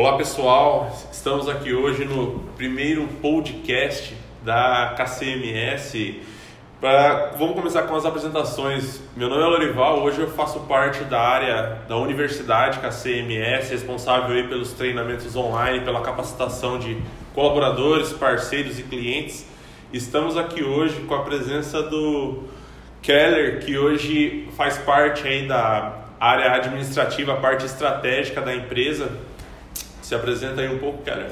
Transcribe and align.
Olá 0.00 0.16
pessoal, 0.16 0.98
estamos 1.12 1.46
aqui 1.46 1.74
hoje 1.74 2.06
no 2.06 2.40
primeiro 2.56 3.06
podcast 3.20 4.16
da 4.42 4.94
KCMS. 4.96 6.22
Pra, 6.80 7.32
vamos 7.36 7.54
começar 7.54 7.82
com 7.82 7.94
as 7.94 8.06
apresentações. 8.06 9.02
Meu 9.14 9.28
nome 9.28 9.42
é 9.42 9.44
Lorival, 9.44 10.02
hoje 10.02 10.22
eu 10.22 10.30
faço 10.30 10.60
parte 10.60 11.04
da 11.04 11.20
área 11.20 11.82
da 11.86 11.98
Universidade 11.98 12.78
KCMS, 12.78 13.72
responsável 13.72 14.34
aí 14.34 14.48
pelos 14.48 14.72
treinamentos 14.72 15.36
online, 15.36 15.84
pela 15.84 16.00
capacitação 16.00 16.78
de 16.78 16.96
colaboradores, 17.34 18.10
parceiros 18.10 18.78
e 18.78 18.84
clientes. 18.84 19.46
Estamos 19.92 20.34
aqui 20.34 20.64
hoje 20.64 20.98
com 21.02 21.14
a 21.14 21.24
presença 21.24 21.82
do 21.82 22.44
Keller, 23.02 23.62
que 23.66 23.76
hoje 23.76 24.48
faz 24.56 24.78
parte 24.78 25.28
aí 25.28 25.46
da 25.46 25.92
área 26.18 26.52
administrativa, 26.52 27.36
parte 27.36 27.66
estratégica 27.66 28.40
da 28.40 28.54
empresa. 28.54 29.28
Se 30.10 30.14
apresenta 30.16 30.60
aí 30.60 30.68
um 30.68 30.78
pouco, 30.78 31.04
Keller. 31.04 31.30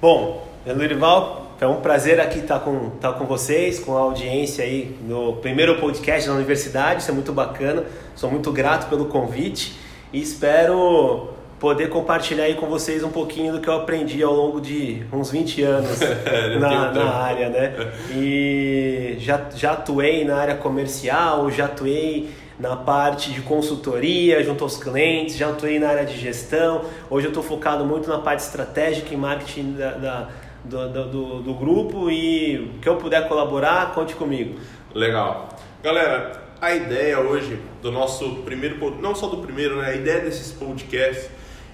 Bom, 0.00 0.46
Lurival, 0.64 1.56
é 1.60 1.66
um 1.66 1.80
prazer 1.80 2.20
aqui 2.20 2.38
estar 2.38 2.60
com, 2.60 2.92
estar 2.94 3.14
com 3.14 3.24
vocês, 3.24 3.80
com 3.80 3.96
a 3.96 4.02
audiência 4.02 4.64
aí 4.64 4.96
no 5.02 5.32
primeiro 5.38 5.80
podcast 5.80 6.28
da 6.28 6.36
universidade, 6.36 7.02
isso 7.02 7.10
é 7.10 7.14
muito 7.14 7.32
bacana, 7.32 7.82
sou 8.14 8.30
muito 8.30 8.52
grato 8.52 8.88
pelo 8.88 9.06
convite 9.06 9.76
e 10.12 10.22
espero 10.22 11.30
poder 11.58 11.88
compartilhar 11.88 12.44
aí 12.44 12.54
com 12.54 12.66
vocês 12.66 13.02
um 13.02 13.10
pouquinho 13.10 13.52
do 13.52 13.60
que 13.60 13.66
eu 13.66 13.74
aprendi 13.74 14.22
ao 14.22 14.32
longo 14.32 14.60
de 14.60 15.02
uns 15.12 15.32
20 15.32 15.62
anos 15.62 15.98
na, 16.60 16.92
na 16.92 17.14
área, 17.16 17.48
né? 17.48 17.74
E 18.14 19.16
já, 19.18 19.44
já 19.56 19.72
atuei 19.72 20.24
na 20.24 20.36
área 20.36 20.54
comercial, 20.54 21.50
já 21.50 21.64
atuei 21.64 22.30
na 22.58 22.76
parte 22.76 23.32
de 23.32 23.42
consultoria 23.42 24.42
junto 24.42 24.62
aos 24.64 24.76
clientes, 24.76 25.36
já 25.36 25.50
atuei 25.50 25.78
na 25.78 25.88
área 25.88 26.04
de 26.04 26.16
gestão, 26.18 26.84
hoje 27.10 27.26
eu 27.26 27.30
estou 27.30 27.42
focado 27.42 27.84
muito 27.84 28.08
na 28.08 28.18
parte 28.18 28.40
estratégica 28.40 29.12
e 29.12 29.16
marketing 29.16 29.72
da, 29.72 29.90
da 29.92 30.28
do, 30.64 30.88
do, 30.88 31.42
do, 31.42 31.54
grupo 31.54 32.10
e 32.10 32.78
que 32.80 32.88
eu 32.88 32.96
puder 32.96 33.28
colaborar, 33.28 33.92
conte 33.92 34.14
comigo. 34.14 34.58
Legal. 34.94 35.50
Galera, 35.82 36.42
a 36.60 36.74
ideia 36.74 37.20
hoje 37.20 37.58
do 37.82 37.92
nosso 37.92 38.36
primeiro, 38.36 38.98
não 39.00 39.14
só 39.14 39.26
do 39.26 39.38
primeiro, 39.38 39.76
né? 39.76 39.90
A 39.90 39.94
ideia 39.94 40.20
desses 40.20 40.52
podcasts 40.52 41.28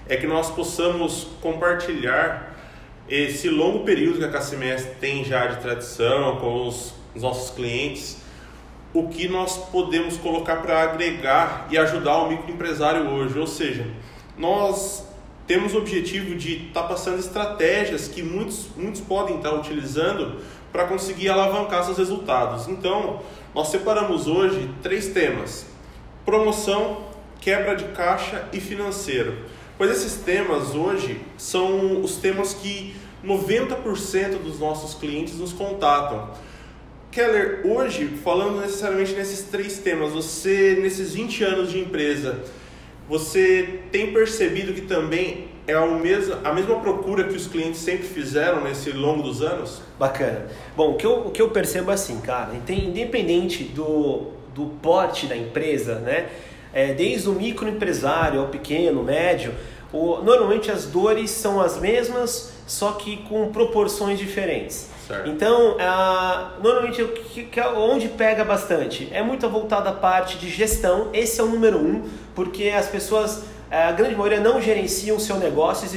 é 0.09 0.17
que 0.17 0.27
nós 0.27 0.49
possamos 0.49 1.27
compartilhar 1.41 2.53
esse 3.07 3.49
longo 3.49 3.85
período 3.85 4.19
que 4.19 4.25
a 4.25 4.29
KCMS 4.29 4.95
tem 4.99 5.23
já 5.23 5.47
de 5.47 5.61
tradição 5.61 6.37
com 6.37 6.67
os 6.67 6.93
nossos 7.15 7.51
clientes, 7.51 8.20
o 8.93 9.07
que 9.07 9.27
nós 9.27 9.57
podemos 9.69 10.17
colocar 10.17 10.57
para 10.57 10.83
agregar 10.83 11.67
e 11.69 11.77
ajudar 11.77 12.17
o 12.17 12.29
microempresário 12.29 13.09
hoje. 13.09 13.39
Ou 13.39 13.47
seja, 13.47 13.87
nós 14.37 15.05
temos 15.47 15.73
o 15.73 15.77
objetivo 15.77 16.35
de 16.35 16.67
estar 16.67 16.83
tá 16.83 16.87
passando 16.87 17.19
estratégias 17.19 18.07
que 18.07 18.21
muitos, 18.21 18.67
muitos 18.75 19.01
podem 19.01 19.37
estar 19.37 19.49
tá 19.49 19.55
utilizando 19.55 20.41
para 20.71 20.85
conseguir 20.85 21.29
alavancar 21.29 21.83
seus 21.83 21.97
resultados. 21.97 22.67
Então, 22.67 23.21
nós 23.53 23.67
separamos 23.67 24.27
hoje 24.27 24.69
três 24.81 25.07
temas: 25.09 25.65
promoção, 26.25 27.03
quebra 27.39 27.75
de 27.75 27.85
caixa 27.85 28.47
e 28.53 28.59
financeiro. 28.59 29.37
Pois 29.77 29.91
esses 29.91 30.21
temas 30.21 30.75
hoje 30.75 31.19
são 31.37 32.01
os 32.01 32.17
temas 32.17 32.53
que 32.53 32.95
90% 33.25 34.41
dos 34.43 34.59
nossos 34.59 34.93
clientes 34.93 35.37
nos 35.37 35.53
contatam. 35.53 36.29
Keller, 37.11 37.59
hoje, 37.65 38.07
falando 38.23 38.61
necessariamente 38.61 39.13
nesses 39.13 39.41
três 39.43 39.77
temas, 39.79 40.13
você, 40.13 40.79
nesses 40.81 41.13
20 41.13 41.43
anos 41.43 41.69
de 41.69 41.77
empresa, 41.77 42.39
você 43.09 43.81
tem 43.91 44.13
percebido 44.13 44.71
que 44.71 44.81
também 44.81 45.49
é 45.67 45.73
a 45.73 45.85
mesma, 45.85 46.39
a 46.41 46.53
mesma 46.53 46.79
procura 46.79 47.25
que 47.25 47.35
os 47.35 47.47
clientes 47.47 47.81
sempre 47.81 48.07
fizeram 48.07 48.63
nesse 48.63 48.91
longo 48.91 49.21
dos 49.21 49.41
anos? 49.41 49.81
Bacana. 49.99 50.47
Bom, 50.73 50.91
o 50.91 50.95
que 50.95 51.05
eu, 51.05 51.27
o 51.27 51.31
que 51.31 51.41
eu 51.41 51.49
percebo 51.49 51.91
é 51.91 51.95
assim, 51.95 52.21
cara, 52.21 52.53
independente 52.69 53.65
do, 53.65 54.27
do 54.55 54.67
porte 54.81 55.27
da 55.27 55.35
empresa, 55.35 55.95
né? 55.95 56.29
É, 56.73 56.93
desde 56.93 57.27
o 57.27 57.33
microempresário 57.33 58.39
ao 58.39 58.47
pequeno, 58.47 59.03
médio, 59.03 59.53
o, 59.91 60.21
normalmente 60.21 60.71
as 60.71 60.85
dores 60.85 61.29
são 61.29 61.59
as 61.59 61.77
mesmas, 61.77 62.53
só 62.65 62.93
que 62.93 63.17
com 63.17 63.51
proporções 63.51 64.17
diferentes. 64.17 64.90
Certo. 65.11 65.29
Então, 65.29 65.77
normalmente 66.61 67.03
que, 67.03 67.43
que, 67.43 67.61
onde 67.61 68.07
pega 68.07 68.43
bastante 68.43 69.09
é 69.11 69.21
muito 69.21 69.47
voltada 69.49 69.89
à 69.89 69.93
parte 69.93 70.37
de 70.37 70.49
gestão. 70.49 71.09
Esse 71.13 71.39
é 71.39 71.43
o 71.43 71.47
número 71.47 71.77
um, 71.77 72.03
porque 72.33 72.69
as 72.69 72.87
pessoas 72.87 73.43
a 73.71 73.93
grande 73.93 74.15
maioria 74.15 74.41
não 74.41 74.61
gerenciam 74.61 75.15
o 75.15 75.19
seu 75.19 75.37
negócio. 75.37 75.87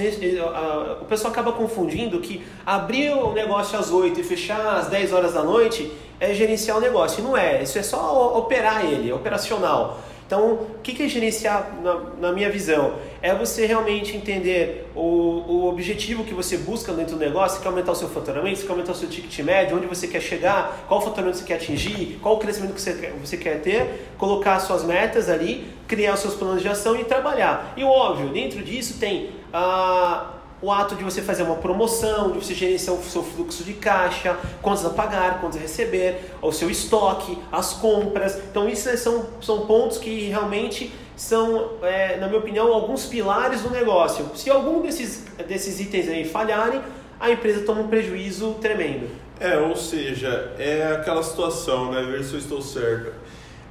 O 1.02 1.04
pessoal 1.06 1.32
acaba 1.32 1.50
confundindo 1.50 2.20
que 2.20 2.44
abrir 2.64 3.10
o 3.10 3.32
negócio 3.32 3.76
às 3.76 3.90
8 3.90 4.20
e 4.20 4.22
fechar 4.22 4.76
às 4.78 4.86
10 4.86 5.12
horas 5.12 5.34
da 5.34 5.42
noite 5.42 5.92
é 6.20 6.32
gerenciar 6.32 6.76
o 6.76 6.80
negócio. 6.80 7.22
Não 7.22 7.36
é, 7.36 7.64
isso 7.64 7.76
é 7.76 7.82
só 7.82 8.38
operar 8.38 8.84
ele, 8.84 9.10
é 9.10 9.14
operacional. 9.14 9.98
Então, 10.34 10.52
o 10.54 10.80
que 10.82 11.00
é 11.00 11.08
gerenciar 11.08 11.78
na, 11.80 11.94
na 12.20 12.32
minha 12.32 12.50
visão? 12.50 12.96
É 13.22 13.32
você 13.32 13.66
realmente 13.66 14.16
entender 14.16 14.90
o, 14.92 15.00
o 15.00 15.68
objetivo 15.68 16.24
que 16.24 16.34
você 16.34 16.58
busca 16.58 16.92
dentro 16.92 17.14
do 17.14 17.20
negócio, 17.20 17.56
você 17.56 17.62
quer 17.62 17.68
aumentar 17.68 17.92
o 17.92 17.94
seu 17.94 18.08
faturamento, 18.08 18.58
você 18.58 18.66
quer 18.66 18.72
aumentar 18.72 18.92
o 18.92 18.94
seu 18.96 19.08
ticket 19.08 19.38
médio, 19.44 19.76
onde 19.76 19.86
você 19.86 20.08
quer 20.08 20.20
chegar, 20.20 20.86
qual 20.88 21.00
faturamento 21.00 21.38
você 21.38 21.44
quer 21.44 21.54
atingir, 21.54 22.18
qual 22.20 22.34
o 22.34 22.38
crescimento 22.38 22.74
que 22.74 22.80
você 22.80 22.94
quer, 22.94 23.12
você 23.12 23.36
quer 23.36 23.60
ter, 23.60 24.08
colocar 24.18 24.58
suas 24.58 24.82
metas 24.82 25.28
ali, 25.28 25.68
criar 25.86 26.14
os 26.14 26.20
seus 26.20 26.34
planos 26.34 26.60
de 26.60 26.68
ação 26.68 26.96
e 26.96 27.04
trabalhar. 27.04 27.72
E 27.76 27.84
óbvio, 27.84 28.30
dentro 28.30 28.60
disso 28.60 28.98
tem 28.98 29.30
a 29.52 30.33
o 30.64 30.72
ato 30.72 30.94
de 30.94 31.04
você 31.04 31.20
fazer 31.20 31.42
uma 31.42 31.56
promoção, 31.56 32.32
de 32.32 32.42
você 32.42 32.54
gerenciar 32.54 32.96
o 32.96 33.02
seu 33.04 33.22
fluxo 33.22 33.62
de 33.62 33.74
caixa, 33.74 34.34
quantos 34.62 34.82
a 34.86 34.88
pagar, 34.88 35.38
quantos 35.38 35.58
a 35.58 35.60
receber, 35.60 36.30
o 36.40 36.50
seu 36.50 36.70
estoque, 36.70 37.38
as 37.52 37.74
compras. 37.74 38.38
Então, 38.50 38.66
isso 38.66 38.96
são, 38.96 39.26
são 39.42 39.66
pontos 39.66 39.98
que 39.98 40.30
realmente 40.30 40.90
são, 41.14 41.72
é, 41.82 42.16
na 42.16 42.28
minha 42.28 42.38
opinião, 42.38 42.72
alguns 42.72 43.04
pilares 43.04 43.60
do 43.60 43.68
negócio. 43.68 44.30
Se 44.34 44.48
algum 44.48 44.80
desses, 44.80 45.26
desses 45.46 45.78
itens 45.80 46.08
aí 46.08 46.24
falharem, 46.24 46.80
a 47.20 47.30
empresa 47.30 47.66
toma 47.66 47.82
um 47.82 47.88
prejuízo 47.88 48.54
tremendo. 48.54 49.10
É, 49.38 49.58
ou 49.58 49.76
seja, 49.76 50.54
é 50.58 50.94
aquela 50.94 51.22
situação, 51.22 51.92
né? 51.92 52.02
Ver 52.04 52.24
se 52.24 52.32
eu 52.32 52.38
estou 52.38 52.62
certo. 52.62 53.12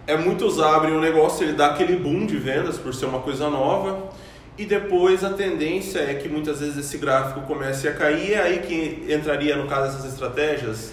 É 0.06 0.16
muitos 0.16 0.60
abrem 0.60 0.96
o 0.96 1.02
negócio, 1.02 1.44
ele 1.44 1.54
dá 1.54 1.68
aquele 1.68 1.96
boom 1.96 2.28
de 2.28 2.38
vendas 2.38 2.78
por 2.78 2.94
ser 2.94 3.08
uma 3.08 3.20
coisa 3.20 3.50
nova 3.50 4.12
e 4.58 4.66
depois 4.66 5.24
a 5.24 5.32
tendência 5.32 6.00
é 6.00 6.14
que 6.14 6.30
muitas 6.30 6.60
vezes 6.60 6.78
esse 6.78 6.98
gráfico 6.98 7.42
comece 7.42 7.88
a 7.88 7.94
cair, 7.94 8.34
é 8.34 8.42
aí 8.42 8.60
que 8.60 9.12
entraria 9.12 9.56
no 9.56 9.68
caso 9.68 9.98
essas 9.98 10.12
estratégias? 10.14 10.92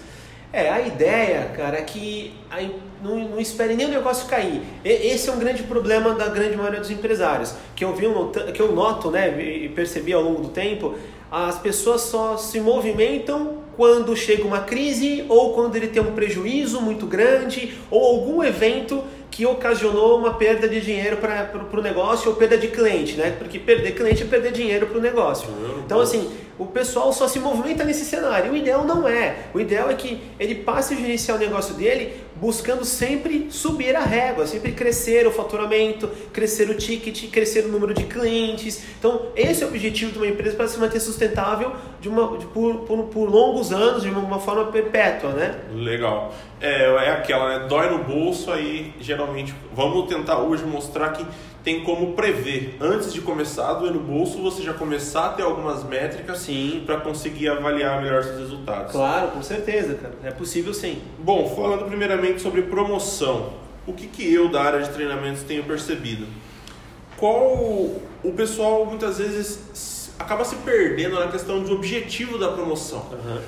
É, 0.53 0.69
a 0.69 0.81
ideia, 0.81 1.51
cara, 1.55 1.77
é 1.77 1.81
que 1.81 2.33
não, 3.01 3.29
não 3.29 3.39
espere 3.39 3.73
nem 3.73 3.85
o 3.85 3.89
negócio 3.89 4.27
cair. 4.27 4.61
Esse 4.83 5.29
é 5.29 5.31
um 5.31 5.39
grande 5.39 5.63
problema 5.63 6.13
da 6.13 6.27
grande 6.27 6.57
maioria 6.57 6.79
dos 6.79 6.91
empresários. 6.91 7.53
Que 7.73 7.85
eu, 7.85 7.95
vi, 7.95 8.05
que 8.53 8.61
eu 8.61 8.73
noto 8.73 9.09
né, 9.09 9.41
e 9.41 9.69
percebi 9.69 10.11
ao 10.11 10.21
longo 10.21 10.41
do 10.41 10.49
tempo, 10.49 10.95
as 11.31 11.57
pessoas 11.57 12.01
só 12.01 12.35
se 12.35 12.59
movimentam 12.59 13.61
quando 13.77 14.15
chega 14.17 14.43
uma 14.43 14.59
crise 14.59 15.25
ou 15.29 15.53
quando 15.53 15.77
ele 15.77 15.87
tem 15.87 16.01
um 16.01 16.11
prejuízo 16.11 16.81
muito 16.81 17.05
grande 17.05 17.77
ou 17.89 18.03
algum 18.03 18.43
evento 18.43 19.01
que 19.41 19.45
ocasionou 19.47 20.19
uma 20.19 20.35
perda 20.35 20.69
de 20.69 20.79
dinheiro 20.79 21.17
para 21.17 21.49
o 21.73 21.81
negócio 21.81 22.29
ou 22.29 22.35
perda 22.35 22.59
de 22.59 22.67
cliente, 22.67 23.15
né? 23.17 23.35
Porque 23.39 23.57
perder 23.57 23.93
cliente 23.93 24.21
é 24.21 24.25
perder 24.27 24.51
dinheiro 24.51 24.85
para 24.85 24.99
o 24.99 25.01
negócio. 25.01 25.49
Então, 25.83 25.99
assim, 25.99 26.29
o 26.59 26.67
pessoal 26.67 27.11
só 27.11 27.27
se 27.27 27.39
movimenta 27.39 27.83
nesse 27.83 28.05
cenário. 28.05 28.51
O 28.51 28.55
ideal 28.55 28.85
não 28.85 29.07
é. 29.07 29.47
O 29.51 29.59
ideal 29.59 29.89
é 29.89 29.95
que 29.95 30.21
ele 30.39 30.53
passe 30.53 30.93
a 30.93 30.97
gerenciar 30.97 31.37
o 31.37 31.39
negócio 31.39 31.73
dele 31.73 32.13
buscando 32.35 32.85
sempre 32.85 33.47
subir 33.49 33.95
a 33.95 34.01
régua, 34.01 34.45
sempre 34.45 34.73
crescer 34.73 35.25
o 35.25 35.31
faturamento, 35.31 36.07
crescer 36.31 36.69
o 36.69 36.75
ticket, 36.75 37.31
crescer 37.31 37.65
o 37.65 37.69
número 37.69 37.95
de 37.95 38.03
clientes. 38.03 38.83
Então, 38.99 39.27
esse 39.35 39.63
é 39.63 39.65
o 39.65 39.69
objetivo 39.69 40.11
de 40.11 40.19
uma 40.19 40.27
empresa 40.27 40.55
para 40.55 40.67
se 40.67 40.77
manter 40.77 40.99
sustentável 40.99 41.71
de 42.01 42.09
uma, 42.09 42.35
de, 42.35 42.47
por, 42.47 42.77
por, 42.79 43.03
por, 43.05 43.29
longos 43.29 43.71
anos, 43.71 44.01
de 44.01 44.09
uma, 44.09 44.19
uma, 44.19 44.39
forma 44.39 44.65
perpétua, 44.65 45.29
né? 45.33 45.59
Legal. 45.71 46.33
É, 46.59 46.85
é 46.85 47.11
aquela, 47.11 47.59
né? 47.59 47.67
Dói 47.67 47.91
no 47.91 48.03
bolso, 48.03 48.51
aí 48.51 48.91
geralmente 48.99 49.53
vamos 49.73 50.09
tentar 50.09 50.39
hoje 50.39 50.65
mostrar 50.65 51.11
que 51.11 51.23
tem 51.63 51.83
como 51.83 52.13
prever. 52.13 52.75
Antes 52.81 53.13
de 53.13 53.21
começar 53.21 53.69
a 53.69 53.73
doer 53.75 53.93
no 53.93 53.99
bolso, 53.99 54.41
você 54.41 54.63
já 54.63 54.73
começar 54.73 55.27
a 55.27 55.29
ter 55.29 55.43
algumas 55.43 55.83
métricas 55.83 56.47
para 56.87 56.97
conseguir 56.97 57.49
avaliar 57.49 58.01
melhor 58.01 58.23
seus 58.23 58.39
resultados. 58.39 58.91
Claro, 58.91 59.27
com 59.29 59.43
certeza, 59.43 59.93
cara. 59.93 60.15
É 60.23 60.31
possível 60.31 60.73
sim. 60.73 60.99
Bom, 61.19 61.53
falando 61.55 61.85
primeiramente 61.85 62.41
sobre 62.41 62.63
promoção, 62.63 63.53
o 63.85 63.93
que, 63.93 64.07
que 64.07 64.33
eu 64.33 64.49
da 64.49 64.63
área 64.63 64.81
de 64.81 64.89
treinamentos 64.89 65.43
tenho 65.43 65.63
percebido? 65.63 66.25
Qual 67.15 67.91
o 68.23 68.33
pessoal 68.35 68.87
muitas 68.87 69.19
vezes 69.19 69.59
acaba 70.21 70.45
se 70.45 70.55
perdendo 70.57 71.19
na 71.19 71.27
questão 71.27 71.61
do 71.61 71.73
objetivo 71.73 72.37
da 72.37 72.49
promoção. 72.49 73.05
Uhum. 73.11 73.41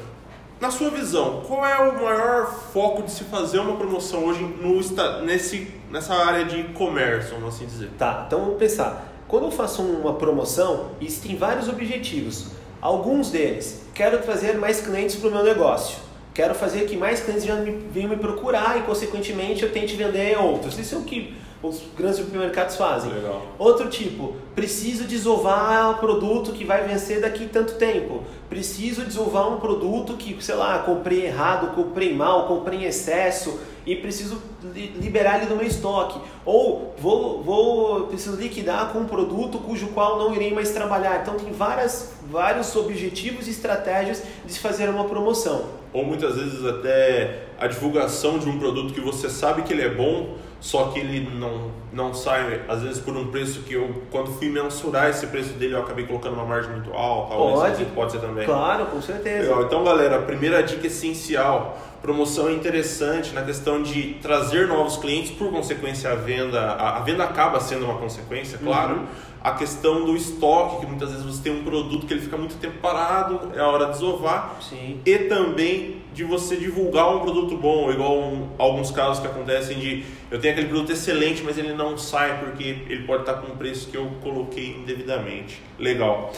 Na 0.59 0.71
sua 0.71 0.89
visão, 0.89 1.41
qual 1.45 1.65
é 1.65 1.77
o 1.77 2.01
maior 2.01 2.47
foco 2.71 3.03
de 3.03 3.11
se 3.11 3.25
fazer 3.25 3.59
uma 3.59 3.75
promoção 3.75 4.25
hoje 4.25 4.41
no, 4.41 4.79
nesse, 5.23 5.67
nessa 5.91 6.13
área 6.13 6.45
de 6.45 6.63
comércio, 6.73 7.35
vamos 7.35 7.55
assim 7.55 7.65
dizer? 7.65 7.89
Tá, 7.97 8.23
então 8.27 8.39
vamos 8.39 8.57
pensar. 8.57 9.07
quando 9.27 9.45
eu 9.45 9.51
faço 9.51 9.81
uma 9.81 10.13
promoção, 10.13 10.91
existem 11.01 11.35
vários 11.35 11.67
objetivos. 11.67 12.47
Alguns 12.81 13.29
deles, 13.29 13.83
quero 13.93 14.19
trazer 14.19 14.57
mais 14.57 14.81
clientes 14.81 15.15
para 15.15 15.29
o 15.29 15.31
meu 15.31 15.43
negócio. 15.43 15.97
Quero 16.33 16.55
fazer 16.55 16.85
que 16.85 16.97
mais 16.97 17.19
clientes 17.19 17.45
venham 17.91 18.09
me 18.09 18.17
procurar 18.17 18.77
e, 18.79 18.81
consequentemente, 18.81 19.63
eu 19.63 19.71
tente 19.71 19.95
vender 19.95 20.37
outros. 20.37 20.79
Isso 20.79 20.95
é 20.95 20.97
o 20.97 21.03
que 21.03 21.35
os 21.63 21.81
grandes 21.97 22.17
supermercados 22.17 22.75
fazem. 22.75 23.11
Legal. 23.11 23.41
Outro 23.57 23.89
tipo, 23.89 24.35
preciso 24.53 25.05
desovar 25.05 25.91
um 25.91 25.93
produto 25.95 26.51
que 26.51 26.65
vai 26.65 26.85
vencer 26.85 27.21
daqui 27.21 27.47
tanto 27.47 27.75
tempo. 27.75 28.23
Preciso 28.49 29.05
desovar 29.05 29.49
um 29.49 29.59
produto 29.59 30.13
que, 30.13 30.35
sei 30.43 30.55
lá, 30.55 30.79
comprei 30.79 31.25
errado, 31.25 31.73
comprei 31.73 32.13
mal, 32.13 32.47
comprei 32.47 32.79
em 32.79 32.83
excesso 32.83 33.59
e 33.85 33.95
preciso 33.95 34.41
liberar 34.73 35.37
ele 35.37 35.47
do 35.47 35.55
meu 35.55 35.65
estoque. 35.65 36.19
Ou 36.45 36.93
vou, 36.99 37.41
vou 37.41 38.07
preciso 38.07 38.35
liquidar 38.35 38.91
com 38.91 38.99
um 38.99 39.05
produto 39.05 39.57
cujo 39.59 39.87
qual 39.87 40.19
não 40.19 40.35
irei 40.35 40.53
mais 40.53 40.71
trabalhar. 40.71 41.21
Então 41.21 41.35
tem 41.35 41.51
várias, 41.51 42.13
vários 42.29 42.75
objetivos 42.75 43.47
e 43.47 43.51
estratégias 43.51 44.21
de 44.45 44.51
se 44.51 44.59
fazer 44.59 44.89
uma 44.89 45.05
promoção. 45.05 45.65
Ou 45.93 46.03
muitas 46.03 46.35
vezes 46.35 46.65
até 46.65 47.43
a 47.57 47.67
divulgação 47.67 48.37
de 48.37 48.49
um 48.49 48.59
produto 48.59 48.93
que 48.93 49.01
você 49.01 49.29
sabe 49.29 49.61
que 49.61 49.71
ele 49.71 49.83
é 49.83 49.89
bom, 49.89 50.35
só 50.63 50.85
que 50.85 50.99
ele 51.01 51.29
não, 51.29 51.71
não 51.91 52.13
sai, 52.13 52.61
às 52.69 52.81
vezes, 52.81 52.97
por 52.97 53.17
um 53.17 53.27
preço 53.27 53.63
que 53.63 53.73
eu, 53.73 54.03
quando 54.09 54.31
fui 54.31 54.47
mensurar 54.47 55.09
esse 55.09 55.27
preço 55.27 55.51
dele, 55.55 55.73
eu 55.73 55.81
acabei 55.81 56.07
colocando 56.07 56.35
uma 56.35 56.45
margem 56.45 56.71
muito 56.71 56.93
alta. 56.93 57.35
Pode, 57.35 57.85
pode 57.87 58.11
ser 58.13 58.19
também. 58.19 58.45
Claro, 58.45 58.85
com 58.85 59.01
certeza. 59.01 59.49
Legal. 59.49 59.63
Então, 59.63 59.83
galera, 59.83 60.19
a 60.19 60.21
primeira 60.21 60.63
dica 60.63 60.87
essencial, 60.87 61.77
promoção 62.01 62.47
é 62.47 62.53
interessante 62.53 63.33
na 63.33 63.41
questão 63.41 63.83
de 63.83 64.13
trazer 64.21 64.69
novos 64.69 64.95
clientes, 64.95 65.31
por 65.31 65.51
consequência 65.51 66.09
a 66.09 66.15
venda, 66.15 66.61
a, 66.61 66.99
a 66.99 67.01
venda 67.01 67.25
acaba 67.25 67.59
sendo 67.59 67.83
uma 67.83 67.97
consequência, 67.97 68.57
claro. 68.57 68.99
Uhum. 68.99 69.05
A 69.43 69.51
questão 69.51 70.05
do 70.05 70.15
estoque, 70.15 70.79
que 70.79 70.85
muitas 70.85 71.09
vezes 71.09 71.25
você 71.25 71.43
tem 71.43 71.59
um 71.59 71.65
produto 71.65 72.07
que 72.07 72.13
ele 72.13 72.21
fica 72.21 72.37
muito 72.37 72.55
tempo 72.55 72.77
parado, 72.77 73.51
é 73.53 73.59
a 73.59 73.67
hora 73.67 73.87
de 73.87 73.91
desovar. 73.91 74.55
Sim. 74.61 75.01
E 75.05 75.17
também 75.17 76.02
de 76.13 76.23
você 76.23 76.55
divulgar 76.55 77.15
um 77.15 77.19
produto 77.19 77.57
bom, 77.57 77.91
igual 77.91 78.19
um, 78.19 78.49
alguns 78.57 78.91
casos 78.91 79.19
que 79.19 79.27
acontecem 79.27 79.79
de 79.79 80.05
eu 80.29 80.39
tenho 80.39 80.53
aquele 80.53 80.69
produto 80.69 80.91
excelente, 80.91 81.43
mas 81.43 81.57
ele 81.57 81.73
não 81.73 81.97
sai 81.97 82.39
porque 82.39 82.63
ele 82.63 83.03
pode 83.03 83.23
estar 83.23 83.35
com 83.35 83.51
um 83.51 83.57
preço 83.57 83.89
que 83.89 83.97
eu 83.97 84.09
coloquei 84.21 84.77
indevidamente. 84.77 85.61
Legal. 85.79 86.31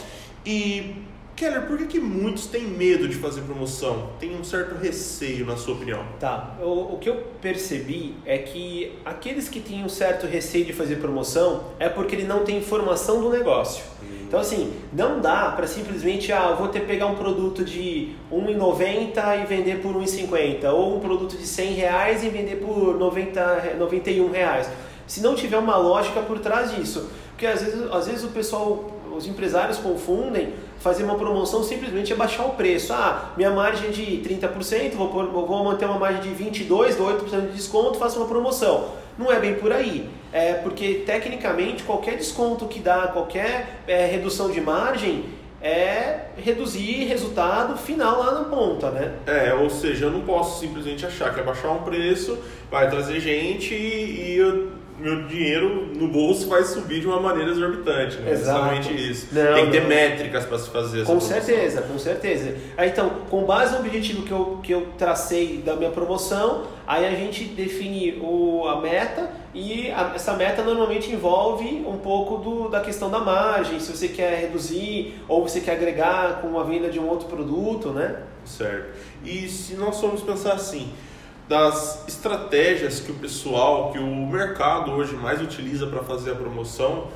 E 0.44 0.96
Keller, 1.36 1.66
por 1.66 1.76
que, 1.76 1.86
que 1.86 2.00
muitos 2.00 2.46
têm 2.46 2.62
medo 2.62 3.06
de 3.06 3.14
fazer 3.14 3.42
promoção? 3.42 4.08
Tem 4.18 4.34
um 4.34 4.42
certo 4.42 4.74
receio, 4.74 5.44
na 5.44 5.54
sua 5.54 5.74
opinião? 5.74 6.02
Tá. 6.18 6.56
O, 6.62 6.94
o 6.94 6.98
que 6.98 7.10
eu 7.10 7.16
percebi 7.42 8.14
é 8.24 8.38
que 8.38 8.92
aqueles 9.04 9.46
que 9.46 9.60
têm 9.60 9.84
um 9.84 9.88
certo 9.88 10.26
receio 10.26 10.64
de 10.64 10.72
fazer 10.72 10.96
promoção 10.96 11.64
é 11.78 11.90
porque 11.90 12.16
ele 12.16 12.24
não 12.24 12.42
tem 12.42 12.56
informação 12.56 13.20
do 13.20 13.28
negócio. 13.28 13.84
Hum. 14.02 14.15
Então, 14.26 14.40
assim, 14.40 14.72
não 14.92 15.20
dá 15.20 15.52
para 15.52 15.68
simplesmente, 15.68 16.32
ah, 16.32 16.52
vou 16.58 16.66
ter 16.66 16.80
pegar 16.80 17.06
um 17.06 17.14
produto 17.14 17.64
de 17.64 18.12
R$1,90 18.30 19.42
e 19.42 19.46
vender 19.46 19.80
por 19.80 19.94
R$1,50, 19.94 20.68
ou 20.72 20.96
um 20.96 21.00
produto 21.00 21.36
de 21.36 21.46
100 21.46 21.72
reais 21.74 22.24
e 22.24 22.28
vender 22.28 22.56
por 22.56 22.96
R$90, 22.96 23.76
91 23.78 24.30
reais. 24.30 24.68
Se 25.06 25.22
não 25.22 25.36
tiver 25.36 25.58
uma 25.58 25.76
lógica 25.76 26.20
por 26.20 26.40
trás 26.40 26.74
disso. 26.74 27.08
Porque 27.30 27.46
às 27.46 27.62
vezes, 27.62 27.92
às 27.92 28.06
vezes 28.08 28.24
o 28.24 28.28
pessoal, 28.28 28.90
os 29.16 29.26
empresários 29.28 29.78
confundem 29.78 30.54
fazer 30.80 31.04
uma 31.04 31.14
promoção 31.14 31.62
simplesmente 31.62 32.12
é 32.12 32.16
baixar 32.16 32.46
o 32.46 32.50
preço. 32.50 32.92
Ah, 32.92 33.30
minha 33.36 33.50
margem 33.50 33.88
é 33.88 33.92
de 33.92 34.22
30%, 34.28 34.94
vou, 34.94 35.08
pôr, 35.08 35.26
vou 35.26 35.64
manter 35.64 35.84
uma 35.84 35.98
margem 35.98 36.22
de 36.22 36.44
22%, 36.44 36.96
dou 36.96 37.08
8% 37.08 37.40
de 37.42 37.52
desconto, 37.52 37.98
faço 37.98 38.18
uma 38.18 38.26
promoção. 38.26 38.88
Não 39.18 39.32
é 39.32 39.38
bem 39.38 39.54
por 39.54 39.72
aí. 39.72 40.08
É 40.32 40.54
porque, 40.54 41.02
tecnicamente, 41.06 41.82
qualquer 41.82 42.16
desconto 42.16 42.66
que 42.66 42.80
dá, 42.80 43.08
qualquer 43.08 43.80
é, 43.86 44.06
redução 44.06 44.50
de 44.50 44.60
margem, 44.60 45.24
é 45.62 46.26
reduzir 46.36 47.04
resultado 47.06 47.76
final 47.78 48.18
lá 48.20 48.32
na 48.32 48.44
ponta, 48.44 48.90
né? 48.90 49.12
É, 49.26 49.54
ou 49.54 49.70
seja, 49.70 50.06
eu 50.06 50.10
não 50.10 50.20
posso 50.20 50.60
simplesmente 50.60 51.06
achar 51.06 51.32
que 51.32 51.40
abaixar 51.40 51.72
um 51.72 51.82
preço 51.82 52.38
vai 52.70 52.90
trazer 52.90 53.18
gente 53.20 53.74
e 53.74 54.36
eu 54.36 54.76
meu 54.98 55.24
dinheiro 55.26 55.90
no 55.94 56.08
bolso 56.08 56.48
vai 56.48 56.64
subir 56.64 57.00
de 57.00 57.06
uma 57.06 57.20
maneira 57.20 57.50
exorbitante, 57.50 58.16
né? 58.16 58.32
Exatamente 58.32 58.94
isso. 58.94 59.28
Não, 59.32 59.54
Tem 59.54 59.66
que 59.66 59.72
ter 59.72 59.80
não. 59.82 59.88
métricas 59.88 60.44
para 60.46 60.58
se 60.58 60.70
fazer 60.70 61.02
essa 61.02 61.12
Com 61.12 61.18
promoção. 61.18 61.42
certeza, 61.42 61.82
com 61.82 61.98
certeza. 61.98 62.56
Aí, 62.78 62.88
então, 62.88 63.10
com 63.28 63.44
base 63.44 63.74
no 63.74 63.80
objetivo 63.80 64.22
que 64.22 64.32
eu, 64.32 64.60
que 64.62 64.72
eu 64.72 64.86
tracei 64.96 65.58
da 65.58 65.76
minha 65.76 65.90
promoção, 65.90 66.62
aí 66.86 67.06
a 67.06 67.10
gente 67.10 67.44
define 67.44 68.18
o, 68.20 68.66
a 68.68 68.80
meta 68.80 69.30
e 69.52 69.90
a, 69.90 70.12
essa 70.14 70.34
meta 70.34 70.62
normalmente 70.62 71.10
envolve 71.10 71.84
um 71.86 71.98
pouco 71.98 72.36
do, 72.36 72.68
da 72.68 72.80
questão 72.80 73.10
da 73.10 73.18
margem, 73.18 73.80
se 73.80 73.94
você 73.94 74.08
quer 74.08 74.38
reduzir 74.40 75.20
ou 75.28 75.42
você 75.46 75.60
quer 75.60 75.72
agregar 75.72 76.40
com 76.40 76.58
a 76.58 76.62
venda 76.62 76.88
de 76.88 76.98
um 76.98 77.08
outro 77.08 77.28
produto, 77.28 77.90
né? 77.90 78.22
Certo. 78.44 78.96
E 79.24 79.48
se 79.48 79.74
nós 79.74 80.00
formos 80.00 80.22
pensar 80.22 80.52
assim, 80.52 80.92
das 81.48 82.06
estratégias 82.08 83.00
que 83.00 83.10
o 83.10 83.14
pessoal, 83.14 83.92
que 83.92 83.98
o 83.98 84.26
mercado 84.26 84.92
hoje 84.92 85.14
mais 85.14 85.40
utiliza 85.40 85.86
para 85.86 86.02
fazer 86.02 86.32
a 86.32 86.34
promoção, 86.34 87.08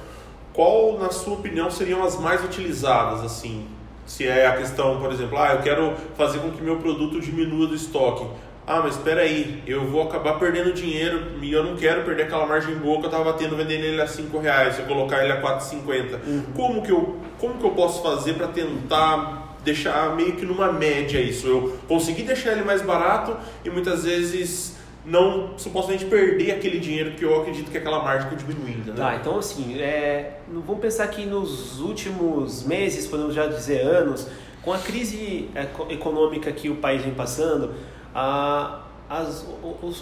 qual, 0.52 0.98
na 0.98 1.10
sua 1.10 1.34
opinião, 1.34 1.70
seriam 1.70 2.02
as 2.02 2.18
mais 2.18 2.44
utilizadas, 2.44 3.24
assim? 3.24 3.66
Se 4.06 4.26
é 4.26 4.46
a 4.46 4.56
questão, 4.56 5.00
por 5.00 5.12
exemplo, 5.12 5.38
ah, 5.38 5.54
eu 5.54 5.62
quero 5.62 5.94
fazer 6.16 6.40
com 6.40 6.50
que 6.50 6.62
meu 6.62 6.78
produto 6.78 7.20
diminua 7.20 7.68
do 7.68 7.74
estoque. 7.74 8.26
Ah, 8.66 8.80
mas 8.82 8.96
espera 8.96 9.22
aí, 9.22 9.62
eu 9.66 9.84
vou 9.86 10.02
acabar 10.02 10.38
perdendo 10.38 10.72
dinheiro 10.72 11.32
e 11.42 11.52
eu 11.52 11.64
não 11.64 11.76
quero 11.76 12.04
perder 12.04 12.24
aquela 12.24 12.46
margem 12.46 12.76
boa 12.76 12.98
que 12.98 13.06
eu 13.06 13.10
estava 13.10 13.32
tendo 13.32 13.56
vendendo 13.56 13.84
ele 13.84 14.00
a 14.00 14.06
5 14.06 14.38
reais, 14.38 14.78
eu 14.78 14.84
colocar 14.84 15.24
ele 15.24 15.32
a 15.32 15.42
4,50. 15.42 16.20
Uhum. 16.24 16.44
Como, 16.54 16.82
que 16.82 16.92
eu, 16.92 17.18
como 17.38 17.58
que 17.58 17.64
eu 17.64 17.70
posso 17.70 18.02
fazer 18.02 18.34
para 18.34 18.46
tentar 18.48 19.40
deixar 19.64 20.14
meio 20.14 20.36
que 20.36 20.44
numa 20.44 20.72
média 20.72 21.20
isso. 21.20 21.46
Eu 21.46 21.78
consegui 21.86 22.22
deixar 22.22 22.52
ele 22.52 22.62
mais 22.62 22.82
barato 22.82 23.36
e 23.64 23.70
muitas 23.70 24.04
vezes 24.04 24.76
não 25.04 25.58
supostamente 25.58 26.04
perder 26.04 26.52
aquele 26.52 26.78
dinheiro 26.78 27.12
que 27.12 27.24
eu 27.24 27.40
acredito 27.40 27.70
que 27.70 27.76
é 27.76 27.80
aquela 27.80 28.02
margem 28.02 28.28
que 28.28 28.36
diminuindo. 28.36 28.90
Né? 28.90 28.96
Tá, 28.96 29.16
então 29.16 29.38
assim, 29.38 29.80
é, 29.80 30.38
vamos 30.48 30.80
pensar 30.80 31.06
que 31.08 31.24
nos 31.24 31.80
últimos 31.80 32.64
meses, 32.64 33.06
podemos 33.06 33.34
já 33.34 33.46
dizer 33.46 33.80
anos, 33.80 34.26
com 34.62 34.72
a 34.72 34.78
crise 34.78 35.48
econômica 35.88 36.52
que 36.52 36.68
o 36.68 36.76
país 36.76 37.02
vem 37.02 37.14
passando, 37.14 37.72
as, 38.14 39.44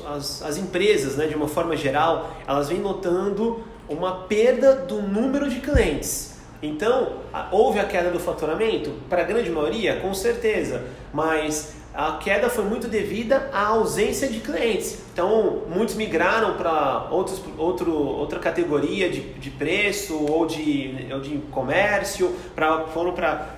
as, 0.07 0.43
as 0.43 0.57
empresas, 0.57 1.17
né, 1.17 1.27
de 1.27 1.35
uma 1.35 1.49
forma 1.49 1.77
geral, 1.77 2.31
elas 2.47 2.69
vêm 2.69 2.79
notando 2.79 3.65
uma 3.89 4.25
perda 4.25 4.75
do 4.75 5.01
número 5.01 5.49
de 5.49 5.61
clientes. 5.61 6.37
Então, 6.63 7.13
houve 7.53 7.79
a 7.79 7.85
queda 7.85 8.11
do 8.11 8.19
faturamento? 8.19 8.93
Para 9.09 9.23
a 9.23 9.25
grande 9.25 9.49
maioria, 9.51 10.01
com 10.01 10.13
certeza, 10.13 10.85
mas 11.13 11.75
a 11.95 12.13
queda 12.19 12.51
foi 12.51 12.65
muito 12.65 12.89
devida 12.89 13.49
à 13.53 13.69
ausência 13.69 14.29
de 14.29 14.41
clientes. 14.41 14.99
Então, 15.13 15.63
muitos 15.69 15.95
migraram 15.95 16.57
para 16.57 17.09
outro, 17.11 17.93
outra 17.93 18.39
categoria 18.39 19.09
de, 19.09 19.21
de 19.35 19.51
preço 19.51 20.27
ou 20.31 20.47
de, 20.47 21.09
ou 21.13 21.21
de 21.21 21.39
comércio, 21.51 22.35
pra, 22.55 22.87
foram 22.89 23.13
para 23.13 23.58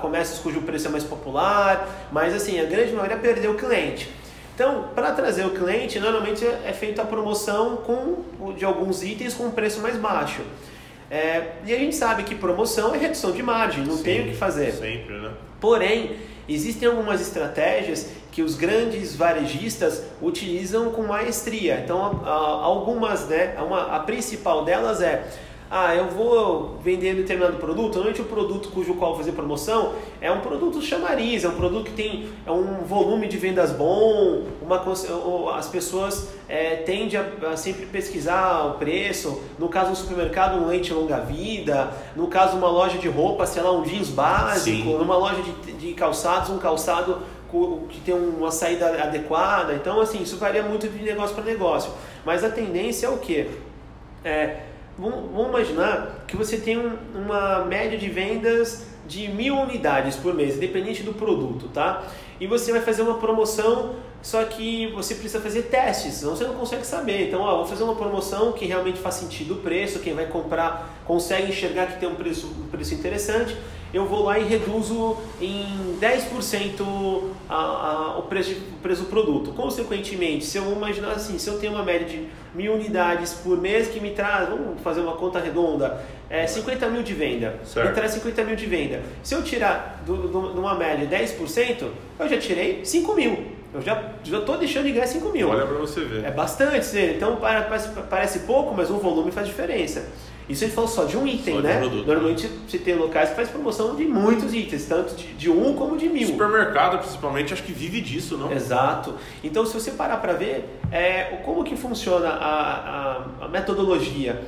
comércios 0.00 0.40
cujo 0.40 0.62
preço 0.62 0.88
é 0.88 0.90
mais 0.90 1.04
popular, 1.04 2.08
mas 2.10 2.34
assim, 2.34 2.60
a 2.60 2.64
grande 2.64 2.92
maioria 2.92 3.16
perdeu 3.16 3.52
o 3.52 3.54
cliente. 3.54 4.10
Então, 4.54 4.88
para 4.94 5.12
trazer 5.12 5.44
o 5.44 5.50
cliente, 5.50 5.98
normalmente 5.98 6.44
é 6.44 6.72
feita 6.72 7.02
a 7.02 7.04
promoção 7.04 7.76
com, 7.78 8.52
de 8.52 8.64
alguns 8.64 9.02
itens 9.02 9.34
com 9.34 9.46
um 9.46 9.50
preço 9.50 9.80
mais 9.80 9.96
baixo. 9.96 10.42
É, 11.10 11.52
e 11.66 11.74
a 11.74 11.78
gente 11.78 11.94
sabe 11.94 12.22
que 12.22 12.34
promoção 12.34 12.94
é 12.94 12.98
redução 12.98 13.32
de 13.32 13.42
margem, 13.42 13.84
não 13.84 13.96
Sim, 13.96 14.02
tem 14.02 14.20
o 14.22 14.24
que 14.30 14.36
fazer. 14.36 14.72
Sempre, 14.72 15.14
né? 15.14 15.30
Porém, 15.60 16.16
existem 16.48 16.88
algumas 16.88 17.20
estratégias 17.20 18.10
que 18.30 18.42
os 18.42 18.56
grandes 18.56 19.14
varejistas 19.14 20.04
utilizam 20.20 20.90
com 20.90 21.02
maestria. 21.02 21.80
Então, 21.84 22.22
algumas, 22.26 23.28
né, 23.28 23.54
uma, 23.58 23.94
a 23.94 24.00
principal 24.00 24.64
delas 24.64 25.00
é 25.00 25.24
ah, 25.76 25.92
eu 25.92 26.06
vou 26.06 26.78
vender 26.80 27.16
determinado 27.16 27.56
produto, 27.56 27.94
normalmente 27.94 28.20
o 28.20 28.26
produto 28.26 28.68
cujo 28.68 28.94
qual 28.94 29.16
fazer 29.16 29.32
promoção 29.32 29.94
é 30.20 30.30
um 30.30 30.38
produto 30.38 30.80
chamariz, 30.80 31.42
é 31.42 31.48
um 31.48 31.56
produto 31.56 31.86
que 31.86 31.94
tem 31.94 32.28
é 32.46 32.52
um 32.52 32.84
volume 32.84 33.26
de 33.26 33.36
vendas 33.36 33.72
bom, 33.72 34.44
uma, 34.62 34.80
as 35.58 35.66
pessoas 35.66 36.28
é, 36.48 36.76
tendem 36.76 37.18
a, 37.18 37.48
a, 37.48 37.56
sempre 37.56 37.86
pesquisar 37.86 38.66
o 38.66 38.74
preço, 38.74 39.42
no 39.58 39.68
caso 39.68 39.90
um 39.90 39.96
supermercado 39.96 40.62
um 40.62 40.68
leite 40.68 40.92
longa-vida, 40.92 41.90
no 42.14 42.28
caso 42.28 42.56
uma 42.56 42.68
loja 42.68 42.96
de 42.96 43.08
roupa, 43.08 43.44
sei 43.44 43.60
lá, 43.60 43.72
um 43.72 43.82
jeans 43.82 44.10
básico, 44.10 44.90
Sim. 44.90 44.96
numa 44.96 45.16
loja 45.16 45.42
de, 45.42 45.72
de 45.72 45.92
calçados, 45.94 46.50
um 46.50 46.58
calçado 46.58 47.20
que 47.88 48.00
tem 48.02 48.14
uma 48.14 48.52
saída 48.52 49.02
adequada, 49.02 49.74
então 49.74 50.00
assim, 50.00 50.22
isso 50.22 50.36
varia 50.36 50.62
muito 50.62 50.88
de 50.88 51.02
negócio 51.02 51.34
para 51.34 51.42
negócio, 51.42 51.90
mas 52.24 52.44
a 52.44 52.48
tendência 52.48 53.08
é 53.08 53.10
o 53.10 53.18
que? 53.18 53.50
É, 54.24 54.73
Vamos, 54.96 55.48
imaginar 55.48 56.24
que 56.26 56.36
você 56.36 56.56
tem 56.56 56.80
uma 57.14 57.64
média 57.64 57.98
de 57.98 58.08
vendas 58.08 58.86
de 59.06 59.28
mil 59.28 59.56
unidades 59.56 60.16
por 60.16 60.32
mês, 60.34 60.56
independente 60.56 61.02
do 61.02 61.12
produto, 61.12 61.68
tá? 61.68 62.04
E 62.40 62.46
você 62.46 62.72
vai 62.72 62.80
fazer 62.80 63.02
uma 63.02 63.18
promoção, 63.18 63.96
só 64.22 64.44
que 64.44 64.86
você 64.92 65.14
precisa 65.14 65.40
fazer 65.40 65.62
testes, 65.62 66.14
senão 66.14 66.36
você 66.36 66.44
não 66.44 66.54
consegue 66.54 66.86
saber. 66.86 67.28
Então, 67.28 67.42
ó, 67.42 67.56
vou 67.56 67.66
fazer 67.66 67.82
uma 67.82 67.96
promoção 67.96 68.52
que 68.52 68.64
realmente 68.66 68.98
faz 68.98 69.16
sentido 69.16 69.54
o 69.54 69.56
preço, 69.58 69.98
quem 69.98 70.14
vai 70.14 70.26
comprar 70.26 71.02
consegue 71.04 71.50
enxergar 71.50 71.86
que 71.86 72.00
tem 72.00 72.08
um 72.08 72.14
preço, 72.14 72.46
um 72.46 72.68
preço 72.68 72.94
interessante 72.94 73.56
eu 73.94 74.06
vou 74.06 74.24
lá 74.24 74.38
e 74.38 74.44
reduzo 74.44 75.16
em 75.40 75.96
10% 76.00 77.30
a, 77.48 77.54
a, 77.54 78.18
o, 78.18 78.22
preço, 78.22 78.50
o 78.52 78.82
preço 78.82 79.02
do 79.02 79.08
produto. 79.08 79.52
Consequentemente, 79.52 80.44
se 80.44 80.58
eu 80.58 80.72
imaginar 80.72 81.12
assim, 81.12 81.38
se 81.38 81.48
eu 81.48 81.60
tenho 81.60 81.72
uma 81.72 81.84
média 81.84 82.06
de 82.06 82.28
mil 82.52 82.74
unidades 82.74 83.34
por 83.34 83.56
mês 83.56 83.88
que 83.88 84.00
me 84.00 84.10
traz, 84.10 84.48
vamos 84.48 84.80
fazer 84.82 85.00
uma 85.00 85.12
conta 85.12 85.38
redonda, 85.38 86.02
é 86.28 86.44
50 86.46 86.88
mil 86.88 87.02
de 87.04 87.14
venda. 87.14 87.60
Certo. 87.64 87.88
Me 87.88 87.94
traz 87.94 88.10
50 88.12 88.42
mil 88.42 88.56
de 88.56 88.66
venda. 88.66 89.00
Se 89.22 89.34
eu 89.34 89.42
tirar 89.42 90.02
de 90.04 90.10
uma 90.10 90.74
média 90.74 91.06
10%, 91.06 91.88
eu 92.18 92.28
já 92.28 92.38
tirei 92.38 92.84
5 92.84 93.14
mil. 93.14 93.54
Eu 93.72 93.82
já 93.82 94.14
estou 94.22 94.56
deixando 94.56 94.84
de 94.84 94.92
ganhar 94.92 95.06
5 95.06 95.28
mil. 95.30 95.48
Olha 95.48 95.66
para 95.66 95.76
você 95.76 96.04
ver. 96.04 96.24
É 96.24 96.30
bastante, 96.30 96.96
então 96.96 97.36
parece, 97.36 97.88
parece 98.08 98.38
pouco, 98.40 98.72
mas 98.72 98.88
o 98.88 98.98
volume 98.98 99.32
faz 99.32 99.48
diferença. 99.48 100.08
Isso 100.48 100.62
a 100.62 100.66
gente 100.66 100.74
falou 100.74 100.90
só 100.90 101.04
de 101.04 101.16
um 101.16 101.26
item, 101.26 101.62
né? 101.62 101.76
Um 101.76 101.80
produto, 101.80 102.06
Normalmente 102.06 102.46
né? 102.46 102.58
você 102.68 102.78
tem 102.78 102.94
locais 102.94 103.30
que 103.30 103.36
faz 103.36 103.48
promoção 103.48 103.96
de 103.96 104.04
muitos 104.04 104.52
itens, 104.52 104.84
tanto 104.84 105.14
de, 105.14 105.32
de, 105.34 105.50
um 105.50 105.74
como 105.74 105.96
de 105.96 106.08
mil. 106.08 106.28
Supermercado, 106.28 106.98
principalmente, 106.98 107.54
acho 107.54 107.62
que 107.62 107.72
vive 107.72 108.00
disso, 108.00 108.36
não? 108.36 108.52
Exato. 108.52 109.14
Então, 109.42 109.64
se 109.64 109.72
você 109.72 109.92
parar 109.92 110.18
para 110.18 110.34
ver 110.34 110.78
é, 110.92 111.40
como 111.44 111.64
que 111.64 111.76
funciona 111.76 112.28
a, 112.28 112.72
a, 113.40 113.44
a, 113.46 113.48
metodologia. 113.48 114.42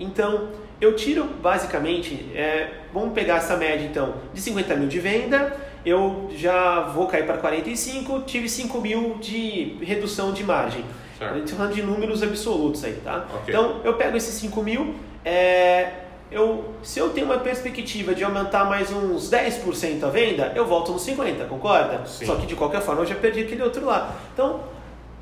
Então, 0.00 0.48
eu 0.80 0.96
tiro 0.96 1.24
basicamente, 1.24 2.14
é, 2.34 2.70
vamos 2.92 3.12
pegar 3.12 3.36
essa 3.36 3.56
média 3.56 3.84
então, 3.84 4.14
de 4.32 4.40
50 4.40 4.74
mil 4.76 4.88
de 4.88 4.98
venda, 4.98 5.54
eu 5.84 6.30
já 6.34 6.80
vou 6.80 7.06
cair 7.06 7.26
para 7.26 7.36
45, 7.36 8.22
tive 8.22 8.48
5 8.48 8.80
mil 8.80 9.18
de 9.20 9.76
redução 9.82 10.32
de 10.32 10.42
margem. 10.44 10.84
Certo. 11.18 11.30
A 11.30 11.34
gente 11.34 11.44
está 11.44 11.56
falando 11.56 11.74
de 11.74 11.82
números 11.82 12.22
absolutos 12.22 12.82
aí, 12.84 12.94
tá? 13.04 13.26
Okay. 13.42 13.54
Então, 13.54 13.80
eu 13.84 13.94
pego 13.94 14.16
esses 14.16 14.34
5 14.34 14.62
mil, 14.62 14.94
é, 15.24 15.90
eu, 16.30 16.64
se 16.82 16.98
eu 16.98 17.10
tenho 17.10 17.26
uma 17.26 17.38
perspectiva 17.38 18.14
de 18.14 18.24
aumentar 18.24 18.64
mais 18.64 18.90
uns 18.90 19.30
10% 19.30 20.02
a 20.02 20.08
venda, 20.08 20.52
eu 20.56 20.66
volto 20.66 20.92
nos 20.92 21.06
50%, 21.06 21.46
concorda? 21.48 22.06
Sim. 22.06 22.26
Só 22.26 22.36
que 22.36 22.46
de 22.46 22.56
qualquer 22.56 22.80
forma 22.80 23.02
eu 23.02 23.06
já 23.06 23.14
perdi 23.14 23.40
aquele 23.40 23.62
outro 23.62 23.84
lá. 23.84 24.16
Então, 24.32 24.60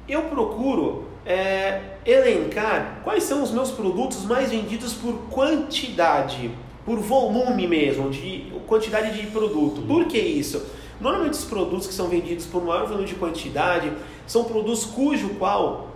eu 0.08 0.22
procuro 0.22 1.06
é, 1.26 1.80
elencar 2.04 3.00
quais 3.04 3.24
são 3.24 3.42
os 3.42 3.50
meus 3.50 3.70
produtos 3.70 4.24
mais 4.24 4.50
vendidos 4.50 4.92
por 4.94 5.14
quantidade, 5.30 6.50
por 6.84 6.98
volume 6.98 7.66
mesmo, 7.66 8.10
de 8.10 8.52
quantidade 8.66 9.20
de 9.20 9.26
produto. 9.28 9.82
Por 9.82 10.06
que 10.06 10.18
isso? 10.18 10.64
Normalmente 11.00 11.32
os 11.32 11.44
produtos 11.44 11.86
que 11.86 11.94
são 11.94 12.08
vendidos 12.08 12.46
por 12.46 12.64
maior 12.64 12.86
volume 12.86 13.06
de 13.06 13.14
quantidade 13.14 13.90
são 14.26 14.44
produtos 14.44 14.84
cujo 14.84 15.30
qual 15.30 15.89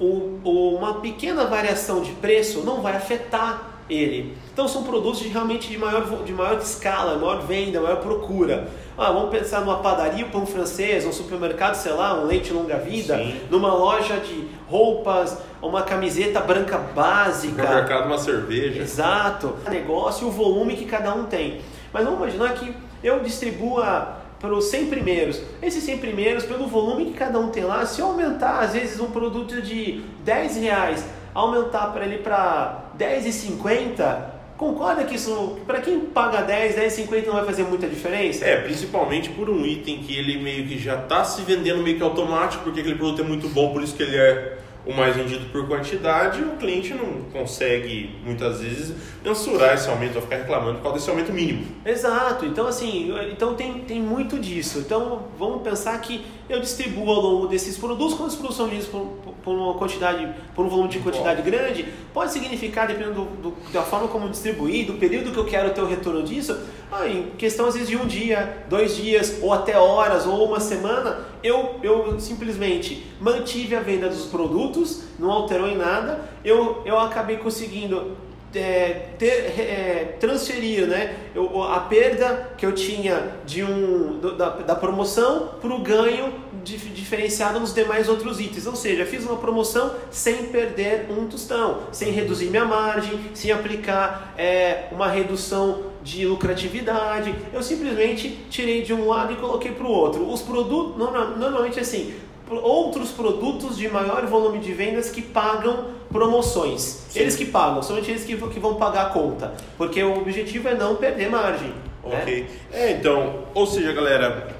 o, 0.00 0.40
o, 0.42 0.76
uma 0.76 0.94
pequena 0.94 1.44
variação 1.44 2.00
de 2.00 2.12
preço 2.12 2.60
não 2.60 2.80
vai 2.80 2.96
afetar 2.96 3.70
ele. 3.88 4.34
Então 4.52 4.66
são 4.68 4.84
produtos 4.84 5.20
de, 5.20 5.28
realmente 5.28 5.68
de 5.68 5.76
maior, 5.76 6.24
de 6.24 6.32
maior 6.32 6.58
escala, 6.58 7.16
maior 7.16 7.42
venda, 7.42 7.80
maior 7.80 7.96
procura. 7.96 8.68
Ah, 8.96 9.10
vamos 9.10 9.30
pensar 9.30 9.60
numa 9.60 9.78
padaria, 9.78 10.24
um 10.24 10.30
pão 10.30 10.46
francês, 10.46 11.04
um 11.04 11.12
supermercado, 11.12 11.74
sei 11.74 11.92
lá, 11.92 12.20
um 12.20 12.26
leite 12.26 12.52
longa-vida, 12.52 13.18
numa 13.50 13.72
loja 13.74 14.18
de 14.18 14.46
roupas, 14.68 15.38
uma 15.60 15.82
camiseta 15.82 16.40
branca 16.40 16.78
básica. 16.78 17.62
No 17.62 17.74
mercado, 17.74 18.06
uma 18.06 18.18
cerveja. 18.18 18.82
Exato. 18.82 19.56
Negócio 19.68 20.26
e 20.26 20.28
o 20.28 20.32
volume 20.32 20.76
que 20.76 20.84
cada 20.84 21.14
um 21.14 21.24
tem. 21.24 21.60
Mas 21.92 22.04
vamos 22.04 22.20
imaginar 22.20 22.54
que 22.54 22.74
eu 23.02 23.20
distribua 23.20 24.19
para 24.40 24.54
os 24.54 24.64
100 24.64 24.86
primeiros. 24.86 25.40
Esses 25.62 25.84
100 25.84 25.98
primeiros, 25.98 26.44
pelo 26.44 26.66
volume 26.66 27.06
que 27.06 27.12
cada 27.12 27.38
um 27.38 27.50
tem 27.50 27.64
lá, 27.64 27.84
se 27.84 28.00
eu 28.00 28.06
aumentar, 28.06 28.60
às 28.60 28.72
vezes, 28.72 28.98
um 28.98 29.10
produto 29.10 29.60
de 29.60 30.02
10 30.24 30.56
reais, 30.56 31.04
aumentar 31.34 31.92
para 31.92 32.04
ele 32.04 32.18
para 32.18 32.90
10,50, 32.98 34.40
Concorda 34.60 35.04
que 35.04 35.14
isso, 35.14 35.56
para 35.66 35.80
quem 35.80 36.00
paga 36.00 36.42
10, 36.42 36.74
10, 36.74 36.92
50 36.92 37.26
não 37.28 37.32
vai 37.32 37.46
fazer 37.46 37.62
muita 37.62 37.88
diferença? 37.88 38.44
É, 38.44 38.60
principalmente 38.60 39.30
por 39.30 39.48
um 39.48 39.64
item 39.64 40.02
que 40.02 40.14
ele 40.14 40.36
meio 40.36 40.68
que 40.68 40.78
já 40.78 40.96
está 40.96 41.24
se 41.24 41.40
vendendo 41.40 41.82
meio 41.82 41.96
que 41.96 42.02
automático, 42.02 42.62
porque 42.64 42.80
aquele 42.80 42.96
produto 42.96 43.22
é 43.22 43.24
muito 43.24 43.48
bom, 43.48 43.72
por 43.72 43.82
isso 43.82 43.96
que 43.96 44.02
ele 44.02 44.18
é 44.18 44.58
o 44.86 44.92
mais 44.92 45.14
vendido 45.14 45.46
por 45.46 45.66
quantidade, 45.68 46.42
o 46.42 46.56
cliente 46.56 46.94
não 46.94 47.22
consegue 47.32 48.18
muitas 48.24 48.60
vezes 48.60 48.94
mensurar 49.22 49.74
esse 49.74 49.88
aumento, 49.88 50.14
vai 50.14 50.22
ficar 50.22 50.36
reclamando 50.36 50.76
por 50.76 50.82
causa 50.84 50.98
desse 50.98 51.10
aumento 51.10 51.32
mínimo. 51.32 51.66
Exato, 51.84 52.46
então 52.46 52.66
assim, 52.66 53.12
então 53.30 53.54
tem, 53.54 53.80
tem 53.80 54.00
muito 54.00 54.38
disso. 54.38 54.78
Então 54.78 55.24
vamos 55.38 55.62
pensar 55.62 56.00
que 56.00 56.24
eu 56.50 56.60
distribuo 56.60 57.08
ao 57.10 57.20
longo 57.20 57.46
desses 57.46 57.78
produtos, 57.78 58.14
quando 58.14 58.28
os 58.28 58.34
produtos 58.34 58.56
são 58.56 58.66
vendidos 58.66 58.88
por, 58.88 59.06
por, 59.42 59.54
uma 59.54 59.74
quantidade, 59.74 60.28
por 60.54 60.66
um 60.66 60.68
volume 60.68 60.88
de 60.88 60.98
quantidade 60.98 61.42
Bom. 61.42 61.50
grande, 61.50 61.86
pode 62.12 62.32
significar, 62.32 62.88
dependendo 62.88 63.24
do, 63.24 63.50
do, 63.50 63.72
da 63.72 63.82
forma 63.82 64.08
como 64.08 64.28
distribuir, 64.28 64.86
do 64.86 64.94
período 64.94 65.30
que 65.30 65.38
eu 65.38 65.44
quero 65.44 65.70
ter 65.70 65.80
o 65.80 65.86
retorno 65.86 66.24
disso, 66.24 66.58
ah, 66.90 67.06
em 67.06 67.30
questão 67.38 67.66
às 67.66 67.74
vezes 67.74 67.88
de 67.88 67.96
um 67.96 68.04
dia, 68.04 68.64
dois 68.68 68.96
dias, 68.96 69.38
ou 69.40 69.52
até 69.52 69.78
horas, 69.78 70.26
ou 70.26 70.44
uma 70.44 70.58
semana, 70.58 71.20
eu, 71.42 71.80
eu 71.82 72.18
simplesmente 72.20 73.06
mantive 73.20 73.74
a 73.74 73.80
venda 73.80 74.08
dos 74.08 74.26
produtos, 74.26 75.02
não 75.18 75.30
alterou 75.30 75.68
em 75.68 75.76
nada, 75.76 76.28
eu, 76.44 76.82
eu 76.84 76.98
acabei 76.98 77.36
conseguindo 77.36 78.16
é, 78.54 79.10
ter, 79.18 79.60
é, 79.60 80.16
transferir 80.18 80.86
né, 80.86 81.16
eu, 81.34 81.62
a 81.62 81.80
perda 81.80 82.52
que 82.56 82.66
eu 82.66 82.72
tinha 82.72 83.36
de 83.46 83.62
um, 83.62 84.18
do, 84.18 84.36
da, 84.36 84.48
da 84.50 84.74
promoção 84.74 85.50
para 85.60 85.72
o 85.72 85.78
ganho 85.80 86.32
diferenciado 86.62 87.58
nos 87.58 87.72
demais 87.72 88.08
outros 88.08 88.40
itens. 88.40 88.66
Ou 88.66 88.76
seja, 88.76 89.06
fiz 89.06 89.24
uma 89.24 89.36
promoção 89.36 89.94
sem 90.10 90.46
perder 90.46 91.06
um 91.10 91.26
tostão, 91.26 91.84
sem 91.92 92.12
reduzir 92.12 92.46
minha 92.46 92.64
margem, 92.64 93.18
sem 93.34 93.52
aplicar 93.52 94.34
é, 94.36 94.88
uma 94.92 95.08
redução 95.08 95.89
de 96.02 96.26
lucratividade. 96.26 97.34
Eu 97.52 97.62
simplesmente 97.62 98.28
tirei 98.48 98.82
de 98.82 98.92
um 98.92 99.08
lado 99.08 99.32
e 99.32 99.36
coloquei 99.36 99.72
para 99.72 99.86
o 99.86 99.90
outro. 99.90 100.28
Os 100.30 100.42
produtos, 100.42 100.96
normalmente 100.96 101.78
assim, 101.78 102.14
outros 102.48 103.10
produtos 103.10 103.76
de 103.76 103.88
maior 103.88 104.26
volume 104.26 104.58
de 104.58 104.72
vendas 104.72 105.10
que 105.10 105.22
pagam 105.22 105.88
promoções. 106.10 106.80
Sim. 106.80 107.20
Eles 107.20 107.36
que 107.36 107.44
pagam, 107.44 107.82
somente 107.82 108.10
eles 108.10 108.24
que, 108.24 108.36
que 108.36 108.60
vão 108.60 108.74
pagar 108.74 109.06
a 109.06 109.10
conta. 109.10 109.54
Porque 109.76 110.02
o 110.02 110.18
objetivo 110.18 110.68
é 110.68 110.74
não 110.74 110.96
perder 110.96 111.30
margem. 111.30 111.72
Ok. 112.02 112.42
Né? 112.42 112.48
É, 112.72 112.90
então, 112.92 113.44
ou 113.54 113.66
seja, 113.66 113.92
galera, 113.92 114.56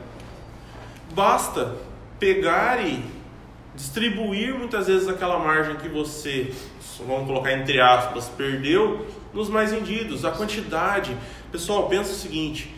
basta 1.14 1.74
pegar 2.18 2.86
e 2.86 3.02
distribuir 3.74 4.54
muitas 4.54 4.86
vezes 4.86 5.08
aquela 5.08 5.38
margem 5.38 5.76
que 5.76 5.88
você, 5.88 6.52
vamos 7.06 7.26
colocar 7.26 7.52
entre 7.52 7.80
aspas, 7.80 8.28
perdeu 8.28 9.06
nos 9.32 9.48
mais 9.48 9.72
vendidos, 9.72 10.24
a 10.24 10.30
quantidade. 10.30 11.16
Pessoal, 11.50 11.88
pensa 11.88 12.12
o 12.12 12.14
seguinte 12.14 12.74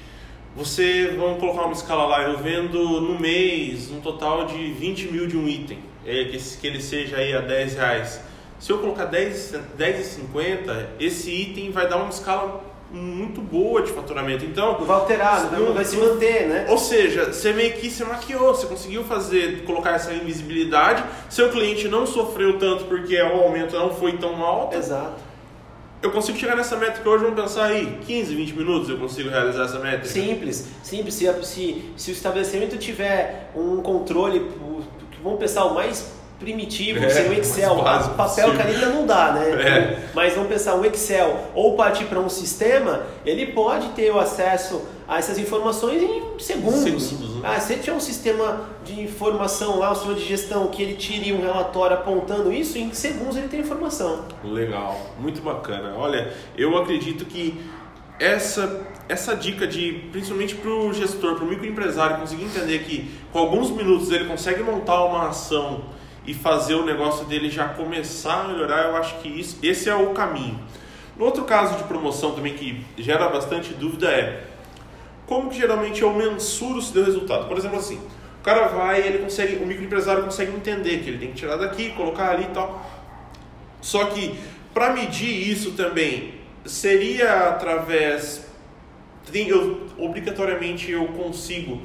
você, 0.54 1.14
vamos 1.16 1.40
colocar 1.40 1.62
uma 1.62 1.72
escala 1.72 2.04
lá, 2.04 2.22
eu 2.24 2.36
vendo 2.36 2.78
no 3.00 3.18
mês 3.18 3.90
um 3.90 4.02
total 4.02 4.44
de 4.44 4.72
20 4.72 5.10
mil 5.10 5.26
de 5.26 5.36
um 5.36 5.48
item, 5.48 5.78
é, 6.04 6.24
que, 6.24 6.38
que 6.38 6.66
ele 6.66 6.80
seja 6.82 7.16
aí 7.16 7.32
a 7.32 7.40
10 7.40 7.74
reais. 7.74 8.20
Se 8.58 8.70
eu 8.70 8.78
colocar 8.78 9.06
10, 9.06 9.54
10,50, 9.78 10.86
esse 11.00 11.30
item 11.30 11.70
vai 11.70 11.88
dar 11.88 11.96
uma 11.96 12.10
escala 12.10 12.62
muito 12.92 13.40
boa 13.40 13.80
de 13.80 13.90
faturamento. 13.92 14.44
Então, 14.44 14.78
não 14.78 14.84
vai 14.84 15.00
alterar, 15.00 15.50
não, 15.50 15.68
não 15.68 15.72
vai 15.72 15.86
se 15.86 15.96
manter, 15.96 16.46
né? 16.46 16.66
Ou 16.68 16.76
seja, 16.76 17.32
você 17.32 17.54
meio 17.54 17.72
que 17.72 17.90
se 17.90 18.04
maquiou, 18.04 18.54
você 18.54 18.66
conseguiu 18.66 19.02
fazer, 19.04 19.64
colocar 19.64 19.92
essa 19.92 20.12
invisibilidade. 20.12 21.02
Seu 21.30 21.48
cliente 21.50 21.88
não 21.88 22.06
sofreu 22.06 22.58
tanto 22.58 22.84
porque 22.84 23.20
o 23.22 23.42
aumento 23.42 23.74
não 23.74 23.94
foi 23.94 24.18
tão 24.18 24.44
alto. 24.44 24.76
Exato 24.76 25.31
eu 26.02 26.10
consigo 26.10 26.36
chegar 26.36 26.56
nessa 26.56 26.76
métrica 26.76 27.08
hoje, 27.08 27.24
vamos 27.24 27.40
pensar 27.40 27.66
aí, 27.66 27.98
15, 28.04 28.34
20 28.34 28.52
minutos 28.54 28.88
eu 28.88 28.98
consigo 28.98 29.30
realizar 29.30 29.64
essa 29.64 29.78
métrica? 29.78 30.08
Simples, 30.08 30.66
simples. 30.82 31.14
Se, 31.14 31.32
se, 31.44 31.84
se 31.96 32.10
o 32.10 32.12
estabelecimento 32.12 32.76
tiver 32.76 33.50
um 33.54 33.80
controle, 33.80 34.50
vamos 35.22 35.38
pensar 35.38 35.64
o 35.64 35.74
mais 35.74 36.12
primitivo, 36.40 37.04
é, 37.04 37.08
sem 37.08 37.28
o 37.28 37.32
Excel, 37.32 37.76
papel, 38.16 38.56
caneta 38.56 38.86
não 38.86 39.06
dá, 39.06 39.32
né? 39.32 39.48
É. 39.48 40.08
Mas 40.12 40.34
vamos 40.34 40.48
pensar 40.48 40.74
um 40.74 40.84
Excel 40.84 41.38
ou 41.54 41.76
partir 41.76 42.06
para 42.06 42.18
um 42.18 42.28
sistema, 42.28 43.02
ele 43.24 43.46
pode 43.52 43.90
ter 43.90 44.10
o 44.10 44.18
acesso 44.18 44.82
a 45.06 45.18
essas 45.18 45.38
informações 45.38 46.02
em 46.02 46.22
segundos. 46.40 46.82
segundos? 46.82 47.31
Ah, 47.42 47.58
se 47.60 47.76
tiver 47.76 47.92
um 47.92 48.00
sistema 48.00 48.68
de 48.84 49.00
informação 49.00 49.78
lá, 49.78 49.92
um 49.92 49.94
sistema 49.94 50.14
de 50.14 50.24
gestão, 50.24 50.68
que 50.68 50.82
ele 50.82 50.94
tire 50.94 51.32
um 51.32 51.40
relatório 51.40 51.96
apontando 51.96 52.52
isso, 52.52 52.78
em 52.78 52.92
segundos 52.92 53.36
ele 53.36 53.48
tem 53.48 53.60
informação. 53.60 54.24
Legal, 54.44 54.98
muito 55.18 55.40
bacana. 55.40 55.94
Olha, 55.96 56.32
eu 56.56 56.76
acredito 56.76 57.24
que 57.24 57.60
essa 58.18 58.86
essa 59.08 59.36
dica 59.36 59.66
de 59.66 60.08
principalmente 60.12 60.54
para 60.54 60.70
o 60.70 60.92
gestor, 60.92 61.34
para 61.34 61.44
o 61.44 61.48
microempresário 61.48 62.18
conseguir 62.18 62.44
entender 62.44 62.78
que 62.80 63.10
com 63.32 63.38
alguns 63.38 63.70
minutos 63.70 64.10
ele 64.10 64.26
consegue 64.26 64.62
montar 64.62 65.04
uma 65.04 65.28
ação 65.28 65.84
e 66.26 66.32
fazer 66.32 66.74
o 66.76 66.84
negócio 66.84 67.26
dele 67.26 67.50
já 67.50 67.68
começar 67.68 68.42
a 68.42 68.48
melhorar, 68.48 68.88
eu 68.88 68.96
acho 68.96 69.18
que 69.18 69.28
isso, 69.28 69.58
esse 69.62 69.88
é 69.88 69.94
o 69.94 70.10
caminho. 70.10 70.58
No 71.16 71.24
outro 71.24 71.44
caso 71.44 71.76
de 71.76 71.84
promoção 71.84 72.32
também 72.32 72.54
que 72.54 72.84
gera 72.96 73.28
bastante 73.28 73.74
dúvida 73.74 74.08
é 74.08 74.44
como 75.32 75.48
que 75.48 75.56
geralmente 75.56 76.02
eu 76.02 76.12
mensuro 76.12 76.82
se 76.82 76.92
deu 76.92 77.04
resultado? 77.04 77.48
Por 77.48 77.56
exemplo, 77.56 77.78
assim, 77.78 77.98
o 78.40 78.44
cara 78.44 78.68
vai, 78.68 79.00
ele 79.00 79.18
consegue, 79.18 79.56
o 79.56 79.66
microempresário 79.66 80.24
consegue 80.24 80.54
entender 80.54 80.98
que 80.98 81.08
ele 81.08 81.18
tem 81.18 81.28
que 81.28 81.36
tirar 81.36 81.56
daqui, 81.56 81.90
colocar 81.92 82.32
ali 82.32 82.42
e 82.42 82.48
tal. 82.48 82.84
Só 83.80 84.04
que 84.06 84.38
para 84.74 84.92
medir 84.92 85.50
isso 85.50 85.72
também 85.72 86.34
seria 86.66 87.48
através 87.48 88.46
eu, 89.32 89.86
obrigatoriamente 89.96 90.90
eu 90.90 91.06
consigo 91.06 91.80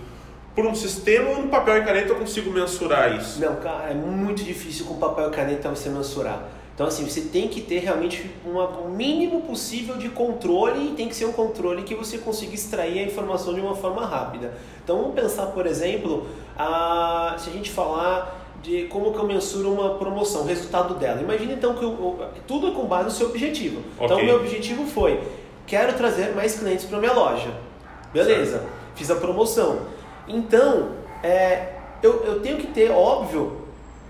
por 0.54 0.66
um 0.66 0.76
sistema 0.76 1.30
ou 1.30 1.44
no 1.44 1.48
papel 1.48 1.78
e 1.78 1.86
caneta 1.86 2.10
eu 2.10 2.16
consigo 2.16 2.52
mensurar 2.52 3.16
isso? 3.16 3.40
Não, 3.40 3.56
cara, 3.58 3.92
é 3.92 3.94
muito 3.94 4.44
difícil 4.44 4.88
com 4.88 4.98
papel 4.98 5.30
e 5.30 5.32
caneta 5.32 5.70
você 5.70 5.88
mensurar. 5.88 6.44
Então, 6.78 6.86
assim, 6.86 7.10
você 7.10 7.22
tem 7.22 7.48
que 7.48 7.60
ter 7.60 7.80
realmente 7.80 8.30
uma, 8.46 8.68
o 8.68 8.88
mínimo 8.88 9.42
possível 9.42 9.98
de 9.98 10.10
controle 10.10 10.90
e 10.90 10.94
tem 10.94 11.10
que 11.10 11.16
ser 11.16 11.26
um 11.26 11.32
controle 11.32 11.82
que 11.82 11.96
você 11.96 12.20
consiga 12.20 12.54
extrair 12.54 13.00
a 13.00 13.02
informação 13.02 13.52
de 13.56 13.60
uma 13.60 13.76
forma 13.76 14.06
rápida. 14.06 14.54
Então, 14.84 15.00
vamos 15.00 15.16
pensar, 15.16 15.48
por 15.48 15.66
exemplo, 15.66 16.28
a, 16.56 17.36
se 17.40 17.50
a 17.50 17.54
gente 17.54 17.72
falar 17.72 18.46
de 18.62 18.84
como 18.90 19.12
que 19.12 19.18
eu 19.18 19.26
mensuro 19.26 19.74
uma 19.74 19.96
promoção, 19.96 20.42
o 20.42 20.46
resultado 20.46 20.94
dela. 20.94 21.20
Imagina 21.20 21.54
então 21.54 21.74
que 21.74 21.84
eu, 21.84 21.90
eu, 21.90 22.30
tudo 22.46 22.68
é 22.68 22.72
com 22.72 22.86
base 22.86 23.06
no 23.06 23.12
seu 23.12 23.30
objetivo. 23.30 23.82
Então, 23.96 24.06
okay. 24.06 24.18
Então, 24.18 24.20
o 24.20 24.24
meu 24.24 24.36
objetivo 24.36 24.86
foi, 24.86 25.20
quero 25.66 25.94
trazer 25.94 26.36
mais 26.36 26.60
clientes 26.60 26.86
para 26.86 27.00
minha 27.00 27.14
loja. 27.14 27.56
Beleza, 28.14 28.60
certo. 28.60 28.68
fiz 28.94 29.10
a 29.10 29.16
promoção. 29.16 29.80
Então, 30.28 30.92
é, 31.24 31.74
eu, 32.04 32.24
eu 32.24 32.40
tenho 32.40 32.58
que 32.58 32.68
ter, 32.68 32.92
óbvio, 32.92 33.67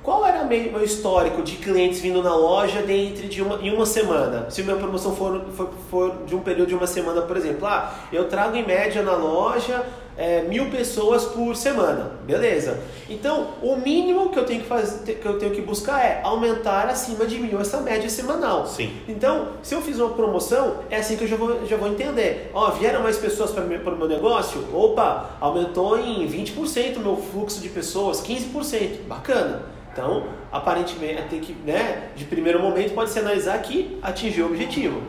qual 0.07 0.25
era 0.25 0.41
o 0.41 0.47
meu 0.47 0.81
histórico 0.81 1.41
de 1.41 1.57
clientes 1.57 1.99
vindo 1.99 2.23
na 2.23 2.33
loja 2.33 2.81
dentro 2.81 3.27
de 3.27 3.41
uma, 3.41 3.57
em 3.57 3.73
uma 3.73 3.85
semana? 3.85 4.49
Se 4.49 4.63
minha 4.63 4.77
promoção 4.77 5.13
for, 5.13 5.41
for, 5.51 5.69
for, 5.91 6.15
de 6.25 6.33
um 6.33 6.39
período 6.39 6.69
de 6.69 6.75
uma 6.75 6.87
semana, 6.87 7.23
por 7.23 7.35
exemplo, 7.35 7.67
ah, 7.67 7.93
eu 8.13 8.29
trago 8.29 8.55
em 8.55 8.65
média 8.65 9.03
na 9.03 9.17
loja 9.17 9.85
é, 10.17 10.43
mil 10.43 10.69
pessoas 10.69 11.25
por 11.25 11.57
semana, 11.57 12.11
beleza? 12.23 12.79
Então, 13.09 13.49
o 13.61 13.75
mínimo 13.75 14.29
que 14.29 14.39
eu 14.39 14.45
tenho 14.45 14.61
que 14.61 14.67
fazer, 14.69 15.15
que 15.15 15.25
eu 15.25 15.37
tenho 15.37 15.51
que 15.51 15.61
buscar 15.61 15.99
é 15.99 16.21
aumentar 16.23 16.87
acima 16.87 17.25
de 17.25 17.37
mil 17.37 17.59
essa 17.59 17.81
média 17.81 18.09
semanal. 18.09 18.65
Sim. 18.65 18.89
Então, 19.09 19.49
se 19.61 19.75
eu 19.75 19.81
fiz 19.81 19.99
uma 19.99 20.11
promoção, 20.11 20.77
é 20.89 20.95
assim 20.95 21.17
que 21.17 21.25
eu 21.25 21.27
já 21.27 21.35
vou, 21.35 21.65
já 21.65 21.75
vou 21.75 21.89
entender. 21.89 22.49
Ó, 22.53 22.71
vieram 22.71 23.03
mais 23.03 23.17
pessoas 23.17 23.51
para 23.51 23.61
o 23.61 23.97
meu 23.97 24.07
negócio? 24.07 24.73
Opa, 24.73 25.31
aumentou 25.41 25.99
em 25.99 26.25
20% 26.25 26.95
o 26.95 26.99
meu 27.01 27.17
fluxo 27.17 27.59
de 27.59 27.67
pessoas, 27.67 28.21
15%, 28.21 29.05
bacana. 29.05 29.75
Então, 29.97 30.27
aparentemente, 30.51 31.23
tem 31.23 31.39
que, 31.39 31.53
né, 31.53 32.09
de 32.15 32.23
primeiro 32.25 32.61
momento, 32.61 32.93
pode 32.93 33.09
se 33.09 33.17
analisar 33.17 33.57
que 33.63 33.97
atingiu 33.99 34.45
o 34.45 34.49
objetivo. 34.49 35.01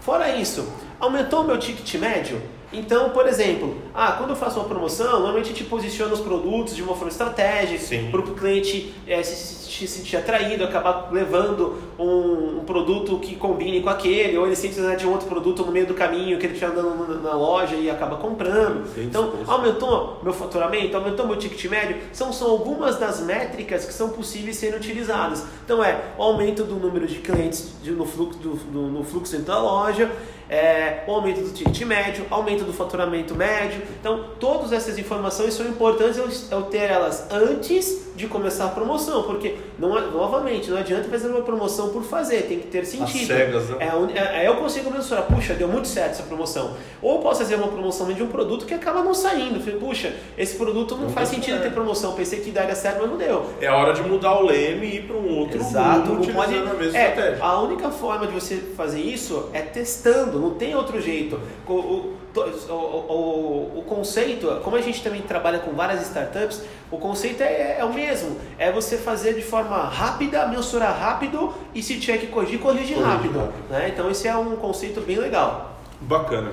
Fora 0.00 0.34
isso, 0.34 0.66
aumentou 0.98 1.42
o 1.42 1.44
meu 1.44 1.58
ticket 1.58 2.00
médio? 2.00 2.40
Então, 2.78 3.10
por 3.10 3.26
exemplo, 3.26 3.74
ah, 3.94 4.12
quando 4.12 4.30
eu 4.30 4.36
faço 4.36 4.58
uma 4.58 4.68
promoção, 4.68 5.12
normalmente 5.12 5.46
a 5.46 5.48
gente 5.48 5.64
posiciona 5.64 6.12
os 6.12 6.20
produtos 6.20 6.74
de 6.74 6.82
uma 6.82 6.94
forma 6.94 7.10
estratégica 7.10 8.10
para 8.10 8.20
o 8.20 8.34
cliente 8.34 8.94
é, 9.06 9.22
se, 9.22 9.64
se, 9.70 9.86
sentir 9.86 10.16
atraído, 10.16 10.64
acabar 10.64 11.08
levando 11.12 11.76
um, 11.98 12.58
um, 12.58 12.64
produto 12.64 13.18
que 13.18 13.36
combine 13.36 13.80
com 13.80 13.88
aquele, 13.88 14.36
ou 14.36 14.46
ele 14.46 14.56
sente 14.56 14.74
necessidade 14.74 15.00
de 15.00 15.06
um 15.06 15.12
outro 15.12 15.28
produto 15.28 15.64
no 15.64 15.72
meio 15.72 15.86
do 15.86 15.94
caminho 15.94 16.38
que 16.38 16.46
ele 16.46 16.54
estiver 16.54 16.72
andando 16.72 17.22
na, 17.22 17.34
loja 17.34 17.76
e 17.76 17.90
acaba 17.90 18.16
comprando. 18.16 18.86
Sim, 18.94 19.04
então, 19.04 19.30
sim. 19.30 19.44
aumentou 19.46 20.20
meu 20.22 20.32
faturamento, 20.32 20.96
aumentou 20.96 21.26
meu 21.26 21.36
ticket 21.36 21.64
médio, 21.70 21.96
são, 22.12 22.32
são 22.32 22.50
algumas 22.50 22.98
das 22.98 23.20
métricas 23.20 23.84
que 23.84 23.92
são 23.92 24.10
possíveis 24.10 24.56
serem 24.56 24.76
utilizadas. 24.76 25.44
Então, 25.64 25.82
é 25.82 26.00
o 26.18 26.22
aumento 26.22 26.64
do 26.64 26.74
número 26.76 27.06
de 27.06 27.16
clientes 27.16 27.74
de, 27.82 27.90
no, 27.90 28.04
fluxo, 28.04 28.38
do, 28.38 28.54
no, 28.72 28.88
no 28.88 29.04
fluxo 29.04 29.32
dentro 29.32 29.46
da 29.46 29.58
loja, 29.58 30.10
é, 30.48 31.04
o 31.06 31.12
aumento 31.12 31.40
do 31.40 31.52
ticket 31.52 31.82
médio, 31.82 32.26
aumento 32.30 32.64
do 32.64 32.72
faturamento 32.72 33.34
médio. 33.34 33.82
Então, 34.00 34.26
todas 34.38 34.72
essas 34.72 34.98
informações 34.98 35.54
são 35.54 35.66
importantes 35.66 36.48
eu, 36.50 36.62
ter 36.62 36.90
elas 36.90 37.26
antes 37.30 38.04
de 38.14 38.28
começar 38.28 38.66
a 38.66 38.68
promoção, 38.68 39.24
porque 39.24 39.56
não, 39.78 40.12
novamente 40.12 40.70
não 40.70 40.78
adianta 40.78 41.08
fazer 41.08 41.28
uma 41.28 41.42
promoção 41.42 41.88
por 41.88 42.04
fazer, 42.04 42.42
tem 42.42 42.60
que 42.60 42.68
ter 42.68 42.84
sentido. 42.84 43.32
As 43.32 43.38
cegas, 43.38 43.70
né? 43.70 43.76
é, 43.80 44.18
é, 44.18 44.38
aí 44.38 44.46
eu 44.46 44.56
consigo 44.56 44.90
mensurar, 44.90 45.24
puxa, 45.24 45.54
deu 45.54 45.66
muito 45.66 45.88
certo 45.88 46.12
essa 46.12 46.22
promoção. 46.22 46.76
Ou 47.02 47.20
posso 47.20 47.40
fazer 47.40 47.56
uma 47.56 47.68
promoção 47.68 48.12
de 48.12 48.22
um 48.22 48.28
produto 48.28 48.66
que 48.66 48.74
acaba 48.74 49.02
não 49.02 49.14
saindo. 49.14 49.58
Falei, 49.58 49.80
puxa, 49.80 50.14
esse 50.38 50.56
produto 50.56 50.94
não, 50.94 51.04
não 51.04 51.10
faz 51.10 51.28
sentido 51.28 51.60
ter 51.60 51.72
promoção. 51.72 52.14
Pensei 52.14 52.40
que 52.40 52.50
daria 52.50 52.74
certo, 52.74 53.00
mas 53.00 53.10
não 53.10 53.16
deu. 53.16 53.46
É 53.60 53.66
a 53.66 53.76
hora 53.76 53.92
de 53.92 54.02
mudar 54.02 54.38
o 54.40 54.46
leme 54.46 54.86
e 54.86 54.96
ir 54.96 55.02
para 55.02 55.16
um 55.16 55.38
outro 55.38 55.58
Exato, 55.58 56.10
mundo, 56.10 56.32
pode, 56.32 56.54
a 56.54 56.60
mesma 56.60 56.98
é, 56.98 57.08
estratégia. 57.08 57.44
A 57.44 57.62
única 57.62 57.90
forma 57.90 58.26
de 58.26 58.32
você 58.32 58.56
fazer 58.76 59.00
isso 59.00 59.50
é 59.52 59.60
testando, 59.60 60.38
não 60.44 60.54
tem 60.54 60.74
outro 60.74 61.00
jeito. 61.00 61.40
O, 61.66 61.72
o, 61.72 62.18
o, 62.36 63.78
o, 63.78 63.84
conceito, 63.86 64.60
como 64.62 64.76
a 64.76 64.80
gente 64.80 65.02
também 65.02 65.22
trabalha 65.22 65.58
com 65.58 65.72
várias 65.72 66.02
startups, 66.02 66.62
o 66.90 66.98
conceito 66.98 67.42
é, 67.42 67.78
é, 67.78 67.84
o 67.84 67.92
mesmo. 67.92 68.36
É 68.58 68.70
você 68.70 68.96
fazer 68.96 69.34
de 69.34 69.42
forma 69.42 69.76
rápida, 69.84 70.46
mensurar 70.46 70.98
rápido 70.98 71.52
e 71.74 71.82
se 71.82 71.98
tiver 71.98 72.18
que 72.18 72.26
corrigir, 72.26 72.58
corrigir 72.58 72.98
rápido. 72.98 73.38
rápido. 73.38 73.70
Né? 73.70 73.88
Então 73.92 74.10
esse 74.10 74.28
é 74.28 74.36
um 74.36 74.56
conceito 74.56 75.00
bem 75.00 75.16
legal. 75.16 75.78
Bacana. 76.00 76.52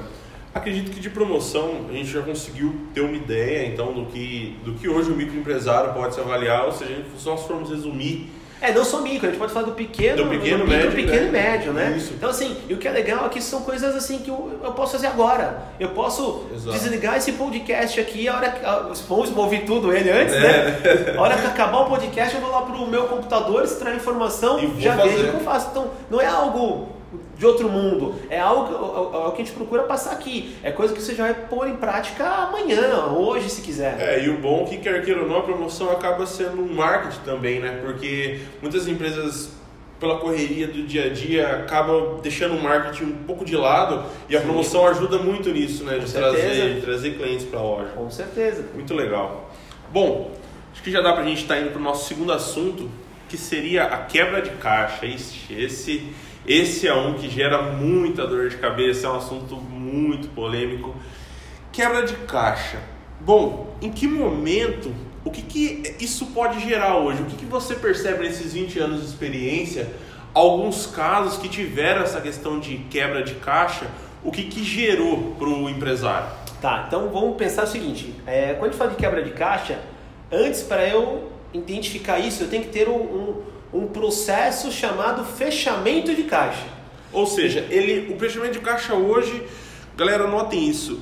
Acredito 0.54 0.92
que 0.92 1.00
de 1.00 1.10
promoção 1.10 1.86
a 1.90 1.94
gente 1.94 2.10
já 2.10 2.22
conseguiu 2.22 2.76
ter 2.94 3.02
uma 3.02 3.16
ideia 3.16 3.68
então 3.68 3.94
do 3.94 4.06
que, 4.08 4.58
do 4.66 4.74
que 4.74 4.90
hoje 4.90 5.10
o 5.10 5.16
microempresário 5.16 5.94
pode 5.94 6.14
se 6.14 6.20
avaliar, 6.20 6.66
ou 6.66 6.74
seja, 6.74 7.06
se 7.18 7.26
nós 7.26 7.44
formos 7.46 7.70
resumir 7.70 8.30
é, 8.62 8.72
não 8.72 8.86
só 8.86 9.02
micro, 9.02 9.28
a 9.28 9.32
gente 9.32 9.40
pode 9.40 9.52
falar 9.52 9.66
do 9.66 9.72
pequeno, 9.72 10.18
do 10.24 10.30
pequeno, 10.30 10.60
do 10.60 10.64
micro, 10.66 10.68
médio, 10.68 10.92
pequeno 10.92 11.28
e 11.28 11.32
médio, 11.32 11.74
né? 11.74 11.96
Isso. 11.98 12.14
Então, 12.14 12.30
assim, 12.30 12.56
e 12.70 12.74
o 12.76 12.78
que 12.78 12.88
é 12.88 12.92
legal 12.92 13.26
é 13.26 13.30
que 13.30 13.42
são 13.42 13.62
coisas 13.62 13.96
assim 13.96 14.20
que 14.20 14.30
eu, 14.30 14.60
eu 14.64 14.72
posso 14.74 14.92
fazer 14.92 15.08
agora. 15.08 15.64
Eu 15.80 15.90
posso 15.90 16.46
Exato. 16.54 16.78
desligar 16.78 17.18
esse 17.18 17.32
podcast 17.32 18.00
aqui, 18.00 18.30
a 18.30 18.36
hora 18.36 18.52
que. 18.52 18.62
Vamos 19.08 19.36
ouvir 19.36 19.66
tudo 19.66 19.92
ele 19.92 20.12
antes, 20.12 20.36
né? 20.36 20.80
é. 20.84 21.12
né? 21.12 21.18
A 21.18 21.22
hora 21.22 21.38
que 21.38 21.48
acabar 21.48 21.80
o 21.80 21.86
podcast, 21.90 22.36
eu 22.36 22.42
vou 22.42 22.52
lá 22.52 22.62
pro 22.62 22.86
meu 22.86 23.06
computador, 23.06 23.64
extrair 23.64 23.96
informação, 23.96 24.60
já 24.78 24.96
fazer. 24.96 25.10
vejo 25.10 25.24
o 25.24 25.30
que 25.32 25.38
eu 25.38 25.44
faço. 25.44 25.70
Então, 25.72 25.88
não 26.10 26.22
é 26.22 26.28
algo 26.28 27.01
de 27.42 27.48
outro 27.48 27.68
mundo. 27.68 28.14
É 28.30 28.40
algo, 28.40 29.16
é, 29.16 29.28
é 29.28 29.32
que 29.32 29.42
a 29.42 29.46
gente 29.46 29.52
procura 29.54 29.82
passar 29.82 30.12
aqui. 30.12 30.56
É 30.62 30.72
coisa 30.72 30.94
que 30.94 31.02
você 31.02 31.16
já 31.16 31.24
vai 31.24 31.34
pôr 31.34 31.68
em 31.68 31.76
prática 31.76 32.24
amanhã, 32.24 33.08
hoje, 33.08 33.50
se 33.50 33.64
quiser. 33.64 34.00
É, 34.00 34.24
e 34.24 34.30
o 34.30 34.38
bom 34.38 34.62
é 34.62 34.70
que, 34.70 34.78
quer 34.78 35.04
queira 35.04 35.24
ou 35.24 35.28
não, 35.28 35.40
a 35.40 35.42
promoção 35.42 35.90
acaba 35.90 36.28
sendo 36.28 36.62
um 36.62 36.72
marketing 36.72 37.22
também, 37.26 37.60
né? 37.60 37.82
Porque 37.84 38.42
muitas 38.62 38.88
empresas 38.88 39.60
pela 40.00 40.18
correria 40.18 40.68
do 40.68 40.84
dia 40.84 41.06
a 41.06 41.10
dia, 41.10 41.48
acaba 41.58 42.20
deixando 42.24 42.56
o 42.56 42.62
marketing 42.62 43.04
um 43.04 43.24
pouco 43.24 43.46
de 43.46 43.56
lado 43.56 44.04
e 44.28 44.36
a 44.36 44.40
Sim. 44.40 44.46
promoção 44.48 44.88
ajuda 44.88 45.20
muito 45.20 45.52
nisso, 45.52 45.84
né? 45.84 46.00
de 46.00 46.12
trazer, 46.12 46.74
de 46.74 46.82
trazer 46.82 47.12
clientes 47.12 47.46
para 47.46 47.60
a 47.60 47.64
loja. 47.64 47.90
Com 47.96 48.10
certeza. 48.10 48.66
Muito 48.74 48.96
legal. 48.96 49.52
Bom, 49.94 50.32
acho 50.74 50.82
que 50.82 50.90
já 50.90 51.02
dá 51.02 51.14
para 51.14 51.22
a 51.22 51.28
gente 51.28 51.44
estar 51.44 51.54
tá 51.54 51.62
indo 51.62 51.70
para 51.70 51.80
o 51.80 51.84
nosso 51.84 52.08
segundo 52.08 52.34
assunto, 52.34 52.90
que 53.30 53.38
seria 53.38 53.84
a 53.84 53.98
quebra 53.98 54.42
de 54.42 54.50
caixa. 54.52 55.06
Esse, 55.06 55.54
esse 55.54 56.12
esse 56.46 56.88
é 56.88 56.94
um 56.94 57.14
que 57.14 57.30
gera 57.30 57.62
muita 57.62 58.26
dor 58.26 58.50
de 58.50 58.58
cabeça, 58.58 59.08
é 59.08 59.10
um 59.10 59.18
assunto 59.18 59.56
muito 59.56 60.28
polêmico. 60.30 60.96
Quebra 61.72 62.04
de 62.04 62.16
caixa. 62.26 62.80
Bom, 63.20 63.76
em 63.82 63.92
que 63.92 64.08
momento, 64.08 64.94
o 65.24 65.30
que, 65.30 65.42
que 65.44 65.96
isso 66.00 66.28
pode 66.28 66.60
gerar 66.68 66.98
hoje? 66.98 67.22
O 67.22 67.26
que, 67.26 67.36
que 67.36 67.46
você 67.46 67.76
percebe 67.76 68.24
nesses 68.24 68.54
20 68.54 68.80
anos 68.80 69.02
de 69.02 69.08
experiência? 69.08 69.88
Alguns 70.34 70.88
casos 70.88 71.38
que 71.38 71.48
tiveram 71.48 72.02
essa 72.02 72.20
questão 72.20 72.60
de 72.60 72.78
quebra 72.90 73.22
de 73.24 73.36
caixa, 73.36 73.86
o 74.24 74.32
que, 74.32 74.44
que 74.44 74.64
gerou 74.64 75.36
para 75.38 75.48
o 75.48 75.70
empresário? 75.70 76.28
Tá, 76.60 76.86
então 76.88 77.10
vamos 77.10 77.38
pensar 77.38 77.64
o 77.64 77.68
seguinte: 77.68 78.16
é, 78.26 78.54
quando 78.54 78.64
a 78.64 78.68
gente 78.68 78.78
fala 78.78 78.92
de 78.92 78.96
quebra 78.96 79.24
de 79.24 79.32
caixa, 79.32 79.80
antes 80.32 80.62
para 80.62 80.88
eu 80.88 81.32
identificar 81.54 82.20
isso, 82.20 82.44
eu 82.44 82.48
tenho 82.48 82.64
que 82.64 82.70
ter 82.70 82.88
um, 82.88 82.96
um 82.96 83.42
um 83.74 83.88
processo 83.88 84.72
chamado 84.72 85.24
fechamento 85.24 86.14
de 86.14 86.24
caixa. 86.24 86.66
Ou 87.12 87.26
seja, 87.26 87.66
ele, 87.70 88.14
o 88.14 88.20
fechamento 88.20 88.54
de 88.54 88.60
caixa 88.60 88.94
hoje, 88.94 89.44
galera, 89.96 90.28
notem 90.28 90.68
isso, 90.68 91.02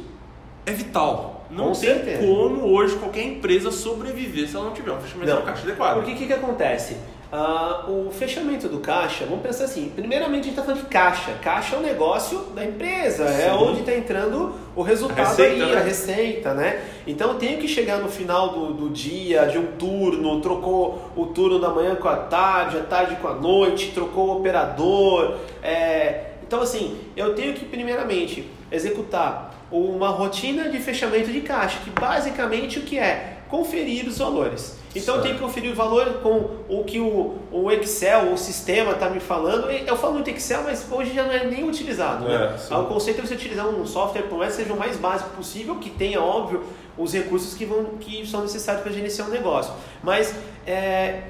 é 0.66 0.72
vital. 0.72 1.48
Não 1.50 1.70
Com 1.70 1.72
tem 1.72 1.96
certeza. 1.96 2.28
como 2.28 2.68
hoje 2.68 2.96
qualquer 2.96 3.24
empresa 3.24 3.72
sobreviver 3.72 4.48
se 4.48 4.56
ela 4.56 4.66
não 4.66 4.74
tiver 4.74 4.92
um 4.92 5.00
fechamento 5.00 5.32
não. 5.32 5.40
de 5.40 5.46
caixa 5.46 5.64
adequado. 5.64 5.96
Porque 5.96 6.12
o 6.12 6.16
que, 6.16 6.28
que 6.28 6.34
acontece? 6.34 6.96
Uh, 7.32 8.08
o 8.08 8.12
fechamento 8.12 8.68
do 8.68 8.80
caixa, 8.80 9.24
vamos 9.26 9.44
pensar 9.44 9.66
assim, 9.66 9.92
primeiramente 9.96 10.42
a 10.42 10.44
gente 10.46 10.50
está 10.50 10.64
falando 10.64 10.82
de 10.82 10.88
caixa. 10.88 11.32
Caixa 11.42 11.76
é 11.76 11.80
o 11.80 11.82
negócio 11.82 12.40
da 12.56 12.66
empresa, 12.66 13.26
é 13.26 13.32
Sim. 13.32 13.50
é 13.50 13.54
onde 13.54 13.82
está 13.82 13.96
entrando 13.96 14.56
o 14.76 14.82
resultado 14.82 15.20
a 15.20 15.30
receita, 15.30 15.64
aí, 15.64 15.72
né? 15.72 15.78
a 15.78 15.84
receita, 15.84 16.54
né? 16.56 16.84
Então 17.10 17.32
eu 17.32 17.40
tenho 17.40 17.58
que 17.58 17.68
chegar 17.68 17.98
no 17.98 18.08
final 18.08 18.50
do, 18.50 18.72
do 18.72 18.90
dia, 18.92 19.48
de 19.48 19.58
um 19.58 19.66
turno, 19.78 20.40
trocou 20.42 21.12
o 21.16 21.26
turno 21.26 21.58
da 21.58 21.70
manhã 21.70 21.96
com 21.96 22.08
a 22.08 22.16
tarde, 22.16 22.78
a 22.78 22.84
tarde 22.84 23.16
com 23.16 23.28
a 23.28 23.34
noite, 23.34 23.92
trocou 23.96 24.28
o 24.28 24.38
operador. 24.38 25.38
É... 25.64 26.34
Então 26.46 26.62
assim, 26.62 27.00
eu 27.18 27.34
tenho 27.34 27.56
que 27.56 27.66
primeiramente 27.66 28.48
executar 28.72 29.56
uma 29.72 30.10
rotina 30.10 30.70
de 30.70 30.78
fechamento 30.78 31.32
de 31.32 31.42
caixa, 31.42 31.80
que 31.84 31.90
basicamente 31.90 32.78
o 32.78 32.84
que 32.84 33.00
é? 33.00 33.40
Conferir 33.50 34.08
os 34.08 34.20
valores. 34.20 34.79
Então 34.96 35.18
eu 35.18 35.22
tenho 35.22 35.36
que 35.36 35.42
conferir 35.42 35.72
o 35.72 35.76
valor 35.76 36.20
com 36.22 36.50
o 36.68 36.84
que 36.84 37.00
o, 37.00 37.38
o 37.52 37.72
Excel, 37.72 38.34
o 38.34 38.38
sistema 38.38 38.94
está 38.94 39.10
me 39.10 39.20
falando. 39.20 39.70
Eu 39.70 39.96
falo 39.96 40.14
muito 40.14 40.30
Excel, 40.30 40.64
mas 40.64 40.86
hoje 40.92 41.14
já 41.14 41.24
não 41.24 41.32
é 41.32 41.46
nem 41.46 41.68
utilizado. 41.68 42.26
Né? 42.26 42.54
É, 42.54 42.58
sim. 42.58 42.74
o 42.74 42.86
conceito 42.86 43.22
é 43.22 43.26
você 43.26 43.36
utilizar 43.36 43.68
um 43.68 43.86
software, 43.86 44.24
por 44.24 44.40
mais 44.40 44.56
que 44.56 44.64
seja 44.64 44.74
o 44.74 44.78
mais 44.78 44.98
básico 44.98 45.30
possível, 45.32 45.76
que 45.76 45.90
tenha, 45.92 46.20
óbvio, 46.20 46.64
os 46.98 47.14
recursos 47.14 47.54
que, 47.54 47.66
vão, 47.66 47.86
que 48.00 48.28
são 48.28 48.42
necessários 48.42 48.84
para 48.84 48.92
gerenciar 48.92 49.28
um 49.28 49.32
negócio. 49.32 49.74
Mas 50.04 50.36
é, 50.66 51.22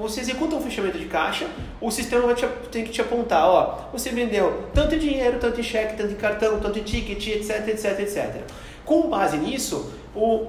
você 0.00 0.20
executa 0.20 0.56
um 0.56 0.60
fechamento 0.62 0.98
de 0.98 1.04
caixa, 1.04 1.46
o 1.80 1.90
sistema 1.90 2.26
vai 2.26 2.34
te, 2.34 2.46
tem 2.70 2.84
que 2.84 2.90
te 2.90 3.00
apontar, 3.00 3.46
ó, 3.46 3.88
você 3.92 4.10
vendeu 4.10 4.64
tanto 4.72 4.94
em 4.94 4.98
dinheiro, 4.98 5.38
tanto 5.38 5.60
em 5.60 5.62
cheque, 5.62 5.96
tanto 5.96 6.12
em 6.12 6.16
cartão, 6.16 6.58
tanto 6.60 6.78
em 6.78 6.82
ticket, 6.82 7.26
etc, 7.26 7.68
etc, 7.68 8.00
etc. 8.00 8.42
Com 8.84 9.08
base 9.08 9.36
nisso, 9.36 9.92
o, 10.14 10.46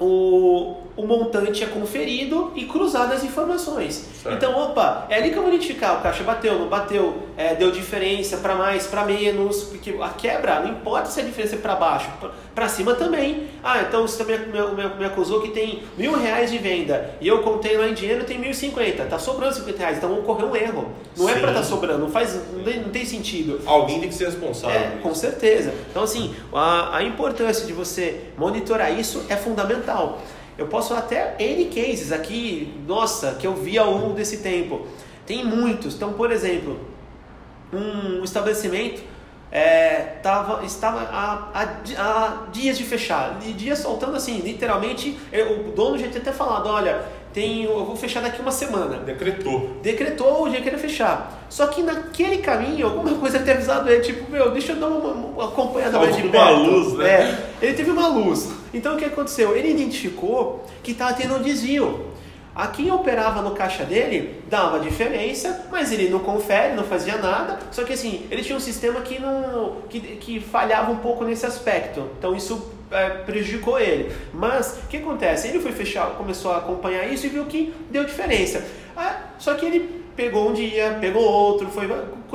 o, 0.00 0.76
o 0.98 1.06
montante 1.06 1.62
é 1.62 1.66
conferido 1.68 2.52
e 2.56 2.64
cruzado 2.64 3.14
as 3.14 3.22
informações. 3.22 4.04
Certo. 4.20 4.34
Então, 4.34 4.58
opa, 4.58 5.06
é 5.08 5.14
ali 5.14 5.30
que 5.30 5.36
eu 5.36 5.42
vou 5.42 5.52
identificar, 5.54 5.94
o 5.94 6.02
caixa 6.02 6.24
bateu, 6.24 6.58
não 6.58 6.68
bateu, 6.68 7.22
é, 7.36 7.54
deu 7.54 7.70
diferença 7.70 8.38
para 8.38 8.56
mais, 8.56 8.88
para 8.88 9.04
menos, 9.04 9.62
porque 9.62 9.94
a 10.02 10.08
quebra, 10.08 10.58
não 10.58 10.70
importa 10.70 11.08
se 11.08 11.20
a 11.20 11.22
diferença 11.22 11.54
é 11.54 11.58
para 11.58 11.76
baixo, 11.76 12.10
para 12.52 12.68
cima 12.68 12.94
também. 12.94 13.46
Ah, 13.62 13.82
então 13.82 14.08
você 14.08 14.18
também 14.18 14.40
me, 14.40 14.60
me, 14.60 14.96
me, 14.96 15.04
acusou 15.04 15.40
que 15.40 15.50
tem 15.50 15.84
mil 15.96 16.18
reais 16.18 16.50
de 16.50 16.58
venda 16.58 17.14
e 17.20 17.28
eu 17.28 17.42
contei 17.42 17.76
lá 17.76 17.88
em 17.88 17.94
dinheiro 17.94 18.24
tem 18.24 18.36
mil 18.36 18.50
e 18.50 18.54
cinquenta, 18.54 19.04
tá 19.04 19.20
sobrando 19.20 19.54
50 19.54 19.78
reais, 19.78 19.98
então 19.98 20.12
ocorreu 20.18 20.48
um 20.48 20.56
erro. 20.56 20.90
Não 21.16 21.28
é 21.28 21.34
Sim. 21.34 21.38
é 21.38 21.40
para 21.40 21.50
estar 21.50 21.62
tá 21.62 21.66
sobrando, 21.66 22.00
não 22.00 22.10
faz, 22.10 22.34
não 22.52 22.64
tem, 22.64 22.80
não 22.80 22.90
tem 22.90 23.06
sentido. 23.06 23.60
Alguém 23.64 24.00
tem 24.00 24.08
que 24.08 24.16
ser 24.16 24.24
responsável. 24.24 24.76
É, 24.76 24.98
com 25.00 25.14
certeza. 25.14 25.72
Então, 25.90 26.02
assim, 26.02 26.34
a, 26.52 26.96
a 26.96 27.04
importância 27.04 27.64
de 27.64 27.72
você 27.72 28.24
monitorar 28.36 28.98
isso 28.98 29.24
é 29.28 29.36
fundamental. 29.36 30.20
Eu 30.58 30.66
posso 30.66 30.92
até 30.92 31.36
N 31.38 31.66
cases 31.66 32.10
aqui, 32.10 32.74
nossa, 32.84 33.36
que 33.36 33.46
eu 33.46 33.54
vi 33.54 33.78
ao 33.78 33.92
longo 33.92 34.14
desse 34.14 34.38
tempo. 34.38 34.88
Tem 35.24 35.44
muitos. 35.44 35.94
Então, 35.94 36.14
por 36.14 36.32
exemplo, 36.32 36.80
um 37.72 38.24
estabelecimento 38.24 39.00
é, 39.50 40.18
tava, 40.22 40.64
estava 40.64 41.00
a, 41.00 41.48
a, 41.54 41.62
a, 41.96 42.46
dias 42.52 42.76
de 42.76 42.84
fechar, 42.84 43.38
dias 43.38 43.78
soltando 43.78 44.16
assim, 44.16 44.40
literalmente, 44.40 45.18
o 45.32 45.70
dono 45.70 45.96
já 45.96 46.08
tinha 46.08 46.20
até 46.20 46.32
falado, 46.32 46.68
olha, 46.68 47.02
tem, 47.32 47.64
eu 47.64 47.84
vou 47.84 47.96
fechar 47.96 48.22
daqui 48.22 48.40
uma 48.40 48.50
semana. 48.50 48.98
Decretou. 48.98 49.76
Decretou 49.82 50.44
o 50.44 50.48
dia 50.48 50.60
que 50.60 50.68
ele 50.68 50.78
fechar. 50.78 51.46
Só 51.48 51.66
que 51.66 51.82
naquele 51.82 52.38
caminho, 52.38 52.86
alguma 52.86 53.14
coisa 53.18 53.38
ter 53.38 53.52
avisado 53.52 53.90
ele, 53.90 54.02
tipo, 54.02 54.30
meu, 54.30 54.50
deixa 54.50 54.72
eu 54.72 54.76
dar 54.76 54.88
uma, 54.88 55.10
uma 55.10 55.44
acompanhada 55.44 55.98
mais 55.98 56.16
de 56.16 56.22
perto. 56.22 56.36
uma 56.36 56.50
luz, 56.50 56.92
né? 56.94 57.08
É, 57.08 57.48
ele 57.62 57.74
teve 57.74 57.90
uma 57.90 58.08
luz. 58.08 58.50
Então 58.72 58.94
o 58.94 58.98
que 58.98 59.04
aconteceu? 59.04 59.56
Ele 59.56 59.70
identificou 59.70 60.64
que 60.82 60.92
estava 60.92 61.14
tendo 61.14 61.36
um 61.36 61.42
desvio. 61.42 62.06
A 62.54 62.66
quem 62.66 62.90
operava 62.90 63.40
no 63.40 63.52
caixa 63.52 63.84
dele 63.84 64.42
dava 64.48 64.80
diferença, 64.80 65.66
mas 65.70 65.92
ele 65.92 66.08
não 66.08 66.18
confere, 66.18 66.74
não 66.74 66.82
fazia 66.82 67.16
nada. 67.16 67.56
Só 67.70 67.84
que 67.84 67.92
assim, 67.92 68.26
ele 68.32 68.42
tinha 68.42 68.56
um 68.56 68.60
sistema 68.60 69.00
que 69.00 69.20
não 69.20 69.76
que, 69.88 70.00
que 70.00 70.40
falhava 70.40 70.90
um 70.90 70.96
pouco 70.96 71.24
nesse 71.24 71.46
aspecto. 71.46 72.08
Então 72.18 72.34
isso 72.34 72.77
prejudicou 73.26 73.78
ele. 73.78 74.14
Mas 74.32 74.78
o 74.84 74.86
que 74.88 74.96
acontece? 74.98 75.48
Ele 75.48 75.60
foi 75.60 75.72
fechar, 75.72 76.10
começou 76.10 76.52
a 76.52 76.58
acompanhar 76.58 77.06
isso 77.12 77.26
e 77.26 77.28
viu 77.28 77.44
que 77.46 77.74
deu 77.90 78.04
diferença. 78.04 78.64
Ah, 78.96 79.22
só 79.38 79.54
que 79.54 79.66
ele 79.66 80.04
pegou 80.16 80.50
um 80.50 80.52
dia, 80.52 80.98
pegou 81.00 81.22
outro, 81.22 81.68
foi 81.68 81.88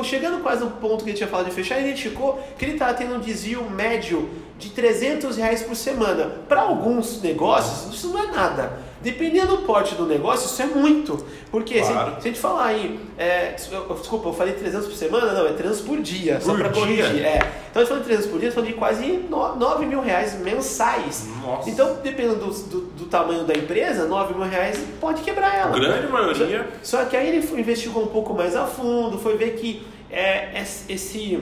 chegando 0.04 0.42
quase 0.42 0.64
no 0.64 0.72
ponto 0.72 1.04
que 1.04 1.10
ele 1.10 1.18
tinha 1.18 1.28
falado 1.28 1.48
de 1.48 1.52
fechar, 1.52 1.76
ele 1.76 1.90
identificou 1.90 2.42
que 2.58 2.64
ele 2.64 2.74
estava 2.74 2.94
tendo 2.94 3.16
um 3.16 3.20
desvio 3.20 3.70
médio 3.70 4.30
de 4.58 4.70
300 4.70 5.36
reais 5.36 5.64
por 5.64 5.76
semana. 5.76 6.26
Para 6.48 6.62
alguns 6.62 7.22
negócios, 7.22 7.94
isso 7.94 8.08
não 8.08 8.24
é 8.24 8.28
nada. 8.28 8.80
Dependendo 9.04 9.58
do 9.58 9.58
porte 9.64 9.96
do 9.96 10.06
negócio, 10.06 10.46
isso 10.46 10.62
é 10.62 10.66
muito. 10.66 11.24
Porque 11.52 11.80
claro. 11.80 12.16
se, 12.16 12.22
se, 12.22 12.28
a 12.28 12.32
gente 12.32 12.40
falar 12.40 12.68
aí, 12.68 13.00
é, 13.18 13.52
desculpa, 13.52 14.30
eu 14.30 14.34
falei 14.34 14.54
300 14.54 14.88
por 14.88 14.96
semana, 14.96 15.34
não, 15.34 15.46
é 15.46 15.52
300 15.52 15.82
por 15.82 16.02
dia, 16.02 16.36
por 16.36 16.44
só 16.44 16.56
para 16.56 16.70
corrigir. 16.70 17.26
É. 17.26 17.36
Então, 17.70 17.82
a 17.82 17.86
gente 17.86 17.90
falando 17.90 18.04
de 18.04 18.08
300 18.08 18.32
por 18.32 18.40
dia, 18.40 18.52
falando 18.52 18.70
de 18.70 18.76
quase 18.76 19.26
9 19.30 19.86
mil 19.86 20.02
reais 20.02 20.40
mensais. 20.40 21.28
Nossa. 21.44 21.70
Então, 21.70 21.98
dependendo 22.02 22.38
do, 22.38 22.52
do, 22.52 22.82
do, 22.82 23.06
tamanho 23.06 23.44
da 23.44 23.54
empresa, 23.54 24.06
9 24.06 24.36
mil 24.36 24.48
reais 24.48 24.80
pode 25.02 25.22
quebrar 25.22 25.54
ela. 25.54 25.76
A 25.76 25.80
grande 25.80 26.08
maioria. 26.08 26.68
Só, 26.82 27.00
só 27.00 27.06
que 27.06 27.18
aí 27.18 27.28
ele 27.28 27.46
investigou 27.60 28.04
um 28.04 28.08
pouco 28.08 28.34
mais 28.34 28.56
a 28.56 28.66
fundo, 28.66 29.20
foi 29.20 29.36
ver 29.36 29.56
que 29.56 29.86
é, 30.10 30.62
esse, 30.62 31.42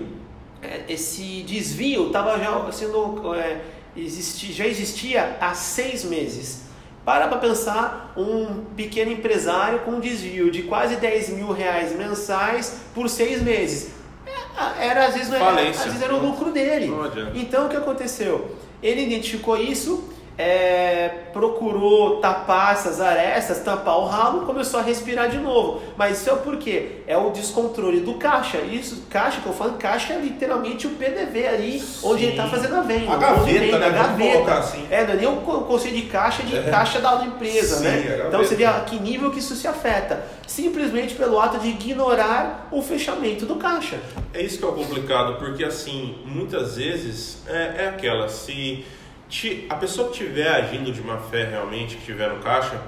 esse 0.88 1.44
desvio 1.44 2.08
estava 2.08 2.40
já 2.40 2.72
sendo. 2.72 3.36
É, 3.36 3.62
existi, 3.96 4.52
já 4.52 4.66
existia 4.66 5.38
há 5.40 5.54
seis 5.54 6.04
meses. 6.04 6.71
Para 7.04 7.28
para 7.28 7.38
pensar 7.38 8.14
um 8.16 8.64
pequeno 8.76 9.12
empresário 9.12 9.80
com 9.80 9.92
um 9.92 10.00
desvio 10.00 10.52
de 10.52 10.64
quase 10.64 10.98
10 10.98 11.30
mil 11.30 11.52
reais 11.52 11.96
mensais 11.96 12.82
por 12.94 13.10
seis 13.10 13.42
meses. 13.42 13.92
Era, 14.80 15.08
às 15.08 15.16
vezes 15.16 15.34
era, 15.34 15.70
às 15.70 15.84
vezes 15.84 16.02
era 16.02 16.14
o 16.14 16.20
lucro 16.20 16.52
dele. 16.52 16.92
Então 17.34 17.66
o 17.66 17.70
que 17.70 17.76
aconteceu? 17.76 18.56
Ele 18.84 19.02
identificou 19.02 19.58
isso, 19.58 20.10
é, 20.42 21.10
procurou 21.32 22.18
tapar 22.20 22.74
essas 22.74 23.00
arestas, 23.00 23.60
tampar 23.60 24.00
o 24.00 24.06
ralo, 24.06 24.42
começou 24.42 24.80
a 24.80 24.84
respirar 24.84 25.30
de 25.30 25.38
novo. 25.38 25.84
Mas 25.96 26.20
isso 26.20 26.32
é 26.32 26.34
o 26.34 26.38
porquê? 26.38 27.04
É 27.06 27.16
o 27.16 27.30
descontrole 27.30 28.00
do 28.00 28.16
caixa. 28.16 28.58
Isso, 28.58 29.04
caixa 29.08 29.40
que 29.40 29.46
eu 29.46 29.54
falo, 29.54 29.74
caixa 29.74 30.14
é 30.14 30.20
literalmente 30.20 30.88
o 30.88 30.92
PDV 30.92 31.48
ali, 31.48 31.80
Sim. 31.80 32.08
onde 32.08 32.24
ele 32.24 32.32
está 32.32 32.48
fazendo 32.48 32.76
a 32.76 32.82
venda. 32.82 33.12
A 33.12 33.18
gaveta, 33.18 33.60
venda, 33.60 33.78
né? 33.80 33.86
a 33.86 33.90
gaveta. 33.90 34.54
Assim. 34.56 34.88
É, 34.90 35.04
não 35.06 35.14
é 35.14 35.16
nem 35.16 35.28
o 35.28 35.42
conceito 35.42 35.96
de 35.96 36.04
caixa 36.04 36.42
de 36.42 36.58
é. 36.58 36.64
caixa 36.64 37.00
da 37.00 37.24
empresa, 37.24 37.78
Sim, 37.78 37.84
né? 37.84 38.26
Então 38.28 38.44
você 38.44 38.56
vê 38.56 38.66
a 38.66 38.80
que 38.80 39.00
nível 39.00 39.30
que 39.30 39.38
isso 39.38 39.56
se 39.56 39.68
afeta. 39.68 40.26
Simplesmente 40.48 41.14
pelo 41.14 41.40
ato 41.40 41.60
de 41.60 41.70
ignorar 41.70 42.68
o 42.72 42.82
fechamento 42.82 43.46
do 43.46 43.58
caixa. 43.58 44.00
É 44.34 44.42
isso 44.42 44.58
que 44.58 44.66
é 44.66 44.68
o 44.68 44.74
complicado, 44.74 45.36
porque 45.36 45.64
assim, 45.64 46.18
muitas 46.26 46.78
vezes 46.78 47.44
é, 47.48 47.84
é 47.84 47.90
aquela, 47.90 48.28
se 48.28 48.84
a 49.70 49.76
pessoa 49.76 50.10
que 50.10 50.22
estiver 50.22 50.50
agindo 50.50 50.92
de 50.92 51.02
má 51.02 51.18
fé 51.18 51.46
realmente, 51.46 51.96
que 51.96 52.02
estiver 52.02 52.30
no 52.30 52.42
caixa, 52.42 52.80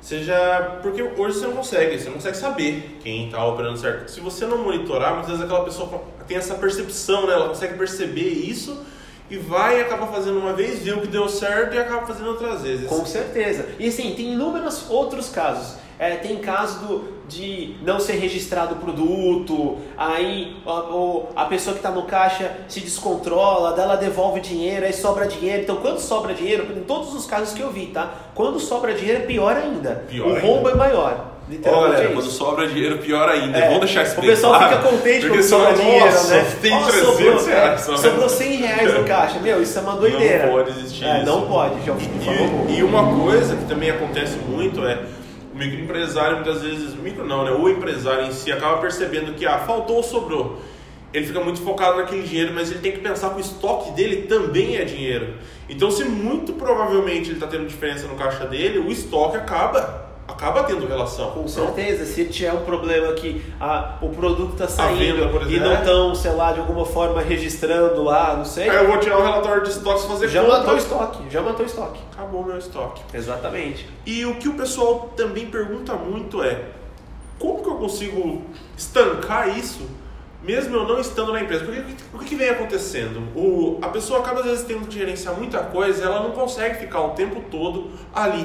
seja. 0.00 0.78
Porque 0.82 1.02
hoje 1.02 1.38
você 1.38 1.46
não 1.46 1.54
consegue, 1.54 1.98
você 1.98 2.06
não 2.06 2.14
consegue 2.14 2.36
saber 2.36 2.98
quem 3.02 3.26
está 3.26 3.44
operando 3.44 3.78
certo. 3.78 4.08
Se 4.10 4.20
você 4.20 4.46
não 4.46 4.58
monitorar, 4.58 5.12
muitas 5.14 5.30
vezes 5.30 5.44
aquela 5.44 5.64
pessoa 5.64 6.04
tem 6.26 6.36
essa 6.36 6.54
percepção, 6.54 7.26
né? 7.26 7.34
ela 7.34 7.48
consegue 7.48 7.76
perceber 7.76 8.28
isso 8.28 8.84
e 9.30 9.36
vai 9.36 9.78
e 9.78 9.80
acaba 9.80 10.06
fazendo 10.06 10.38
uma 10.38 10.52
vez, 10.52 10.80
viu 10.80 11.00
que 11.00 11.06
deu 11.06 11.28
certo 11.28 11.74
e 11.74 11.78
acaba 11.78 12.06
fazendo 12.06 12.28
outras 12.28 12.62
vezes. 12.62 12.86
Com 12.86 13.04
certeza. 13.06 13.66
E 13.78 13.88
assim, 13.88 14.14
tem 14.14 14.34
inúmeros 14.34 14.90
outros 14.90 15.30
casos. 15.30 15.76
É, 16.02 16.16
tem 16.16 16.38
caso 16.38 16.80
do, 16.80 17.04
de 17.28 17.76
não 17.80 18.00
ser 18.00 18.14
registrado 18.14 18.74
o 18.74 18.78
produto, 18.78 19.78
aí 19.96 20.56
a, 20.66 21.42
a 21.42 21.44
pessoa 21.44 21.74
que 21.74 21.78
está 21.78 21.92
no 21.92 22.02
caixa 22.02 22.50
se 22.66 22.80
descontrola, 22.80 23.80
ela 23.80 23.94
devolve 23.94 24.40
dinheiro, 24.40 24.84
aí 24.84 24.92
sobra 24.92 25.28
dinheiro. 25.28 25.62
Então, 25.62 25.76
quando 25.76 26.00
sobra 26.00 26.34
dinheiro, 26.34 26.66
em 26.76 26.80
todos 26.80 27.14
os 27.14 27.24
casos 27.24 27.54
que 27.54 27.60
eu 27.60 27.70
vi, 27.70 27.86
tá? 27.86 28.14
Quando 28.34 28.58
sobra 28.58 28.92
dinheiro 28.94 29.22
é 29.22 29.26
pior 29.26 29.56
ainda. 29.56 30.04
Pior 30.08 30.26
o 30.26 30.34
ainda. 30.34 30.40
roubo 30.44 30.70
é 30.70 30.74
maior. 30.74 31.28
Olha, 31.66 31.96
é 31.98 32.08
quando 32.08 32.30
sobra 32.30 32.66
dinheiro, 32.66 32.98
pior 32.98 33.28
ainda. 33.28 33.58
É. 33.58 33.66
Vamos 33.66 33.84
deixar 33.84 34.02
isso 34.02 34.18
O 34.18 34.22
pessoal 34.22 34.54
claro, 34.54 34.76
fica 34.76 34.88
contente 34.88 35.20
porque 35.20 35.38
quando 35.38 35.48
sobra 35.48 35.76
senão, 35.76 35.84
dinheiro, 35.84 36.06
nossa, 36.06 36.34
né? 36.34 36.56
Tem 36.62 36.72
Ó, 36.72 36.82
300 36.82 37.06
sobrou, 37.06 37.44
reais. 37.44 37.88
é, 37.88 37.96
sobrou 37.96 38.28
100 38.28 38.56
reais 38.56 38.94
no 38.94 39.04
caixa. 39.04 39.38
Meu, 39.38 39.62
isso 39.62 39.78
é 39.78 39.82
uma 39.82 39.96
doideira. 39.96 40.46
Não 40.46 40.52
pode 40.52 40.70
existir 40.70 41.04
é, 41.04 41.16
isso. 41.18 41.26
Não 41.26 41.46
pode, 41.46 41.74
já 41.84 41.94
E, 41.94 42.78
e 42.78 42.82
uma 42.82 43.22
coisa 43.22 43.54
que 43.54 43.66
também 43.66 43.90
acontece 43.90 44.36
muito 44.38 44.84
é 44.84 44.98
microempresário 45.64 46.36
muitas 46.36 46.62
vezes, 46.62 46.94
micro 46.94 47.26
não, 47.26 47.44
né? 47.44 47.50
O 47.52 47.68
empresário 47.68 48.26
em 48.26 48.32
si 48.32 48.50
acaba 48.50 48.78
percebendo 48.78 49.34
que 49.34 49.46
ah, 49.46 49.58
faltou 49.58 49.96
ou 49.96 50.02
sobrou. 50.02 50.60
Ele 51.12 51.26
fica 51.26 51.40
muito 51.40 51.60
focado 51.60 51.98
naquele 51.98 52.22
dinheiro, 52.22 52.52
mas 52.54 52.70
ele 52.70 52.80
tem 52.80 52.92
que 52.92 53.00
pensar 53.00 53.30
que 53.30 53.36
o 53.36 53.40
estoque 53.40 53.90
dele 53.92 54.22
também 54.22 54.76
é 54.76 54.84
dinheiro. 54.84 55.34
Então, 55.68 55.90
se 55.90 56.04
muito 56.04 56.54
provavelmente 56.54 57.28
ele 57.28 57.34
está 57.34 57.46
tendo 57.46 57.66
diferença 57.66 58.06
no 58.06 58.14
caixa 58.14 58.46
dele, 58.46 58.78
o 58.78 58.90
estoque 58.90 59.36
acaba 59.36 60.01
acaba 60.42 60.64
tendo 60.64 60.86
relação. 60.86 61.30
Com 61.30 61.46
certeza, 61.46 62.04
se 62.04 62.24
tiver 62.24 62.52
um 62.52 62.64
problema 62.64 63.12
que 63.12 63.44
a, 63.60 63.96
o 64.02 64.08
produto 64.08 64.54
está 64.54 64.66
saindo 64.66 65.28
venda, 65.30 65.48
e 65.48 65.60
não 65.60 65.74
estão, 65.74 66.14
sei 66.16 66.32
lá, 66.32 66.52
de 66.52 66.58
alguma 66.58 66.84
forma 66.84 67.22
registrando 67.22 68.02
lá, 68.02 68.34
não 68.36 68.44
sei. 68.44 68.68
Aí 68.68 68.76
eu 68.76 68.88
vou 68.88 68.98
tirar 68.98 69.18
o 69.18 69.22
relatório 69.22 69.62
de 69.62 69.70
estoques 69.70 70.04
e 70.04 70.08
fazer 70.08 70.28
já 70.28 70.42
conta. 70.42 70.58
matou 70.58 70.74
o 70.74 70.76
estoque, 70.76 71.30
já 71.30 71.40
matou 71.40 71.64
o 71.64 71.68
estoque. 71.68 72.00
Acabou 72.12 72.44
meu 72.44 72.58
estoque. 72.58 73.02
Exatamente. 73.14 73.88
E 74.04 74.26
o 74.26 74.34
que 74.34 74.48
o 74.48 74.54
pessoal 74.54 75.12
também 75.16 75.46
pergunta 75.46 75.94
muito 75.94 76.42
é 76.42 76.60
como 77.38 77.62
que 77.62 77.68
eu 77.68 77.76
consigo 77.76 78.42
estancar 78.76 79.56
isso 79.56 79.88
mesmo 80.42 80.74
eu 80.74 80.88
não 80.88 80.98
estando 80.98 81.32
na 81.32 81.40
empresa? 81.40 81.64
Porque 81.64 81.80
o 82.12 82.18
que, 82.18 82.24
que 82.24 82.34
vem 82.34 82.48
acontecendo? 82.48 83.20
O, 83.36 83.78
a 83.80 83.88
pessoa 83.88 84.18
acaba 84.18 84.40
às 84.40 84.46
vezes 84.46 84.64
tendo 84.64 84.88
que 84.88 84.98
gerenciar 84.98 85.36
muita 85.36 85.60
coisa, 85.60 86.04
ela 86.04 86.20
não 86.20 86.32
consegue 86.32 86.80
ficar 86.80 87.00
o 87.00 87.10
tempo 87.10 87.44
todo 87.48 87.92
ali. 88.12 88.44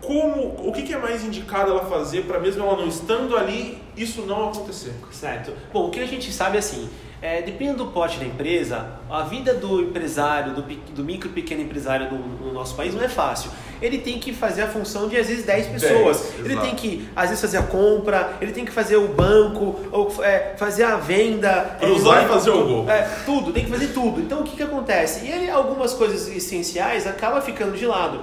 Como, 0.00 0.68
o 0.68 0.72
que, 0.72 0.82
que 0.82 0.92
é 0.92 0.98
mais 0.98 1.24
indicado 1.24 1.70
ela 1.70 1.84
fazer 1.86 2.22
para 2.22 2.38
mesmo 2.38 2.62
ela 2.62 2.76
não 2.76 2.86
estando 2.86 3.36
ali, 3.36 3.78
isso 3.96 4.22
não 4.22 4.48
acontecer. 4.48 4.94
Certo. 5.10 5.52
Bom, 5.72 5.88
o 5.88 5.90
que 5.90 6.00
a 6.00 6.06
gente 6.06 6.32
sabe 6.32 6.56
é 6.56 6.60
assim, 6.60 6.88
é, 7.20 7.42
dependendo 7.42 7.84
do 7.84 7.90
porte 7.90 8.18
da 8.18 8.24
empresa, 8.24 8.86
a 9.10 9.22
vida 9.22 9.52
do 9.52 9.82
empresário, 9.82 10.54
do, 10.54 10.62
do 10.62 11.02
micro 11.02 11.30
pequeno 11.30 11.62
empresário 11.62 12.12
no, 12.12 12.18
no, 12.18 12.52
nosso 12.52 12.76
país 12.76 12.94
não 12.94 13.02
é 13.02 13.08
fácil. 13.08 13.50
Ele 13.82 13.98
tem 13.98 14.20
que 14.20 14.32
fazer 14.32 14.62
a 14.62 14.68
função 14.68 15.08
de 15.08 15.16
às 15.16 15.26
vezes 15.26 15.44
10 15.44 15.66
pessoas. 15.66 16.32
10, 16.36 16.46
ele 16.46 16.60
tem 16.60 16.76
que, 16.76 17.08
às 17.16 17.30
vezes, 17.30 17.40
fazer 17.40 17.58
a 17.58 17.62
compra, 17.62 18.34
ele 18.40 18.52
tem 18.52 18.64
que 18.64 18.70
fazer 18.70 18.96
o 18.96 19.08
banco, 19.08 19.80
ou 19.90 20.24
é, 20.24 20.54
fazer 20.56 20.84
a 20.84 20.96
venda. 20.96 21.76
Cruzar 21.80 22.24
e 22.24 22.28
fazer 22.28 22.50
o 22.50 22.64
gol. 22.64 22.90
É, 22.90 23.02
tudo, 23.24 23.52
tem 23.52 23.64
que 23.64 23.70
fazer 23.70 23.88
tudo. 23.88 24.20
Então 24.20 24.40
o 24.40 24.44
que, 24.44 24.56
que 24.56 24.62
acontece? 24.62 25.26
E 25.26 25.30
ele, 25.30 25.50
algumas 25.50 25.94
coisas 25.94 26.28
essenciais 26.28 27.04
acaba 27.06 27.40
ficando 27.40 27.76
de 27.76 27.86
lado. 27.86 28.22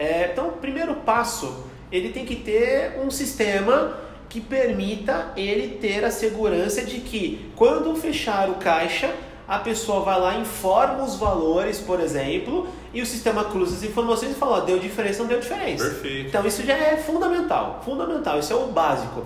É, 0.00 0.30
então, 0.32 0.48
o 0.48 0.52
primeiro 0.52 0.94
passo, 0.94 1.66
ele 1.92 2.08
tem 2.08 2.24
que 2.24 2.36
ter 2.36 2.98
um 3.04 3.10
sistema 3.10 3.98
que 4.30 4.40
permita 4.40 5.32
ele 5.36 5.76
ter 5.76 6.02
a 6.04 6.10
segurança 6.10 6.82
de 6.82 7.00
que 7.00 7.52
quando 7.54 7.94
fechar 7.96 8.48
o 8.48 8.54
caixa, 8.54 9.12
a 9.46 9.58
pessoa 9.58 10.00
vai 10.00 10.18
lá, 10.18 10.36
informa 10.36 11.04
os 11.04 11.16
valores, 11.16 11.80
por 11.80 12.00
exemplo, 12.00 12.66
e 12.94 13.02
o 13.02 13.06
sistema 13.06 13.44
cruza 13.44 13.76
as 13.76 13.82
informações 13.82 14.32
e 14.32 14.34
fala, 14.36 14.58
ó, 14.58 14.60
deu 14.60 14.78
diferença, 14.78 15.18
não 15.18 15.26
deu 15.26 15.38
diferença. 15.38 15.84
Perfeito. 15.84 16.28
Então 16.28 16.46
isso 16.46 16.62
já 16.64 16.78
é 16.78 16.96
fundamental, 16.96 17.82
fundamental, 17.84 18.38
isso 18.38 18.54
é 18.54 18.56
o 18.56 18.68
básico. 18.68 19.24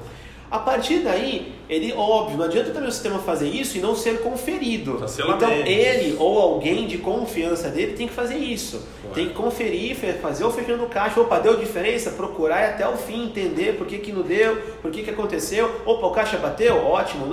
A 0.50 0.58
partir 0.58 1.00
daí, 1.00 1.52
ele, 1.68 1.92
óbvio, 1.92 2.36
não 2.36 2.44
adianta 2.44 2.70
também 2.70 2.88
o 2.88 2.92
sistema 2.92 3.18
fazer 3.18 3.48
isso 3.48 3.76
e 3.76 3.80
não 3.80 3.96
ser 3.96 4.20
conferido. 4.20 5.04
Então, 5.04 5.50
ele 5.50 6.16
ou 6.18 6.38
alguém 6.38 6.86
de 6.86 6.98
confiança 6.98 7.68
dele 7.68 7.94
tem 7.94 8.06
que 8.06 8.14
fazer 8.14 8.36
isso. 8.36 8.86
Claro. 9.00 9.14
Tem 9.14 9.28
que 9.28 9.34
conferir, 9.34 9.96
fazer 10.20 10.44
o 10.44 10.50
fechando 10.50 10.86
caixa. 10.86 11.20
Opa, 11.20 11.40
deu 11.40 11.56
diferença? 11.56 12.10
Procurar 12.10 12.62
e 12.62 12.70
até 12.70 12.88
o 12.88 12.96
fim 12.96 13.24
entender 13.24 13.76
por 13.76 13.86
que, 13.86 13.98
que 13.98 14.12
não 14.12 14.22
deu, 14.22 14.56
por 14.80 14.90
que, 14.90 15.02
que 15.02 15.10
aconteceu. 15.10 15.82
Opa, 15.84 16.06
o 16.06 16.10
caixa 16.10 16.36
bateu? 16.36 16.76
Ótimo. 16.76 17.26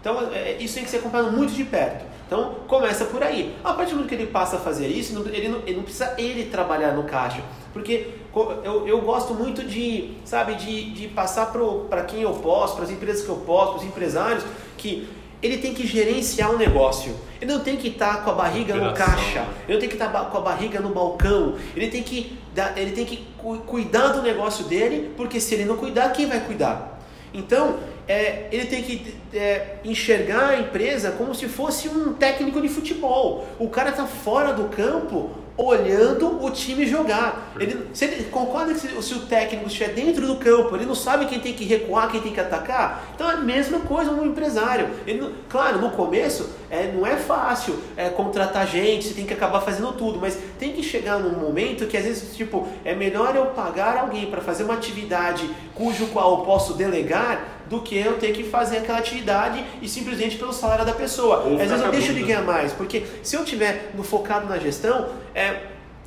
Então, 0.00 0.28
é, 0.32 0.56
isso 0.58 0.74
tem 0.74 0.84
que 0.84 0.90
ser 0.90 0.98
acompanhado 0.98 1.32
muito 1.32 1.52
de 1.52 1.64
perto. 1.64 2.04
Então, 2.26 2.54
começa 2.68 3.04
por 3.06 3.22
aí. 3.22 3.56
A 3.64 3.72
partir 3.72 3.90
do 3.90 3.96
momento 3.96 4.08
que 4.08 4.14
ele 4.14 4.26
passa 4.26 4.56
a 4.56 4.60
fazer 4.60 4.86
isso, 4.86 5.12
ele 5.32 5.48
não, 5.48 5.62
ele 5.66 5.76
não 5.76 5.82
precisa 5.82 6.14
ele 6.16 6.44
trabalhar 6.44 6.92
no 6.92 7.02
caixa. 7.04 7.42
Porque 7.72 8.06
eu, 8.34 8.86
eu 8.86 9.00
gosto 9.00 9.34
muito 9.34 9.64
de, 9.64 10.12
sabe, 10.24 10.54
de, 10.54 10.90
de 10.90 11.08
passar 11.08 11.52
para 11.88 12.04
quem 12.04 12.22
eu 12.22 12.32
posso, 12.34 12.76
para 12.76 12.84
as 12.84 12.90
empresas 12.90 13.24
que 13.24 13.28
eu 13.28 13.36
posso, 13.36 13.72
para 13.72 13.80
os 13.80 13.84
empresários, 13.84 14.44
que 14.76 15.08
ele 15.42 15.58
tem 15.58 15.74
que 15.74 15.86
gerenciar 15.86 16.50
o 16.50 16.54
um 16.54 16.58
negócio. 16.58 17.14
Ele 17.40 17.52
não 17.52 17.60
tem 17.60 17.76
que 17.76 17.88
estar 17.88 18.18
tá 18.18 18.22
com 18.22 18.30
a 18.30 18.34
barriga 18.34 18.74
no 18.74 18.92
caixa, 18.92 19.46
ele 19.66 19.74
não 19.74 19.80
tem 19.80 19.88
que 19.88 19.94
estar 19.94 20.08
tá 20.08 20.24
com 20.26 20.38
a 20.38 20.40
barriga 20.40 20.80
no 20.80 20.90
balcão, 20.90 21.56
ele 21.74 21.88
tem 21.88 22.02
que, 22.02 22.38
ele 22.76 22.92
tem 22.92 23.04
que 23.04 23.26
cuidar 23.66 24.08
do 24.08 24.22
negócio 24.22 24.64
dele, 24.66 25.12
porque 25.16 25.40
se 25.40 25.54
ele 25.54 25.64
não 25.64 25.76
cuidar, 25.76 26.10
quem 26.10 26.26
vai 26.26 26.40
cuidar? 26.40 27.00
Então, 27.32 27.78
é, 28.06 28.48
ele 28.50 28.66
tem 28.66 28.82
que 28.82 29.14
é, 29.32 29.76
enxergar 29.84 30.50
a 30.50 30.60
empresa 30.60 31.12
como 31.12 31.34
se 31.34 31.46
fosse 31.46 31.88
um 31.88 32.12
técnico 32.12 32.60
de 32.60 32.68
futebol. 32.68 33.46
O 33.58 33.68
cara 33.68 33.90
está 33.90 34.04
fora 34.04 34.52
do 34.52 34.64
campo 34.64 35.30
olhando 35.64 36.42
o 36.42 36.50
time 36.50 36.86
jogar. 36.86 37.52
Ele, 37.58 37.86
se 37.92 38.06
ele 38.06 38.24
concorda 38.30 38.72
que 38.72 38.80
se, 38.80 39.02
se, 39.02 39.14
o 39.14 39.20
técnico 39.20 39.66
estiver 39.66 39.92
dentro 39.92 40.26
do 40.26 40.36
campo, 40.36 40.74
ele 40.74 40.86
não 40.86 40.94
sabe 40.94 41.26
quem 41.26 41.38
tem 41.38 41.52
que 41.52 41.64
recuar, 41.64 42.10
quem 42.10 42.20
tem 42.20 42.32
que 42.32 42.40
atacar. 42.40 43.04
Então 43.14 43.30
é 43.30 43.34
a 43.34 43.38
mesma 43.38 43.80
coisa 43.80 44.10
no 44.10 44.24
empresário. 44.24 44.88
Ele, 45.06 45.34
claro, 45.48 45.80
no 45.80 45.90
começo 45.90 46.48
é, 46.70 46.90
não 46.92 47.06
é 47.06 47.16
fácil 47.16 47.78
é, 47.96 48.08
contratar 48.08 48.66
gente, 48.66 49.08
você 49.08 49.14
tem 49.14 49.26
que 49.26 49.34
acabar 49.34 49.60
fazendo 49.60 49.92
tudo, 49.92 50.18
mas 50.18 50.38
tem 50.58 50.72
que 50.72 50.82
chegar 50.82 51.18
num 51.18 51.38
momento 51.38 51.86
que 51.86 51.96
às 51.96 52.04
vezes 52.04 52.36
tipo 52.36 52.66
é 52.84 52.94
melhor 52.94 53.34
eu 53.36 53.46
pagar 53.46 53.98
alguém 53.98 54.30
para 54.30 54.40
fazer 54.40 54.64
uma 54.64 54.74
atividade 54.74 55.48
cujo 55.74 56.06
qual 56.06 56.38
eu 56.38 56.44
posso 56.44 56.74
delegar 56.74 57.59
do 57.70 57.80
que 57.80 57.96
eu 57.96 58.18
ter 58.18 58.32
que 58.32 58.42
fazer 58.42 58.78
aquela 58.78 58.98
atividade 58.98 59.64
e 59.80 59.88
simplesmente 59.88 60.36
pelo 60.36 60.52
salário 60.52 60.84
da 60.84 60.92
pessoa. 60.92 61.44
Ou 61.44 61.54
Às 61.54 61.70
vezes 61.70 61.84
eu 61.84 61.90
deixo 61.92 62.12
de 62.12 62.22
ganhar 62.24 62.42
mais, 62.42 62.72
porque 62.72 63.04
se 63.22 63.36
eu 63.36 63.44
tiver 63.44 63.92
no 63.94 64.02
focado 64.02 64.46
na 64.48 64.58
gestão, 64.58 65.08
é, 65.32 65.60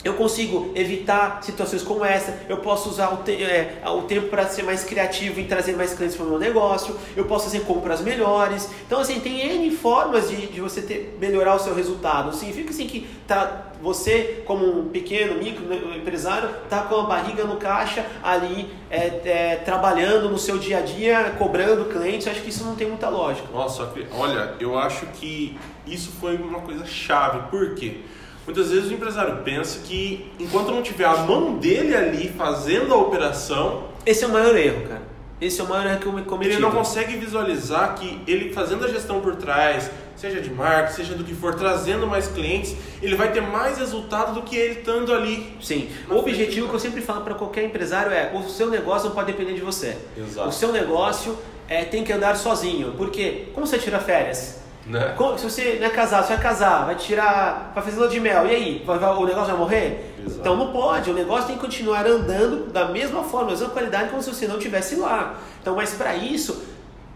eu 0.04 0.16
consigo 0.16 0.72
evitar 0.76 1.42
situações 1.42 1.82
como 1.82 2.04
essa, 2.04 2.38
eu 2.50 2.58
posso 2.58 2.90
usar 2.90 3.10
o, 3.14 3.18
te 3.18 3.42
é, 3.44 3.82
o 3.86 4.02
tempo 4.02 4.28
para 4.28 4.46
ser 4.48 4.64
mais 4.64 4.84
criativo 4.84 5.40
e 5.40 5.46
trazer 5.46 5.76
mais 5.76 5.94
clientes 5.94 6.18
para 6.18 6.26
o 6.26 6.30
meu 6.30 6.40
negócio, 6.40 6.96
eu 7.16 7.26
posso 7.26 7.46
fazer 7.46 7.62
compras 7.62 8.02
melhores. 8.02 8.70
Então, 8.86 9.00
assim, 9.00 9.20
tem 9.20 9.40
N 9.40 9.72
formas 9.72 10.30
de, 10.30 10.48
de 10.48 10.60
você 10.60 10.82
ter, 10.82 11.18
melhorar 11.20 11.56
o 11.56 11.60
seu 11.60 11.74
resultado. 11.74 12.36
Significa 12.36 12.72
assim 12.72 12.86
que 12.86 13.08
tá, 13.26 13.72
você, 13.82 14.44
como 14.46 14.80
um 14.80 14.90
pequeno, 14.90 15.42
micro 15.42 15.66
né, 15.66 15.80
empresário, 15.96 16.50
está 16.64 16.82
com 16.82 16.96
a 16.96 17.04
barriga 17.04 17.46
no 17.46 17.56
caixa 17.56 18.06
ali, 18.22 18.70
é, 18.90 19.22
é, 19.26 19.56
trabalhando 19.64 20.30
no 20.30 20.38
seu 20.38 20.58
dia 20.58 20.80
a 20.80 20.82
dia, 20.82 21.36
cobrando 21.38 21.86
clientes. 21.86 22.28
Acho 22.28 22.42
que 22.42 22.50
isso 22.50 22.66
não 22.66 22.76
tem 22.76 22.88
muita 22.88 23.08
lógica. 23.08 23.48
Nossa, 23.54 23.90
olha, 24.18 24.56
eu 24.60 24.78
acho 24.78 25.06
que 25.08 25.58
isso 25.88 26.12
foi 26.20 26.36
uma 26.36 26.60
coisa 26.60 26.86
chave. 26.86 27.50
Por 27.50 27.76
quê? 27.76 28.02
Muitas 28.46 28.72
vezes 28.72 28.92
o 28.92 28.94
empresário 28.94 29.38
pensa 29.44 29.80
que 29.80 30.30
enquanto 30.40 30.72
não 30.72 30.82
tiver 30.82 31.06
a 31.06 31.18
mão 31.18 31.58
dele 31.58 31.96
ali 31.96 32.30
fazendo 32.30 32.94
a 32.94 32.98
operação. 32.98 33.86
Esse 34.06 34.24
é 34.26 34.28
o 34.28 34.32
maior 34.32 34.56
erro, 34.56 34.88
cara. 34.88 35.14
Esse 35.40 35.62
é 35.62 35.64
o 35.64 35.68
maior 35.68 35.88
erro 35.88 36.00
que 36.00 36.06
eu 36.06 36.14
me 36.14 36.24
cometi. 36.24 36.52
Ele 36.52 36.62
não 36.62 36.72
consegue 36.72 37.18
visualizar 37.18 37.96
que 37.96 38.22
ele 38.28 38.54
fazendo 38.54 38.86
a 38.86 38.88
gestão 38.88 39.20
por 39.22 39.36
trás, 39.36 39.90
seja 40.16 40.42
de 40.42 40.50
marketing, 40.50 40.96
seja 40.96 41.16
do 41.16 41.24
que 41.24 41.34
for, 41.34 41.56
trazendo 41.56 42.06
mais 42.08 42.28
clientes, 42.28 42.76
ele 43.02 43.16
vai 43.16 43.32
ter 43.32 43.42
mais 43.42 43.78
resultado 43.78 44.34
do 44.34 44.42
que 44.42 44.56
ele 44.56 44.80
estando 44.80 45.14
ali. 45.14 45.56
Sim. 45.62 45.90
O 46.10 46.16
objetivo 46.16 46.70
que 46.70 46.76
eu 46.76 46.80
sempre 46.80 47.02
falo 47.02 47.22
para 47.22 47.36
qualquer 47.36 47.66
empresário 47.66 48.12
é: 48.12 48.32
o 48.34 48.44
seu 48.50 48.70
negócio 48.70 49.08
não 49.08 49.16
pode 49.16 49.32
depender 49.32 49.54
de 49.54 49.62
você. 49.62 49.98
Exato. 50.18 50.48
O 50.48 50.52
seu 50.52 50.72
negócio 50.72 51.38
é, 51.68 51.84
tem 51.84 52.04
que 52.04 52.14
andar 52.14 52.36
sozinho. 52.36 52.94
Porque 52.98 53.48
como 53.54 53.66
você 53.66 53.78
tira 53.78 54.00
férias? 54.00 54.63
Né? 54.86 55.16
Se 55.38 55.44
você 55.44 55.78
não 55.80 55.88
é 55.88 55.90
casado, 55.90 56.26
você 56.26 56.34
vai 56.34 56.44
casar, 56.44 56.86
vai 56.86 56.96
tirar, 56.96 57.72
vai 57.74 57.84
fazer 57.84 57.98
lua 57.98 58.10
de 58.10 58.20
mel, 58.20 58.46
e 58.48 58.50
aí? 58.52 58.84
Vai, 58.86 59.00
vai, 59.00 59.14
o 59.16 59.26
negócio 59.26 59.52
vai 59.52 59.58
morrer? 59.58 60.14
Exato. 60.20 60.40
Então 60.40 60.58
não 60.58 60.72
pode, 60.72 61.10
o 61.10 61.14
negócio 61.14 61.48
tem 61.48 61.56
que 61.56 61.62
continuar 61.62 62.06
andando 62.06 62.72
da 62.72 62.90
mesma 62.90 63.24
forma, 63.24 63.48
da 63.48 63.52
mesma 63.52 63.70
qualidade 63.70 64.10
como 64.10 64.22
se 64.22 64.34
você 64.34 64.48
não 64.48 64.58
estivesse 64.58 64.96
lá. 64.96 65.40
Então, 65.62 65.76
mas 65.76 65.94
para 65.94 66.16
isso 66.16 66.66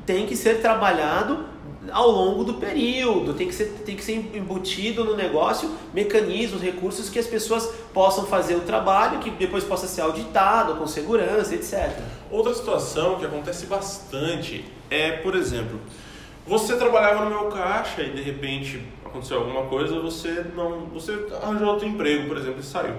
tem 0.06 0.26
que 0.26 0.36
ser 0.36 0.62
trabalhado 0.62 1.46
ao 1.92 2.10
longo 2.10 2.44
do 2.44 2.56
período, 2.56 3.34
tem 3.34 3.48
que, 3.48 3.54
ser, 3.54 3.66
tem 3.86 3.96
que 3.96 4.04
ser 4.04 4.14
embutido 4.34 5.04
no 5.04 5.16
negócio 5.16 5.70
mecanismos, 5.94 6.62
recursos 6.62 7.10
que 7.10 7.20
as 7.20 7.28
pessoas 7.28 7.70
possam 7.94 8.26
fazer 8.26 8.56
o 8.56 8.62
trabalho, 8.62 9.20
que 9.20 9.30
depois 9.30 9.64
possa 9.64 9.88
ser 9.88 10.02
auditado 10.02 10.76
com 10.76 10.88
segurança, 10.88 11.54
etc. 11.56 11.92
Outra 12.32 12.54
situação 12.54 13.16
que 13.16 13.26
acontece 13.26 13.66
bastante 13.66 14.66
é, 14.90 15.12
por 15.12 15.36
exemplo, 15.36 15.80
você 16.48 16.78
trabalhava 16.78 17.26
no 17.26 17.30
meu 17.30 17.50
caixa 17.50 18.02
e 18.02 18.12
de 18.12 18.22
repente 18.22 18.82
aconteceu 19.06 19.40
alguma 19.40 19.64
coisa, 19.64 20.00
você 20.00 20.46
não, 20.56 20.86
você 20.86 21.28
arranjou 21.42 21.68
outro 21.68 21.88
emprego, 21.88 22.28
por 22.28 22.38
exemplo, 22.38 22.62
e 22.62 22.64
saiu. 22.64 22.96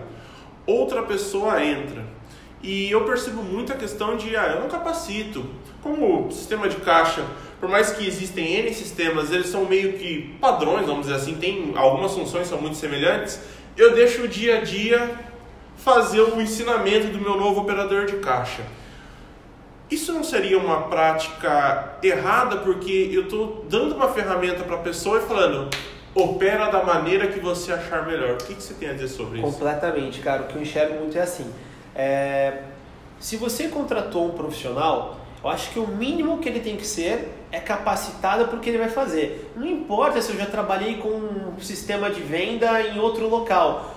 Outra 0.67 1.03
pessoa 1.03 1.65
entra. 1.65 2.05
E 2.63 2.91
eu 2.91 3.05
percebo 3.05 3.43
muito 3.43 3.73
a 3.73 3.77
questão 3.77 4.17
de, 4.17 4.37
ah, 4.37 4.49
eu 4.55 4.61
não 4.61 4.69
capacito. 4.69 5.47
Como 5.83 6.31
sistema 6.31 6.69
de 6.69 6.77
caixa, 6.77 7.25
por 7.59 7.69
mais 7.69 7.91
que 7.93 8.07
existem 8.07 8.57
N 8.57 8.75
sistemas, 8.75 9.31
eles 9.31 9.47
são 9.47 9.65
meio 9.65 9.95
que 9.95 10.37
padrões, 10.41 10.87
vamos 10.87 11.07
dizer 11.07 11.15
assim, 11.15 11.37
tem 11.37 11.73
algumas 11.77 12.13
funções 12.13 12.49
são 12.49 12.61
muito 12.61 12.77
semelhantes, 12.77 13.41
eu 13.77 13.95
deixo 13.95 14.25
o 14.25 14.29
dia 14.29 14.59
a 14.59 14.61
dia 14.61 15.19
fazer 15.77 16.21
o 16.21 16.41
ensinamento 16.41 17.07
do 17.07 17.19
meu 17.19 17.37
novo 17.37 17.61
operador 17.61 18.05
de 18.05 18.17
caixa. 18.17 18.63
Isso 19.91 20.13
não 20.13 20.23
seria 20.23 20.59
uma 20.59 20.83
prática 20.83 21.97
errada 22.03 22.59
porque 22.59 23.11
eu 23.13 23.23
estou 23.23 23.65
dando 23.69 23.95
uma 23.95 24.09
ferramenta 24.09 24.63
para 24.63 24.77
a 24.77 24.81
pessoa 24.81 25.19
e 25.19 25.23
falando 25.23 25.71
opera 26.15 26.69
da 26.69 26.83
maneira 26.83 27.29
que 27.29 27.41
você 27.41 27.73
achar 27.73 28.07
melhor. 28.07 28.35
O 28.35 28.37
que, 28.37 28.55
que 28.55 28.63
você 28.63 28.75
tem 28.75 28.91
a 28.91 28.93
dizer 28.93 29.09
sobre 29.09 29.39
isso? 29.39 29.51
Completamente, 29.51 30.21
cara. 30.21 30.43
O 30.43 30.47
que 30.47 30.57
eu 30.57 30.63
enxergo 30.63 30.99
muito 30.99 31.17
é 31.17 31.23
assim. 31.23 31.51
É... 31.95 32.63
Se 33.19 33.37
você 33.37 33.69
contratou 33.69 34.27
um 34.27 34.31
profissional, 34.31 35.19
eu 35.43 35.51
acho 35.51 35.71
que 35.71 35.79
o 35.79 35.87
mínimo 35.87 36.39
que 36.39 36.49
ele 36.49 36.61
tem 36.61 36.77
que 36.77 36.87
ser 36.87 37.33
é 37.51 37.59
capacitado 37.59 38.47
para 38.47 38.57
o 38.57 38.61
que 38.61 38.69
ele 38.69 38.79
vai 38.79 38.89
fazer. 38.89 39.53
Não 39.57 39.67
importa 39.67 40.21
se 40.21 40.31
eu 40.31 40.37
já 40.37 40.47
trabalhei 40.47 40.97
com 40.99 41.09
um 41.09 41.61
sistema 41.61 42.11
de 42.11 42.21
venda 42.21 42.83
em 42.83 42.99
outro 42.99 43.29
local. 43.29 43.95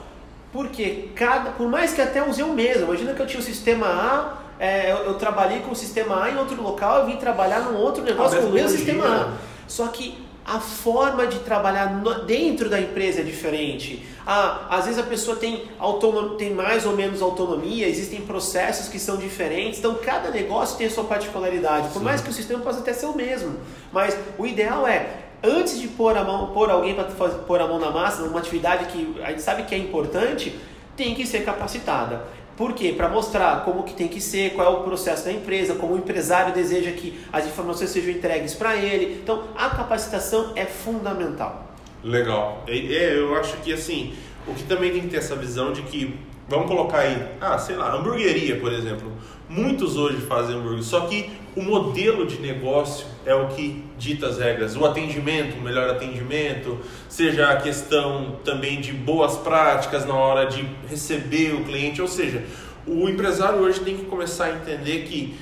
Porque 0.54 1.10
cada, 1.16 1.52
por 1.52 1.68
mais 1.68 1.94
que 1.94 2.02
até 2.02 2.24
use 2.24 2.42
eu 2.42 2.48
mesmo, 2.50 2.86
imagina 2.86 3.14
que 3.14 3.22
eu 3.22 3.28
tinha 3.28 3.40
o 3.40 3.44
sistema 3.44 3.88
A 3.88 4.38
é, 4.62 4.92
eu, 4.92 4.98
eu, 4.98 5.14
trabalhei 5.16 5.62
com 5.62 5.72
o 5.72 5.76
sistema 5.76 6.24
A 6.24 6.30
em 6.30 6.38
outro 6.38 6.62
local, 6.62 7.00
eu 7.00 7.06
vim 7.08 7.18
trabalhar 7.18 7.62
num 7.62 7.76
outro 7.76 8.04
negócio 8.04 8.40
com 8.40 8.50
o 8.50 8.52
mesmo 8.52 8.70
sistema 8.70 9.06
A. 9.08 9.34
Só 9.68 9.88
que 9.88 10.16
a 10.46 10.60
forma 10.60 11.26
de 11.26 11.40
trabalhar 11.40 11.92
no, 11.92 12.26
dentro 12.26 12.70
da 12.70 12.80
empresa 12.80 13.22
é 13.22 13.24
diferente. 13.24 14.06
Ah, 14.24 14.68
às 14.70 14.86
vezes 14.86 15.00
a 15.00 15.04
pessoa 15.04 15.36
tem, 15.36 15.64
autonom, 15.80 16.36
tem 16.36 16.54
mais 16.54 16.86
ou 16.86 16.96
menos 16.96 17.24
autonomia, 17.24 17.88
existem 17.88 18.22
processos 18.22 18.88
que 18.88 19.00
são 19.00 19.18
diferentes, 19.18 19.80
então 19.80 19.96
cada 19.96 20.30
negócio 20.30 20.78
tem 20.78 20.86
a 20.86 20.92
sua 20.92 21.06
particularidade, 21.06 21.88
por 21.88 21.98
Sim. 21.98 22.06
mais 22.06 22.22
que 22.22 22.30
o 22.30 22.34
sistema 22.34 22.62
possa 22.62 22.82
até 22.82 22.94
ser 22.94 23.08
o 23.08 23.16
mesmo. 23.16 23.58
Mas 23.92 24.16
o 24.38 24.46
ideal 24.46 24.88
é, 24.88 25.08
antes 25.44 25.82
de 25.82 25.88
pôr, 25.88 26.16
a 26.16 26.24
mão, 26.24 26.52
pôr 26.54 26.70
alguém 26.70 26.94
para 26.94 27.06
pôr 27.06 27.60
a 27.60 27.68
mão 27.68 27.80
na 27.80 27.90
massa, 27.90 28.22
numa 28.22 28.38
atividade 28.38 28.86
que 28.86 29.20
a 29.24 29.32
gente 29.32 29.42
sabe 29.42 29.64
que 29.64 29.74
é 29.74 29.78
importante, 29.80 30.56
tem 30.96 31.16
que 31.16 31.26
ser 31.26 31.44
capacitada. 31.44 32.22
Por 32.62 32.74
quê? 32.74 32.94
Para 32.96 33.10
mostrar 33.10 33.66
como 33.66 33.82
que 33.82 33.96
tem 33.96 34.08
que 34.08 34.22
ser, 34.22 34.52
qual 34.52 34.72
é 34.72 34.78
o 34.78 34.84
processo 34.84 35.26
da 35.26 35.32
empresa, 35.32 35.74
como 35.74 35.96
o 35.96 35.98
empresário 35.98 36.54
deseja 36.54 36.92
que 36.92 37.20
as 37.34 37.48
informações 37.48 37.90
sejam 37.90 38.12
entregues 38.12 38.54
para 38.54 38.76
ele. 38.76 39.20
Então, 39.24 39.46
a 39.58 39.72
capacitação 39.72 40.54
é 40.56 40.64
fundamental. 40.64 41.74
Legal. 42.04 42.64
É, 42.68 43.18
eu 43.18 43.36
acho 43.36 43.58
que 43.64 43.74
assim, 43.74 44.14
o 44.48 44.54
que 44.54 44.62
também 44.66 44.92
tem 44.92 45.02
que 45.02 45.08
ter 45.08 45.18
essa 45.18 45.36
visão 45.36 45.74
de 45.74 45.82
que, 45.82 46.20
vamos 46.48 46.68
colocar 46.68 47.00
aí, 47.00 47.30
ah, 47.42 47.58
sei 47.58 47.76
lá, 47.76 47.96
hamburgueria, 47.96 48.60
por 48.60 48.72
exemplo. 48.72 49.12
Muitos 49.52 49.98
hoje 49.98 50.22
fazem 50.22 50.56
hambúrguer, 50.56 50.82
só 50.82 51.08
que 51.08 51.30
o 51.58 51.62
modelo 51.62 52.26
de 52.26 52.40
negócio 52.40 53.06
é 53.26 53.36
o 53.36 53.50
que 53.50 53.84
dita 53.98 54.28
as 54.28 54.40
regras. 54.40 54.78
O 54.78 54.86
atendimento, 54.86 55.58
o 55.58 55.62
melhor 55.62 55.90
atendimento, 55.90 56.80
seja 57.10 57.50
a 57.50 57.58
questão 57.58 58.40
também 58.46 58.80
de 58.80 58.94
boas 58.94 59.36
práticas 59.36 60.06
na 60.06 60.14
hora 60.14 60.46
de 60.46 60.66
receber 60.90 61.54
o 61.54 61.66
cliente, 61.66 62.02
ou 62.02 62.08
seja, 62.08 62.46
o 62.88 63.10
empresário 63.10 63.60
hoje 63.60 63.82
tem 63.82 63.98
que 63.98 64.06
começar 64.06 64.46
a 64.46 64.52
entender 64.52 65.04
que 65.04 65.36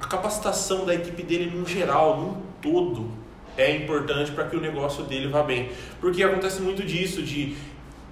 a 0.00 0.06
capacitação 0.08 0.84
da 0.84 0.92
equipe 0.96 1.22
dele 1.22 1.48
no 1.48 1.64
geral, 1.64 2.20
no 2.20 2.42
todo, 2.60 3.08
é 3.56 3.72
importante 3.76 4.32
para 4.32 4.46
que 4.46 4.56
o 4.56 4.60
negócio 4.60 5.04
dele 5.04 5.28
vá 5.28 5.44
bem. 5.44 5.70
Porque 6.00 6.24
acontece 6.24 6.60
muito 6.60 6.82
disso, 6.82 7.22
de 7.22 7.56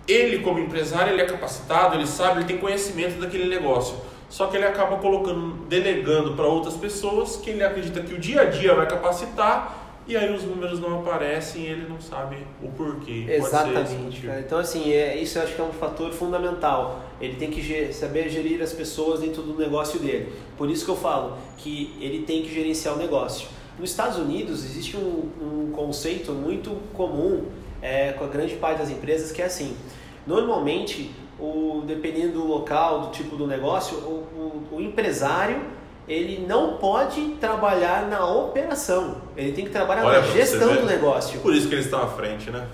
ele 0.07 0.39
como 0.39 0.61
empresário, 0.61 1.13
ele 1.13 1.23
é 1.23 1.27
capacitado, 1.27 1.97
ele 1.97 2.07
sabe, 2.07 2.39
ele 2.39 2.47
tem 2.47 2.59
conhecimento 2.59 3.19
daquele 3.19 3.49
negócio 3.49 4.15
só 4.29 4.47
que 4.49 4.57
ele 4.57 4.67
acaba 4.67 4.97
colocando, 4.97 5.67
delegando 5.67 6.35
para 6.35 6.47
outras 6.47 6.75
pessoas 6.75 7.37
que 7.37 7.51
ele 7.51 7.63
acredita 7.63 8.01
que 8.01 8.15
o 8.15 8.19
dia 8.19 8.43
a 8.43 8.45
dia 8.45 8.75
vai 8.75 8.87
capacitar 8.87 9.87
e 10.09 10.17
aí 10.17 10.33
os 10.33 10.45
números 10.45 10.79
não 10.79 11.01
aparecem 11.01 11.63
e 11.63 11.67
ele 11.67 11.89
não 11.89 12.01
sabe 12.01 12.37
o 12.63 12.69
porquê. 12.69 13.27
Exatamente. 13.29 14.21
Cara. 14.21 14.41
Então, 14.41 14.59
assim, 14.59 14.93
é, 14.93 15.17
isso 15.17 15.37
eu 15.37 15.43
acho 15.43 15.55
que 15.55 15.61
é 15.61 15.65
um 15.65 15.73
fator 15.73 16.13
fundamental. 16.13 17.03
Ele 17.21 17.35
tem 17.35 17.51
que 17.51 17.93
saber 17.93 18.29
gerir 18.29 18.63
as 18.63 18.73
pessoas 18.73 19.21
dentro 19.21 19.43
do 19.43 19.59
negócio 19.59 19.99
dele. 19.99 20.33
Por 20.57 20.71
isso 20.71 20.85
que 20.85 20.91
eu 20.93 20.97
falo 20.97 21.37
que 21.59 21.97
ele 22.01 22.23
tem 22.23 22.43
que 22.43 22.55
gerenciar 22.55 22.95
o 22.95 22.99
negócio. 22.99 23.49
Nos 23.79 23.91
Estados 23.91 24.17
Unidos 24.17 24.65
existe 24.65 24.97
um, 24.97 25.29
um 25.41 25.73
conceito 25.73 26.33
muito 26.33 26.71
comum 26.95 27.47
é, 27.83 28.13
com 28.13 28.25
a 28.25 28.29
grande 28.29 28.55
parte 28.55 28.79
das 28.79 28.91
empresas 28.91 29.33
que 29.33 29.43
é 29.43 29.47
assim. 29.47 29.77
Normalmente 30.25 31.11
o, 31.39 31.83
dependendo 31.87 32.35
do 32.35 32.47
local, 32.47 33.01
do 33.01 33.11
tipo 33.11 33.37
do 33.37 33.47
negócio, 33.47 33.99
o, 33.99 34.65
o, 34.71 34.77
o 34.77 34.81
empresário 34.81 35.61
ele 36.09 36.45
não 36.47 36.77
pode 36.77 37.21
trabalhar 37.41 38.09
na 38.09 38.25
operação, 38.27 39.17
ele 39.37 39.53
tem 39.53 39.65
que 39.65 39.73
trabalhar 39.73 40.05
Olha, 40.05 40.21
na 40.21 40.27
gestão 40.29 40.75
do 40.75 40.87
negócio. 40.87 41.41
Por 41.41 41.53
isso 41.53 41.69
que 41.69 41.75
eles 41.75 41.87
estão 41.87 42.01
à 42.01 42.07
frente, 42.07 42.51
né? 42.51 42.67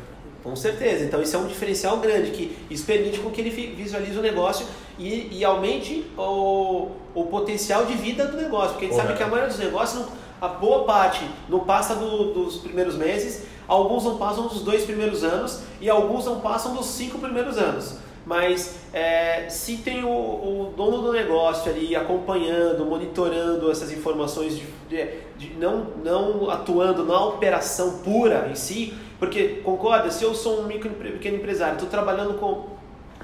Com 0.43 0.55
certeza. 0.55 1.05
Então 1.05 1.23
isso 1.23 1.35
é 1.37 1.39
um 1.39 1.47
diferencial 1.47 1.99
grande 1.99 2.31
que 2.33 2.57
isso 2.69 2.85
permite 2.85 3.21
com 3.21 3.31
que 3.31 3.41
ele 3.41 3.51
visualize 3.51 4.19
o 4.19 4.23
negócio 4.23 4.67
e, 4.99 5.29
e 5.39 5.45
aumente 5.45 6.05
o, 6.19 6.91
o 7.15 7.25
potencial 7.27 7.87
de 7.87 7.95
vida 7.95 8.27
do 8.27 8.37
negócio, 8.37 8.71
porque 8.71 8.87
a 8.87 8.89
gente 8.89 8.97
sabe 8.97 9.15
que 9.17 9.23
a 9.23 9.27
maioria 9.27 9.49
dos 9.49 9.59
negócios, 9.59 10.05
a 10.41 10.49
boa 10.49 10.85
parte 10.85 11.25
não 11.49 11.61
passa 11.61 11.95
do, 11.95 12.35
dos 12.35 12.59
primeiros 12.59 12.97
meses, 12.97 13.45
alguns 13.67 14.05
não 14.05 14.19
passam 14.19 14.49
dos 14.49 14.61
dois 14.63 14.85
primeiros 14.85 15.25
anos 15.25 15.63
e 15.81 15.89
alguns 15.89 16.27
não 16.27 16.41
passam 16.41 16.75
dos 16.75 16.87
cinco 16.87 17.19
primeiros 17.19 17.57
anos 17.57 18.02
mas 18.25 18.77
é, 18.93 19.49
se 19.49 19.79
tem 19.79 20.05
o, 20.05 20.09
o, 20.09 20.75
dono 20.77 21.03
do 21.03 21.13
negócio 21.13 21.71
ali 21.71 21.97
acompanhando, 21.97 22.85
monitorando 22.85 23.71
essas 23.71 23.91
informações, 23.93 24.57
de, 24.57 24.67
de, 24.89 25.09
de, 25.37 25.55
não, 25.55 25.87
não 26.05 26.51
atuando 26.51 27.05
na 27.05 27.25
operação 27.25 27.99
pura 27.99 28.49
em 28.51 28.55
si, 28.55 28.95
porque 29.19 29.61
concorda, 29.65 30.11
se 30.11 30.25
eu 30.25 30.35
sou 30.35 30.61
um 30.61 30.67
micro 30.67 30.91
pequeno 30.91 31.37
empresário, 31.37 31.75
estou 31.75 31.89
trabalhando 31.89 32.35
com 32.35 32.72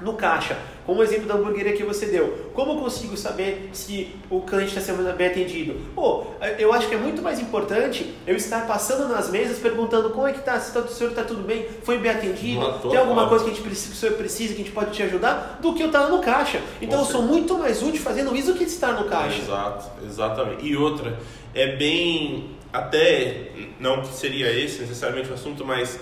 no 0.01 0.13
caixa, 0.13 0.57
como 0.85 1.01
o 1.01 1.03
exemplo 1.03 1.27
da 1.27 1.35
hamburgueria 1.35 1.73
que 1.73 1.83
você 1.83 2.07
deu, 2.07 2.49
como 2.53 2.73
eu 2.73 2.77
consigo 2.77 3.15
saber 3.15 3.69
se 3.73 4.15
o 4.29 4.41
cliente 4.41 4.69
está 4.69 4.81
sendo 4.81 5.03
bem 5.15 5.27
atendido? 5.27 5.75
Pô, 5.93 6.25
eu 6.57 6.73
acho 6.73 6.87
que 6.87 6.95
é 6.95 6.97
muito 6.97 7.21
mais 7.21 7.39
importante 7.39 8.15
eu 8.25 8.35
estar 8.35 8.65
passando 8.65 9.07
nas 9.07 9.29
mesas 9.29 9.59
perguntando 9.59 10.09
como 10.09 10.27
é 10.27 10.31
que 10.31 10.39
está, 10.39 10.59
se 10.59 10.73
tá, 10.73 10.79
o 10.79 10.87
senhor 10.87 11.11
está 11.11 11.23
tudo 11.23 11.43
bem, 11.43 11.67
foi 11.83 11.97
bem 11.99 12.11
atendido, 12.11 12.79
tem 12.89 12.97
alguma 12.97 13.27
coisa 13.27 13.45
que 13.45 13.51
a 13.51 13.53
gente 13.53 13.63
precisa, 13.63 13.89
que 13.89 13.95
o 13.95 13.99
senhor 13.99 14.15
precisa, 14.15 14.53
que 14.55 14.61
a 14.61 14.63
gente 14.63 14.73
pode 14.73 14.91
te 14.91 15.03
ajudar, 15.03 15.59
do 15.61 15.73
que 15.73 15.83
eu 15.83 15.87
estar 15.87 16.07
no 16.07 16.19
caixa. 16.19 16.59
Então 16.81 16.99
eu 16.99 17.05
sou 17.05 17.21
muito 17.21 17.57
mais 17.57 17.83
útil 17.83 18.01
fazendo 18.01 18.35
isso 18.35 18.53
do 18.53 18.57
que 18.57 18.63
estar 18.63 18.93
no 18.93 19.07
caixa. 19.07 19.41
Exato, 19.41 19.85
exatamente. 20.05 20.65
E 20.65 20.75
outra, 20.75 21.19
é 21.53 21.75
bem, 21.75 22.51
até, 22.71 23.51
não 23.79 24.03
seria 24.03 24.51
esse 24.51 24.81
necessariamente 24.81 25.29
o 25.29 25.33
assunto, 25.33 25.65
mas 25.65 25.99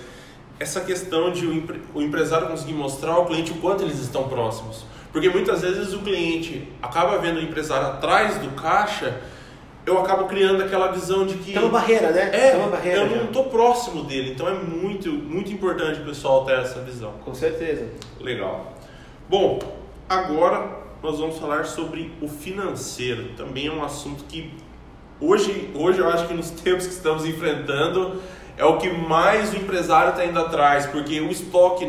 essa 0.58 0.80
questão 0.80 1.30
de 1.30 1.46
o 1.94 2.02
empresário 2.02 2.48
conseguir 2.48 2.72
mostrar 2.72 3.12
ao 3.12 3.26
cliente 3.26 3.52
o 3.52 3.56
quanto 3.56 3.82
eles 3.82 3.98
estão 3.98 4.28
próximos. 4.28 4.84
Porque 5.12 5.28
muitas 5.28 5.62
vezes 5.62 5.94
o 5.94 6.00
cliente 6.00 6.68
acaba 6.82 7.18
vendo 7.18 7.38
o 7.38 7.42
empresário 7.42 7.86
atrás 7.88 8.36
do 8.38 8.50
caixa, 8.50 9.20
eu 9.86 9.98
acabo 9.98 10.26
criando 10.26 10.62
aquela 10.62 10.88
visão 10.92 11.24
de 11.24 11.34
que. 11.36 11.52
Tem 11.52 11.62
uma 11.62 11.70
barreira, 11.70 12.10
né? 12.10 12.30
É, 12.32 12.56
uma 12.56 12.68
barreira, 12.68 13.02
eu 13.02 13.16
não 13.16 13.24
estou 13.24 13.44
próximo 13.44 14.04
dele. 14.04 14.32
Então 14.32 14.46
é 14.46 14.52
muito, 14.52 15.10
muito 15.10 15.50
importante 15.50 16.00
o 16.00 16.04
pessoal 16.04 16.44
ter 16.44 16.58
essa 16.58 16.80
visão. 16.80 17.12
Com 17.24 17.34
certeza. 17.34 17.86
Legal. 18.20 18.74
Bom, 19.28 19.58
agora 20.08 20.78
nós 21.02 21.18
vamos 21.18 21.38
falar 21.38 21.64
sobre 21.64 22.12
o 22.20 22.28
financeiro. 22.28 23.30
Também 23.36 23.68
é 23.68 23.72
um 23.72 23.82
assunto 23.82 24.24
que 24.24 24.52
hoje, 25.20 25.70
hoje 25.74 26.00
eu 26.00 26.08
acho 26.08 26.26
que 26.26 26.34
nos 26.34 26.50
tempos 26.50 26.86
que 26.86 26.92
estamos 26.92 27.24
enfrentando 27.24 28.20
é 28.58 28.64
o 28.64 28.76
que 28.76 28.90
mais 28.90 29.52
o 29.52 29.56
empresário 29.56 30.10
está 30.10 30.24
indo 30.24 30.38
atrás, 30.38 30.84
porque 30.86 31.20
o 31.20 31.30
estoque, 31.30 31.88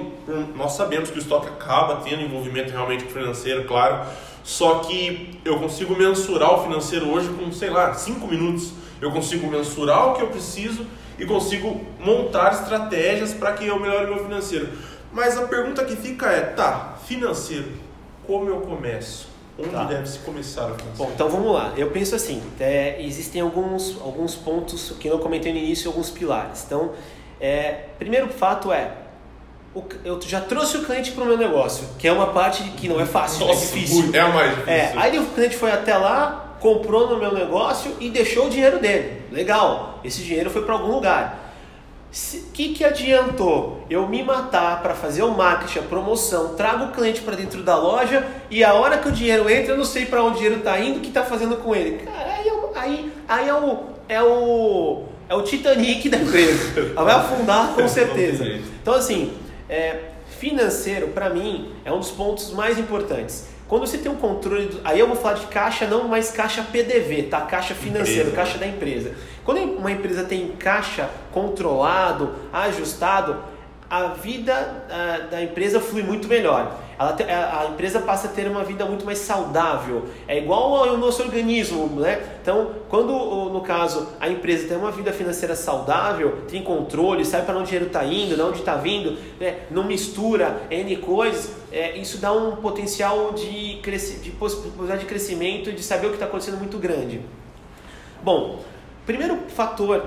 nós 0.56 0.74
sabemos 0.74 1.10
que 1.10 1.18
o 1.18 1.22
estoque 1.22 1.48
acaba 1.48 1.98
tendo 1.98 2.22
envolvimento 2.22 2.72
realmente 2.72 3.06
financeiro, 3.06 3.66
claro, 3.66 4.06
só 4.44 4.80
que 4.80 5.40
eu 5.44 5.60
consigo 5.60 5.96
mensurar 5.96 6.54
o 6.54 6.64
financeiro 6.64 7.10
hoje 7.10 7.30
com, 7.30 7.52
sei 7.52 7.70
lá, 7.70 7.94
5 7.94 8.28
minutos. 8.28 8.72
Eu 9.02 9.12
consigo 9.12 9.48
mensurar 9.48 10.10
o 10.10 10.14
que 10.14 10.22
eu 10.22 10.28
preciso 10.28 10.86
e 11.18 11.26
consigo 11.26 11.86
montar 12.00 12.54
estratégias 12.54 13.34
para 13.34 13.54
que 13.54 13.66
eu 13.66 13.80
melhore 13.80 14.08
meu 14.08 14.24
financeiro. 14.24 14.70
Mas 15.12 15.38
a 15.38 15.48
pergunta 15.48 15.86
que 15.86 15.96
fica 15.96 16.28
é, 16.28 16.42
tá, 16.42 16.98
financeiro, 17.06 17.72
como 18.26 18.50
eu 18.50 18.62
começo? 18.62 19.29
Onde 19.60 19.70
tá. 19.70 19.84
deve 19.84 20.08
se 20.08 20.20
começar 20.20 20.64
a 20.64 20.74
financeiro? 20.74 20.98
Bom, 20.98 21.12
então 21.14 21.30
vamos 21.30 21.54
lá. 21.54 21.74
Eu 21.76 21.92
penso 21.92 22.16
assim, 22.16 22.42
é, 22.60 23.02
existem 23.02 23.42
alguns, 23.42 24.00
alguns 24.02 24.36
pontos 24.36 24.94
que 25.00 25.08
eu 25.08 25.20
comentei 25.20 25.52
no 25.52 25.60
início, 25.60 25.90
alguns 25.90 26.10
pilares. 26.10 26.64
Então, 26.66 26.92
é, 27.40 27.86
primeiro 27.98 28.30
fato 28.30 28.72
é, 28.72 28.92
eu 30.04 30.20
já 30.22 30.42
trouxe 30.42 30.78
o 30.78 30.84
cliente 30.84 31.12
para 31.12 31.24
o 31.24 31.28
meu 31.28 31.38
negócio, 31.38 31.88
que 31.98 32.08
é 32.08 32.12
uma 32.12 32.28
parte 32.28 32.64
que 32.72 32.88
não 32.88 33.00
é 33.00 33.06
fácil, 33.06 33.46
Nossa, 33.46 33.64
é 33.64 33.66
difícil. 33.66 34.10
É 34.14 34.20
a 34.20 34.30
mais 34.30 34.50
difícil. 34.52 34.74
É, 34.74 34.94
aí 34.96 35.20
o 35.20 35.26
cliente 35.28 35.56
foi 35.56 35.72
até 35.72 35.96
lá, 35.96 36.56
comprou 36.60 37.10
no 37.10 37.18
meu 37.18 37.34
negócio 37.34 37.96
e 38.00 38.10
deixou 38.10 38.48
o 38.48 38.50
dinheiro 38.50 38.80
dele. 38.80 39.22
Legal, 39.32 40.00
esse 40.04 40.24
dinheiro 40.24 40.50
foi 40.50 40.64
para 40.64 40.74
algum 40.74 40.92
lugar. 40.92 41.49
O 42.12 42.52
que, 42.52 42.74
que 42.74 42.84
adiantou 42.84 43.84
eu 43.88 44.08
me 44.08 44.24
matar 44.24 44.82
para 44.82 44.96
fazer 44.96 45.22
o 45.22 45.30
marketing, 45.32 45.80
a 45.80 45.82
promoção, 45.84 46.56
trago 46.56 46.86
o 46.86 46.92
cliente 46.92 47.22
para 47.22 47.36
dentro 47.36 47.62
da 47.62 47.78
loja 47.78 48.26
e 48.50 48.64
a 48.64 48.74
hora 48.74 48.98
que 48.98 49.08
o 49.08 49.12
dinheiro 49.12 49.48
entra 49.48 49.74
eu 49.74 49.78
não 49.78 49.86
sei 49.86 50.08
para 50.08 50.24
onde 50.24 50.34
o 50.34 50.38
dinheiro 50.38 50.58
está 50.58 50.80
indo, 50.80 50.98
o 50.98 51.02
que 51.02 51.10
está 51.10 51.24
fazendo 51.24 51.58
com 51.58 51.76
ele? 51.76 52.04
Cara, 52.04 52.34
aí, 52.34 52.52
aí, 52.76 53.14
aí 53.28 53.50
é, 53.50 53.54
o, 53.54 53.80
é, 54.08 54.24
o, 54.24 55.04
é 55.30 55.36
o 55.36 55.44
Titanic 55.44 56.10
da 56.10 56.18
empresa. 56.18 56.94
Ela 56.96 57.04
vai 57.06 57.16
afundar 57.16 57.76
com 57.76 57.88
certeza. 57.88 58.44
Então, 58.82 58.96
assim, 58.96 59.32
é, 59.70 60.00
financeiro 60.40 61.10
para 61.10 61.30
mim 61.30 61.74
é 61.86 61.92
um 61.92 62.00
dos 62.00 62.10
pontos 62.10 62.52
mais 62.54 62.80
importantes. 62.80 63.46
Quando 63.70 63.86
você 63.86 64.00
tem 64.00 64.12
um 64.12 64.16
controle, 64.16 64.66
do, 64.66 64.82
aí 64.84 65.00
eu 65.00 65.06
vou 65.06 65.16
falar 65.16 65.36
de 65.36 65.46
caixa 65.46 65.86
não 65.86 66.08
mais 66.08 66.32
caixa 66.32 66.64
PDV, 66.64 67.24
tá? 67.30 67.42
Caixa 67.42 67.76
financeiro, 67.76 68.32
caixa 68.32 68.58
da 68.58 68.66
empresa. 68.66 69.14
Quando 69.46 69.62
uma 69.62 69.92
empresa 69.92 70.24
tem 70.24 70.48
caixa 70.54 71.08
controlado, 71.32 72.34
ajustado, 72.52 73.38
a 73.90 74.08
vida 74.10 74.86
uh, 74.86 75.32
da 75.32 75.42
empresa 75.42 75.80
flui 75.80 76.04
muito 76.04 76.28
melhor. 76.28 76.80
Te, 77.16 77.24
a, 77.24 77.62
a, 77.62 77.66
empresa 77.68 78.02
passa 78.02 78.28
a 78.28 78.30
ter 78.30 78.46
uma 78.48 78.64
vida 78.64 78.86
muito 78.86 79.06
mais 79.06 79.20
saudável. 79.20 80.06
É 80.28 80.38
igual 80.38 80.76
ao 80.76 80.98
nosso 80.98 81.24
organismo, 81.24 81.88
né? 82.00 82.22
Então, 82.42 82.72
quando 82.90 83.14
no 83.50 83.62
caso 83.62 84.10
a 84.20 84.30
empresa 84.30 84.68
tem 84.68 84.78
uma 84.78 84.92
vida 84.92 85.12
financeira 85.14 85.56
saudável, 85.56 86.44
tem 86.48 86.62
controle, 86.62 87.26
sabe 87.26 87.46
para 87.46 87.56
onde 87.56 87.64
o 87.64 87.68
dinheiro 87.68 87.88
está 87.88 88.04
indo, 88.04 88.36
de 88.36 88.42
onde 88.42 88.60
está 88.60 88.76
vindo, 88.76 89.18
né? 89.40 89.60
não 89.72 89.86
mistura 89.86 90.62
N 90.70 90.98
coisas, 90.98 91.54
é, 91.72 91.98
isso 91.98 92.18
dá 92.18 92.32
um 92.34 92.58
potencial 92.58 93.32
de, 93.32 93.82
de 93.82 94.32
possibilidade 94.32 95.00
de 95.00 95.06
crescimento 95.06 95.70
e 95.70 95.74
de 95.74 95.82
saber 95.82 96.08
o 96.08 96.10
que 96.10 96.16
está 96.18 96.26
acontecendo 96.26 96.58
muito 96.58 96.78
grande. 96.78 97.22
Bom, 98.22 98.60
primeiro 99.06 99.38
fator, 99.48 100.06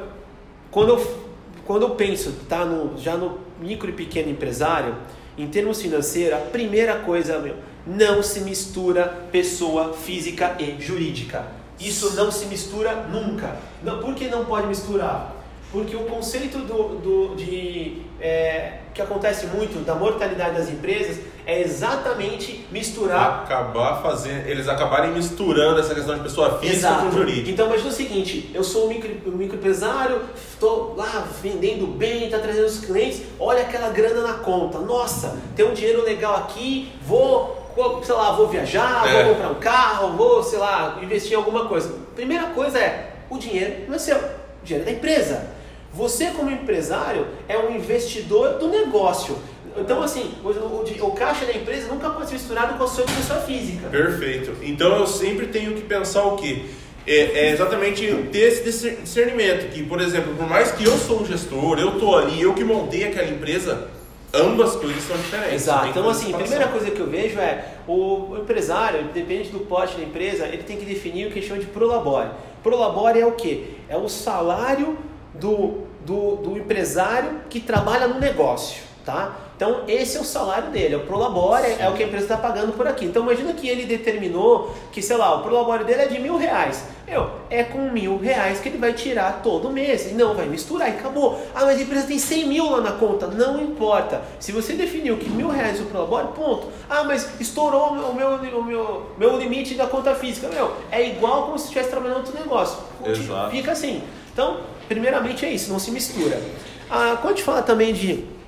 quando 0.71 0.91
eu, 0.91 1.17
quando 1.65 1.83
eu 1.83 1.91
penso 1.91 2.33
tá 2.49 2.67
no, 2.67 2.99
já 2.99 3.17
no 3.17 3.52
micro 3.63 3.89
e 3.89 3.93
pequeno 3.93 4.31
empresário, 4.31 4.97
em 5.39 5.47
termos 5.47 5.81
financeiros, 5.81 6.35
a 6.35 6.43
primeira 6.43 6.97
coisa, 6.97 7.39
meu, 7.39 7.57
não 7.87 8.23
se 8.23 8.41
mistura 8.41 9.27
pessoa 9.31 9.93
física 9.95 10.57
e 10.59 10.81
jurídica. 10.81 11.47
Isso 11.81 12.15
não 12.15 12.31
se 12.31 12.47
mistura 12.47 13.07
nunca. 13.11 13.57
Não, 13.83 14.01
por 14.01 14.15
que 14.15 14.29
não 14.29 14.45
pode 14.45 14.67
misturar? 14.67 15.35
Porque 15.73 15.97
o 15.97 16.05
conceito 16.05 16.59
do, 16.59 16.99
do, 16.99 17.35
de, 17.35 18.03
é, 18.21 18.79
que 18.93 19.01
acontece 19.01 19.47
muito 19.47 19.83
da 19.85 19.95
mortalidade 19.95 20.55
das 20.57 20.69
empresas 20.69 21.19
é 21.47 21.61
exatamente 21.61 22.67
misturar. 22.71 23.43
Acabar 23.45 24.03
fazendo. 24.03 24.47
Eles 24.47 24.69
acabarem 24.69 25.11
misturando 25.13 25.81
essa 25.81 25.95
questão 25.95 26.15
de 26.17 26.23
pessoa 26.23 26.59
física 26.59 26.77
Exato. 26.77 27.05
com 27.07 27.11
jurídica. 27.13 27.51
Então 27.51 27.67
imagina 27.67 27.89
o 27.89 27.93
seguinte, 27.93 28.51
eu 28.55 28.63
sou 28.63 28.87
um 28.87 28.89
micro, 28.89 29.11
um 29.27 29.37
microempresário, 29.37 30.23
estou 30.53 30.95
lá 30.97 31.27
vendendo 31.43 31.87
bem, 31.87 32.25
está 32.25 32.39
trazendo 32.39 32.67
os 32.67 32.79
clientes, 32.81 33.23
olha 33.39 33.63
aquela 33.63 33.89
grana 33.91 34.21
na 34.23 34.35
conta, 34.35 34.79
nossa, 34.79 35.37
tem 35.57 35.67
um 35.67 35.75
dinheiro 35.75 36.03
legal 36.05 36.37
aqui, 36.37 36.93
vou, 37.07 37.71
vou, 37.77 38.03
sei 38.05 38.15
lá, 38.15 38.33
vou 38.33 38.49
viajar, 38.49 39.09
É. 39.09 39.25
vou 39.25 39.35
comprar 39.35 39.51
um 39.51 39.55
carro, 39.61 40.17
vou, 40.17 40.43
sei 40.43 40.59
lá, 40.59 40.99
investir 41.03 41.33
em 41.33 41.37
alguma 41.37 41.67
coisa. 41.67 41.93
Primeira 42.15 42.49
coisa 42.49 42.79
é, 42.79 43.15
o 43.29 43.39
dinheiro 43.39 43.85
não 43.89 43.95
é 43.95 43.99
seu, 43.99 44.17
o 44.17 44.65
dinheiro 44.65 44.89
é 44.89 44.93
da 44.93 44.97
empresa. 44.99 45.47
Você 45.95 46.29
como 46.31 46.51
empresário 46.51 47.27
é 47.47 47.59
um 47.59 47.75
investidor 47.75 48.55
do 48.55 48.67
negócio. 48.69 49.37
Então 49.77 50.03
assim, 50.03 50.33
o, 50.45 50.49
o- 50.49 51.07
o 51.09 51.11
caixa 51.13 51.45
da 51.47 51.53
empresa 51.53 51.89
nunca 51.89 52.11
pode 52.11 52.27
ser 52.29 52.35
misturado 52.35 52.75
com 52.75 52.85
a 52.85 52.87
sua 52.89 53.05
pessoa 53.05 53.41
física. 53.41 53.89
Perfeito. 53.89 54.55
Então 54.63 54.97
eu 54.97 55.07
sempre 55.07 55.47
tenho 55.47 55.73
que 55.75 55.83
pensar 55.83 56.25
o 56.25 56.37
quê? 56.37 56.65
É, 57.07 57.47
é 57.47 57.51
exatamente 57.51 58.07
ter 58.31 58.39
esse 58.39 58.63
discer- 58.63 59.01
discernimento 59.03 59.73
que, 59.73 59.83
por 59.83 60.01
exemplo, 60.01 60.35
por 60.37 60.49
mais 60.49 60.71
que 60.73 60.85
eu 60.85 60.97
sou 60.97 61.23
um 61.23 61.27
gestor, 61.27 61.79
eu 61.81 61.99
tô 61.99 62.15
ali, 62.17 62.41
eu 62.41 62.55
que 62.55 62.63
montei 62.63 63.05
aquela 63.09 63.29
empresa, 63.29 63.89
ambas 64.33 64.77
coisas 64.77 65.03
são 65.03 65.17
diferentes. 65.17 65.55
Exato. 65.55 65.89
Então, 65.89 66.09
assim, 66.09 66.33
a 66.33 66.39
primeira 66.39 66.69
coisa 66.69 66.91
que 66.93 67.01
eu 67.01 67.09
vejo 67.09 67.41
é 67.41 67.65
o 67.89 68.37
empresário, 68.41 69.01
independente 69.01 69.51
do 69.51 69.61
porte 69.61 69.97
da 69.97 70.05
empresa, 70.05 70.47
ele 70.47 70.63
tem 70.63 70.77
que 70.77 70.85
definir 70.85 71.27
o 71.27 71.31
que 71.33 71.43
chama 71.43 71.59
de 71.61 71.67
prolabore. 71.67 72.29
Prolabore 72.63 73.19
é 73.19 73.27
o 73.27 73.33
quê? 73.33 73.65
É 73.89 73.97
o 73.97 74.09
salário 74.09 74.97
do, 75.35 75.79
do, 76.07 76.37
do 76.37 76.57
empresário 76.57 77.41
que 77.51 77.59
trabalha 77.59 78.07
no 78.07 78.21
negócio, 78.21 78.81
tá? 79.05 79.37
Então, 79.63 79.83
esse 79.87 80.17
é 80.17 80.21
o 80.21 80.25
salário 80.25 80.71
dele, 80.71 80.95
é 80.95 80.97
o 80.97 81.07
prolabore, 81.07 81.77
é 81.79 81.89
o 81.89 81.93
que 81.93 82.03
a 82.03 82.07
empresa 82.07 82.25
está 82.25 82.37
pagando 82.37 82.73
por 82.73 82.85
aqui. 82.85 83.05
Então, 83.05 83.23
imagina 83.23 83.53
que 83.53 83.69
ele 83.69 83.85
determinou 83.85 84.75
que, 84.91 85.01
sei 85.01 85.17
lá, 85.17 85.37
o 85.37 85.43
prolabore 85.45 85.85
dele 85.85 86.03
é 86.03 86.07
de 86.09 86.19
mil 86.19 86.37
reais. 86.37 86.83
Meu, 87.07 87.31
é 87.49 87.63
com 87.63 87.89
mil 87.89 88.19
reais 88.19 88.59
que 88.59 88.69
ele 88.69 88.79
vai 88.79 88.93
tirar 88.93 89.41
todo 89.41 89.71
mês. 89.71 90.11
E 90.11 90.15
não, 90.15 90.35
vai 90.35 90.47
misturar 90.47 90.89
e 90.89 90.95
acabou. 90.95 91.41
Ah, 91.55 91.65
mas 91.65 91.79
a 91.79 91.83
empresa 91.83 92.09
tem 92.09 92.19
100 92.19 92.47
mil 92.49 92.71
lá 92.73 92.81
na 92.81 92.91
conta. 92.91 93.29
Não 93.29 93.63
importa. 93.63 94.23
Se 94.41 94.51
você 94.51 94.73
definiu 94.73 95.17
que 95.17 95.31
mil 95.31 95.49
reais 95.49 95.79
é 95.79 95.83
o 95.85 95.87
prolabore, 95.87 96.27
ponto. 96.35 96.67
Ah, 96.91 97.05
mas 97.05 97.29
estourou 97.39 97.93
o 97.93 98.15
meu, 98.17 98.29
o 98.59 98.65
meu, 98.65 99.07
meu 99.17 99.39
limite 99.39 99.77
da 99.77 99.87
conta 99.87 100.13
física. 100.13 100.49
Meu, 100.49 100.75
é 100.91 101.07
igual 101.07 101.45
como 101.45 101.57
se 101.57 101.67
estivesse 101.67 101.89
trabalhando 101.89 102.17
outro 102.17 102.37
negócio. 102.37 102.79
Exato. 103.07 103.53
Fica 103.53 103.71
assim. 103.71 104.03
Então, 104.33 104.57
primeiramente 104.89 105.47
é 105.47 105.53
isso, 105.53 105.71
não 105.71 105.79
se 105.79 105.93
mistura. 105.93 106.43
Ah, 106.91 107.17
quando 107.21 107.35
a 107.35 107.37
gente 107.37 107.45
fala 107.45 107.63
também 107.63 107.93
de 107.93 108.42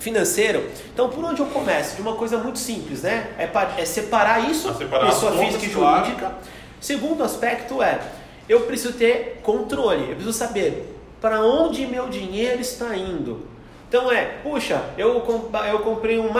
financeiro, 0.00 0.68
então 0.92 1.08
por 1.08 1.24
onde 1.24 1.40
eu 1.40 1.46
começo? 1.46 1.94
De 1.94 2.02
uma 2.02 2.14
coisa 2.14 2.38
muito 2.38 2.58
simples, 2.58 3.02
né? 3.02 3.28
É, 3.38 3.48
é 3.80 3.84
separar 3.84 4.50
isso, 4.50 4.68
Ah, 4.68 4.74
separar 4.74 5.06
pessoa 5.06 5.32
física 5.32 5.64
e 5.66 5.68
claro. 5.68 6.04
jurídica. 6.04 6.32
Segundo 6.80 7.22
aspecto 7.22 7.82
é, 7.82 8.00
eu 8.48 8.62
preciso 8.62 8.94
ter 8.94 9.40
controle, 9.42 10.00
eu 10.02 10.16
preciso 10.16 10.32
saber 10.32 10.96
para 11.20 11.40
onde 11.42 11.86
meu 11.86 12.08
dinheiro 12.08 12.60
está 12.60 12.96
indo. 12.96 13.46
Então 13.90 14.08
é, 14.12 14.36
puxa, 14.44 14.80
eu, 14.96 15.20
eu 15.68 15.78
comprei 15.80 16.16
um 16.20 16.32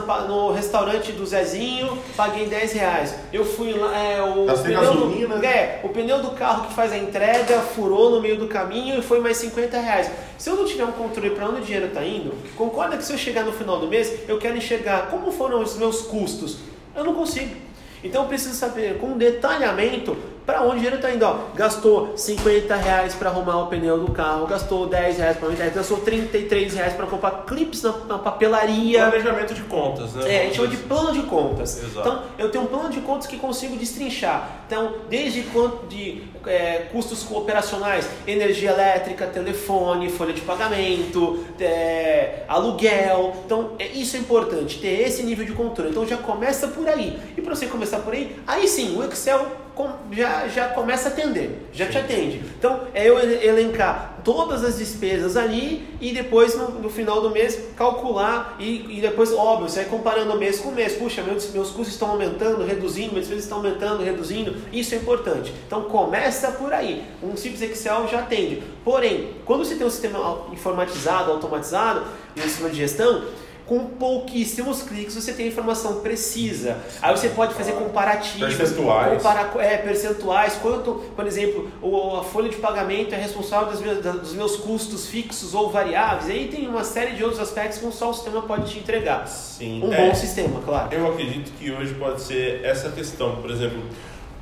pa- 0.00 0.22
no 0.22 0.52
restaurante 0.52 1.12
do 1.12 1.26
Zezinho, 1.26 1.98
paguei 2.16 2.46
10 2.46 2.72
reais. 2.72 3.14
Eu 3.30 3.44
fui 3.44 3.74
lá, 3.74 3.94
é, 3.94 4.22
o, 4.22 4.46
Gastei 4.46 4.74
pneu 4.74 4.80
gasolina. 4.80 5.36
do, 5.36 5.44
é, 5.44 5.80
o 5.84 5.90
pneu 5.90 6.22
do 6.22 6.30
carro 6.30 6.68
que 6.68 6.72
faz 6.72 6.90
a 6.90 6.96
entrega 6.96 7.60
furou 7.60 8.08
no 8.08 8.22
meio 8.22 8.38
do 8.38 8.48
caminho 8.48 8.98
e 8.98 9.02
foi 9.02 9.20
mais 9.20 9.36
50 9.36 9.78
reais. 9.78 10.10
Se 10.38 10.48
eu 10.48 10.56
não 10.56 10.64
tiver 10.64 10.84
um 10.86 10.92
controle 10.92 11.28
para 11.30 11.46
onde 11.46 11.60
o 11.60 11.64
dinheiro 11.64 11.88
está 11.88 12.02
indo, 12.02 12.32
concorda 12.56 12.96
que 12.96 13.04
se 13.04 13.12
eu 13.12 13.18
chegar 13.18 13.44
no 13.44 13.52
final 13.52 13.78
do 13.78 13.86
mês, 13.86 14.10
eu 14.26 14.38
quero 14.38 14.56
enxergar 14.56 15.08
como 15.10 15.30
foram 15.30 15.60
os 15.60 15.76
meus 15.76 16.00
custos. 16.00 16.56
Eu 16.96 17.04
não 17.04 17.12
consigo. 17.12 17.54
Então 18.02 18.22
eu 18.22 18.28
preciso 18.28 18.54
saber 18.54 18.96
com 18.98 19.12
detalhamento 19.18 20.16
para 20.44 20.62
onde 20.62 20.72
o 20.72 20.74
dinheiro 20.74 20.96
está 20.96 21.10
indo. 21.10 21.24
Ó, 21.24 21.36
gastou 21.54 22.16
50 22.16 22.74
reais 22.76 23.14
para 23.14 23.30
arrumar 23.30 23.62
o 23.62 23.66
pneu 23.68 23.98
do 23.98 24.12
carro, 24.12 24.46
gastou 24.46 24.86
10 24.86 25.18
reais 25.18 25.36
para 25.36 25.48
gastou 25.70 25.98
33 25.98 26.74
reais 26.74 26.94
para 26.94 27.06
comprar 27.06 27.44
clips 27.46 27.82
na, 27.82 27.92
na 28.08 28.18
papelaria. 28.18 29.06
Planejamento 29.06 29.54
de 29.54 29.62
contas, 29.62 30.14
né? 30.14 30.34
É, 30.34 30.40
a 30.40 30.44
gente 30.44 30.56
chama 30.56 30.68
de 30.68 30.76
plano 30.78 31.12
de 31.12 31.22
contas. 31.22 31.82
Exato. 31.82 32.00
Então, 32.00 32.22
eu 32.38 32.50
tenho 32.50 32.64
um 32.64 32.66
plano 32.66 32.88
de 32.90 33.00
contas 33.00 33.26
que 33.26 33.36
consigo 33.36 33.76
destrinchar. 33.76 34.62
Então, 34.66 34.94
desde 35.08 35.42
quanto 35.42 35.86
de 35.86 36.22
é, 36.46 36.86
custos 36.90 37.30
operacionais, 37.30 38.08
energia 38.26 38.70
elétrica, 38.70 39.26
telefone, 39.26 40.08
folha 40.10 40.32
de 40.32 40.40
pagamento, 40.40 41.44
é, 41.60 42.44
aluguel. 42.48 43.34
Então, 43.44 43.72
é, 43.78 43.86
isso 43.86 44.16
é 44.16 44.18
importante, 44.18 44.78
ter 44.80 45.02
esse 45.02 45.22
nível 45.22 45.44
de 45.44 45.52
controle. 45.52 45.90
Então, 45.90 46.06
já 46.06 46.16
começa 46.16 46.68
por 46.68 46.88
aí. 46.88 47.18
E 47.36 47.40
para 47.40 47.54
você 47.54 47.66
começar 47.66 47.98
por 47.98 48.12
aí, 48.12 48.36
aí 48.46 48.66
sim, 48.66 48.96
o 48.96 49.04
Excel 49.04 49.61
já, 50.10 50.48
já 50.48 50.68
começa 50.68 51.08
a 51.08 51.12
atender, 51.12 51.66
já 51.72 51.86
te 51.86 51.98
atende. 51.98 52.42
Então, 52.58 52.82
é 52.94 53.08
eu 53.08 53.18
ele- 53.18 53.46
elencar 53.46 54.20
todas 54.22 54.62
as 54.64 54.78
despesas 54.78 55.36
ali 55.36 55.88
e 56.00 56.12
depois, 56.12 56.54
no, 56.56 56.68
no 56.80 56.88
final 56.90 57.20
do 57.20 57.30
mês, 57.30 57.58
calcular 57.76 58.56
e, 58.58 58.98
e 58.98 59.00
depois, 59.00 59.32
óbvio, 59.32 59.68
você 59.68 59.80
vai 59.80 59.88
comparando 59.90 60.36
mês 60.38 60.60
com 60.60 60.70
mês. 60.70 60.92
Puxa, 60.94 61.22
meus, 61.22 61.50
meus 61.50 61.70
custos 61.70 61.94
estão 61.94 62.10
aumentando, 62.10 62.64
reduzindo, 62.64 63.10
minhas 63.12 63.26
despesas 63.26 63.44
estão 63.44 63.58
aumentando, 63.58 64.02
reduzindo. 64.02 64.54
Isso 64.72 64.94
é 64.94 64.98
importante. 64.98 65.52
Então, 65.66 65.82
começa 65.84 66.52
por 66.52 66.72
aí. 66.72 67.02
Um 67.22 67.36
simples 67.36 67.62
Excel 67.62 68.06
já 68.08 68.20
atende. 68.20 68.62
Porém, 68.84 69.30
quando 69.44 69.64
você 69.64 69.74
tem 69.74 69.86
um 69.86 69.90
sistema 69.90 70.46
informatizado, 70.52 71.30
automatizado, 71.32 72.04
um 72.36 72.42
sistema 72.42 72.70
de 72.70 72.76
gestão, 72.76 73.24
com 73.66 73.86
pouquíssimos 73.86 74.82
cliques 74.82 75.14
você 75.14 75.32
tem 75.32 75.46
a 75.46 75.48
informação 75.48 76.00
precisa. 76.00 76.76
Aí 77.00 77.16
você 77.16 77.28
pode 77.30 77.54
fazer 77.54 77.72
comparativos, 77.72 78.54
Percentuais. 78.54 79.14
comparar 79.16 79.52
é, 79.58 79.76
percentuais, 79.78 80.54
quanto, 80.60 80.94
por 81.16 81.26
exemplo, 81.26 81.70
o- 81.80 82.16
a 82.18 82.24
folha 82.24 82.48
de 82.48 82.56
pagamento 82.56 83.14
é 83.14 83.18
responsável 83.18 83.70
dos 83.70 83.80
meus, 83.80 84.02
da- 84.02 84.12
dos 84.12 84.32
meus 84.34 84.56
custos 84.56 85.06
fixos 85.06 85.54
ou 85.54 85.70
variáveis. 85.70 86.28
Aí 86.30 86.48
tem 86.48 86.66
uma 86.68 86.84
série 86.84 87.12
de 87.12 87.22
outros 87.22 87.40
aspectos 87.40 87.78
que 87.78 87.92
só 87.92 88.10
o 88.10 88.14
sistema 88.14 88.42
pode 88.42 88.70
te 88.72 88.78
entregar. 88.78 89.26
Sim. 89.26 89.82
Um 89.84 89.92
É, 89.92 90.08
bom 90.08 90.14
sistema, 90.14 90.60
claro. 90.64 90.88
Eu 90.92 91.08
acredito 91.12 91.52
que 91.58 91.70
hoje 91.70 91.94
pode 91.94 92.20
ser 92.20 92.64
essa 92.64 92.90
questão. 92.90 93.36
Por 93.36 93.50
exemplo, 93.50 93.80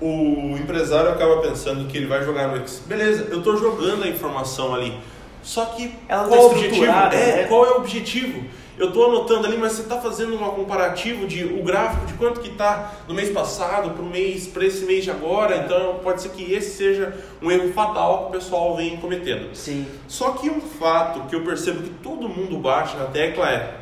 o 0.01 0.57
empresário 0.59 1.11
acaba 1.11 1.43
pensando 1.43 1.87
que 1.87 1.97
ele 1.99 2.07
vai 2.07 2.25
jogar 2.25 2.49
no 2.49 2.57
Excel. 2.65 2.83
Beleza, 2.87 3.27
eu 3.31 3.39
estou 3.39 3.57
jogando 3.57 4.03
a 4.05 4.09
informação 4.09 4.75
ali. 4.75 4.99
Só 5.43 5.65
que 5.67 5.95
Ela 6.09 6.29
qual 6.29 6.41
tá 6.41 6.47
o 6.47 6.51
objetivo? 6.51 6.85
É, 6.85 6.89
né? 6.89 7.45
qual 7.49 7.67
é 7.67 7.71
o 7.71 7.77
objetivo? 7.77 8.45
Eu 8.81 8.89
estou 8.89 9.11
anotando 9.11 9.47
ali, 9.47 9.59
mas 9.59 9.73
você 9.73 9.83
está 9.83 10.01
fazendo 10.01 10.35
um 10.35 10.39
comparativo 10.39 11.27
de 11.27 11.45
o 11.45 11.63
gráfico 11.63 12.07
de 12.07 12.15
quanto 12.15 12.41
que 12.41 12.49
está 12.49 12.93
no 13.07 13.13
mês 13.13 13.29
passado 13.29 13.91
para 13.91 14.03
o 14.03 14.07
mês 14.07 14.47
para 14.47 14.65
esse 14.65 14.87
mês 14.87 15.05
de 15.05 15.11
agora. 15.11 15.55
Então 15.59 16.01
pode 16.03 16.23
ser 16.23 16.31
que 16.31 16.55
esse 16.55 16.79
seja 16.79 17.15
um 17.43 17.51
erro 17.51 17.71
fatal 17.75 18.21
que 18.21 18.25
o 18.29 18.41
pessoal 18.41 18.75
vem 18.77 18.97
cometendo. 18.97 19.55
Sim. 19.55 19.87
Só 20.09 20.31
que 20.31 20.49
um 20.49 20.63
fato 20.63 21.29
que 21.29 21.37
eu 21.37 21.45
percebo 21.45 21.83
que 21.83 21.91
todo 21.91 22.27
mundo 22.27 22.57
bate 22.57 22.97
na 22.97 23.05
tecla 23.05 23.51
é: 23.51 23.81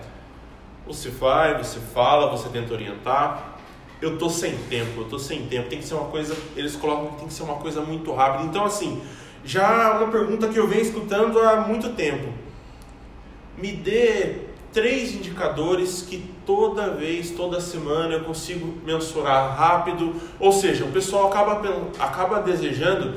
você 0.85 1.11
vai, 1.11 1.57
você 1.57 1.79
fala, 1.79 2.29
você 2.29 2.49
tenta 2.49 2.75
orientar. 2.75 3.57
Eu 4.03 4.19
tô 4.19 4.29
sem 4.29 4.57
tempo, 4.69 5.03
eu 5.03 5.05
tô 5.05 5.19
sem 5.19 5.47
tempo. 5.47 5.69
Tem 5.69 5.79
que 5.79 5.85
ser 5.85 5.95
uma 5.95 6.07
coisa, 6.07 6.37
eles 6.57 6.75
colocam 6.75 7.13
que 7.13 7.17
tem 7.19 7.29
que 7.29 7.35
ser 7.35 7.45
uma 7.45 7.57
coisa 7.57 7.81
muito 7.83 8.13
rápida. 8.13 8.45
Então, 8.45 8.65
assim, 8.65 9.01
já 9.49 9.99
uma 9.99 10.13
pergunta 10.13 10.47
que 10.49 10.59
eu 10.59 10.69
venho 10.69 10.83
escutando 10.83 11.41
há 11.41 11.57
muito 11.63 11.89
tempo. 11.95 12.29
Me 13.57 13.73
dê 13.73 14.43
três 14.75 15.15
indicadores 15.15 16.03
que 16.03 16.19
toda 16.45 16.91
vez, 16.91 17.31
toda 17.31 17.59
semana 17.59 18.15
eu 18.15 18.25
consigo 18.25 18.75
mensurar 18.85 19.57
rápido. 19.57 20.15
Ou 20.39 20.53
seja, 20.53 20.85
o 20.85 20.93
pessoal 20.93 21.29
acaba, 21.29 21.63
acaba 21.99 22.43
desejando 22.43 23.15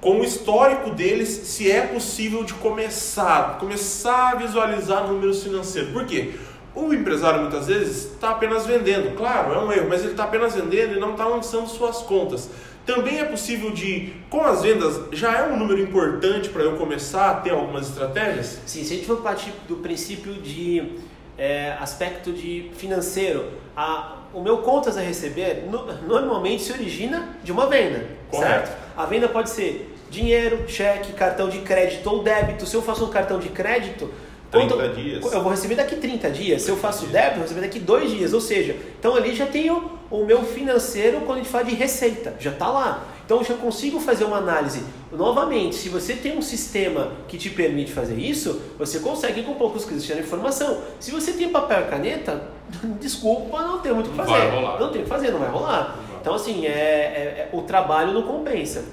com 0.00 0.20
o 0.20 0.24
histórico 0.24 0.90
deles, 0.90 1.28
se 1.28 1.70
é 1.70 1.82
possível 1.82 2.44
de 2.44 2.54
começar, 2.54 3.58
começar 3.58 4.30
a 4.30 4.34
visualizar 4.36 5.06
números 5.06 5.42
financeiros. 5.42 5.92
Por 5.92 6.06
quê? 6.06 6.34
O 6.74 6.94
empresário 6.94 7.40
muitas 7.40 7.66
vezes 7.66 8.12
está 8.12 8.30
apenas 8.30 8.64
vendendo, 8.64 9.14
claro, 9.16 9.52
é 9.52 9.58
um 9.58 9.72
erro, 9.72 9.88
mas 9.88 10.00
ele 10.00 10.12
está 10.12 10.24
apenas 10.24 10.54
vendendo 10.54 10.96
e 10.96 11.00
não 11.00 11.10
está 11.10 11.26
lançando 11.26 11.66
suas 11.66 11.98
contas. 11.98 12.48
Também 12.88 13.18
é 13.20 13.24
possível 13.24 13.70
de, 13.70 14.14
com 14.30 14.40
as 14.42 14.62
vendas, 14.62 14.98
já 15.12 15.36
é 15.40 15.42
um 15.46 15.58
número 15.58 15.78
importante 15.78 16.48
para 16.48 16.62
eu 16.62 16.74
começar 16.78 17.30
a 17.30 17.34
ter 17.34 17.50
algumas 17.50 17.86
estratégias? 17.90 18.58
Sim, 18.64 18.82
se 18.82 18.94
a 18.94 18.96
gente 18.96 19.06
for 19.06 19.18
partir 19.18 19.52
do 19.68 19.76
princípio 19.76 20.32
de 20.32 20.94
é, 21.36 21.76
aspecto 21.78 22.32
de 22.32 22.70
financeiro, 22.78 23.44
a, 23.76 24.16
o 24.32 24.40
meu 24.40 24.58
contas 24.62 24.96
a 24.96 25.02
receber 25.02 25.66
no- 25.70 25.84
normalmente 26.08 26.62
se 26.62 26.72
origina 26.72 27.28
de 27.44 27.52
uma 27.52 27.66
venda, 27.66 28.06
Correto. 28.30 28.68
certo? 28.68 28.78
A 28.96 29.04
venda 29.04 29.28
pode 29.28 29.50
ser 29.50 29.94
dinheiro, 30.08 30.64
cheque, 30.66 31.12
cartão 31.12 31.50
de 31.50 31.58
crédito 31.58 32.06
ou 32.08 32.22
débito. 32.22 32.64
Se 32.64 32.74
eu 32.74 32.80
faço 32.80 33.04
um 33.04 33.10
cartão 33.10 33.38
de 33.38 33.50
crédito, 33.50 34.10
30 34.50 34.74
quando- 34.74 34.94
dias. 34.94 35.32
eu 35.32 35.42
vou 35.42 35.50
receber 35.50 35.74
daqui 35.74 35.96
30 35.96 36.30
dias. 36.30 36.62
Se 36.62 36.70
eu 36.70 36.76
faço 36.76 37.04
Isso. 37.04 37.12
débito, 37.12 37.32
eu 37.32 37.34
vou 37.36 37.42
receber 37.42 37.60
daqui 37.60 37.78
2 37.78 38.10
dias. 38.10 38.32
Ou 38.32 38.40
seja, 38.40 38.76
então 38.98 39.14
ali 39.14 39.34
já 39.34 39.46
tenho 39.46 39.92
o 40.10 40.24
meu 40.24 40.42
financeiro 40.42 41.20
quando 41.20 41.38
a 41.38 41.42
gente 41.42 41.50
fala 41.50 41.64
de 41.64 41.74
receita, 41.74 42.34
já 42.40 42.50
está 42.50 42.68
lá. 42.68 43.04
Então 43.26 43.38
eu 43.38 43.44
já 43.44 43.54
consigo 43.54 44.00
fazer 44.00 44.24
uma 44.24 44.38
análise. 44.38 44.82
Novamente, 45.12 45.74
se 45.74 45.90
você 45.90 46.14
tem 46.14 46.36
um 46.38 46.40
sistema 46.40 47.12
que 47.28 47.36
te 47.36 47.50
permite 47.50 47.92
fazer 47.92 48.14
isso, 48.18 48.58
você 48.78 49.00
consegue 49.00 49.42
com 49.42 49.52
poucos 49.54 49.84
cliques 49.84 50.04
tirar 50.06 50.20
informação. 50.20 50.78
Se 50.98 51.10
você 51.10 51.32
tem 51.32 51.50
papel 51.50 51.82
e 51.82 51.90
caneta, 51.90 52.42
desculpa, 52.98 53.60
não 53.62 53.80
tem 53.80 53.92
muito 53.92 54.06
o 54.06 54.10
que 54.10 54.16
fazer. 54.16 54.30
Vai 54.30 54.50
rolar. 54.50 54.80
Não 54.80 54.90
tem 54.90 55.00
o 55.02 55.04
que 55.04 55.10
fazer, 55.10 55.30
não 55.30 55.38
vai 55.40 55.50
rolar. 55.50 55.98
Então 56.20 56.34
assim, 56.34 56.64
é, 56.66 56.70
é- 56.70 56.72
é- 56.72 57.48
o 57.52 57.60
trabalho 57.62 58.12
não 58.14 58.22
compensa. 58.22 58.84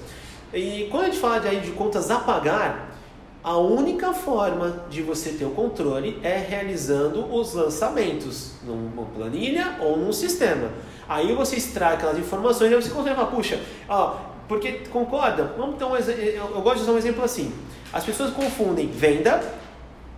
E 0.52 0.86
quando 0.90 1.04
a 1.04 1.06
gente 1.06 1.18
fala 1.18 1.38
de, 1.40 1.48
aí 1.48 1.60
de 1.60 1.70
contas 1.72 2.10
a 2.10 2.16
pagar, 2.18 2.95
a 3.46 3.56
única 3.58 4.12
forma 4.12 4.82
de 4.90 5.02
você 5.02 5.30
ter 5.30 5.44
o 5.44 5.50
controle 5.50 6.18
é 6.20 6.36
realizando 6.36 7.32
os 7.32 7.54
lançamentos 7.54 8.54
numa 8.64 9.04
planilha 9.06 9.76
ou 9.80 9.96
num 9.96 10.12
sistema. 10.12 10.70
Aí 11.08 11.32
você 11.32 11.54
extrai 11.54 11.94
aquelas 11.94 12.18
informações 12.18 12.72
e 12.72 12.74
você 12.74 12.90
consegue 12.90 13.14
falar, 13.14 13.28
puxa, 13.28 13.60
ó, 13.88 14.16
porque 14.48 14.72
concorda? 14.90 15.54
Vamos 15.56 15.76
ter 15.78 15.84
um 15.84 15.96
eu, 15.96 16.50
eu 16.56 16.60
gosto 16.60 16.78
de 16.78 16.82
usar 16.82 16.92
um 16.92 16.98
exemplo 16.98 17.22
assim. 17.22 17.52
As 17.92 18.02
pessoas 18.02 18.32
confundem 18.32 18.88
venda 18.88 19.40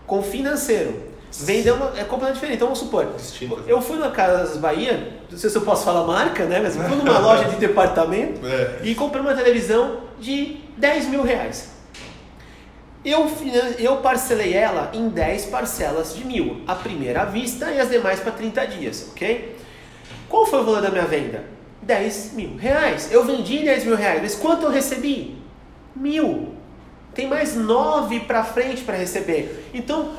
com 0.07 0.23
financeiro. 0.23 1.09
Venda 1.31 1.69
é, 1.69 1.73
uma, 1.75 1.87
é 1.99 2.05
completamente 2.05 2.35
diferente. 2.37 2.57
Então 2.57 2.69
vamos 2.69 2.79
supor, 2.79 3.09
Distintas. 3.15 3.59
eu 3.69 3.83
fui 3.83 3.99
na 3.99 4.11
Casas 4.11 4.57
Bahia, 4.57 5.13
não 5.31 5.37
sei 5.37 5.51
se 5.51 5.57
eu 5.59 5.61
posso 5.61 5.85
falar 5.85 6.07
marca, 6.07 6.47
né? 6.47 6.61
Mas 6.63 6.75
fui 6.77 6.97
numa 6.97 7.19
loja 7.19 7.45
de 7.51 7.57
departamento 7.61 8.41
É. 8.47 8.79
e 8.85 8.95
comprei 8.95 9.21
uma 9.21 9.35
televisão 9.35 9.99
de 10.19 10.61
10 10.79 11.09
mil 11.09 11.23
reais. 11.23 11.77
Eu, 13.09 13.27
eu 13.79 13.97
parcelei 13.99 14.53
ela 14.53 14.91
em 14.93 15.09
10 15.09 15.47
parcelas 15.47 16.15
de 16.15 16.27
mil, 16.27 16.63
a 16.67 16.75
primeira 16.75 17.23
à 17.23 17.25
vista 17.25 17.71
e 17.71 17.81
as 17.81 17.89
demais 17.89 18.21
para 18.21 18.33
30 18.33 18.67
dias, 18.67 19.09
ok? 19.13 19.57
Qual 20.29 20.45
foi 20.45 20.61
o 20.61 20.65
valor 20.65 20.83
da 20.83 20.91
minha 20.91 21.07
venda? 21.07 21.45
10 21.81 22.35
mil 22.35 22.57
reais. 22.57 23.11
Eu 23.11 23.25
vendi 23.25 23.61
10 23.61 23.85
mil 23.87 23.97
reais, 23.97 24.21
mas 24.21 24.35
quanto 24.35 24.65
eu 24.65 24.71
recebi? 24.71 25.39
Mil. 25.97 26.55
Tem 27.15 27.27
mais 27.27 27.57
nove 27.57 28.21
para 28.21 28.45
frente 28.45 28.83
para 28.83 28.97
receber. 28.97 29.71
Então, 29.73 30.13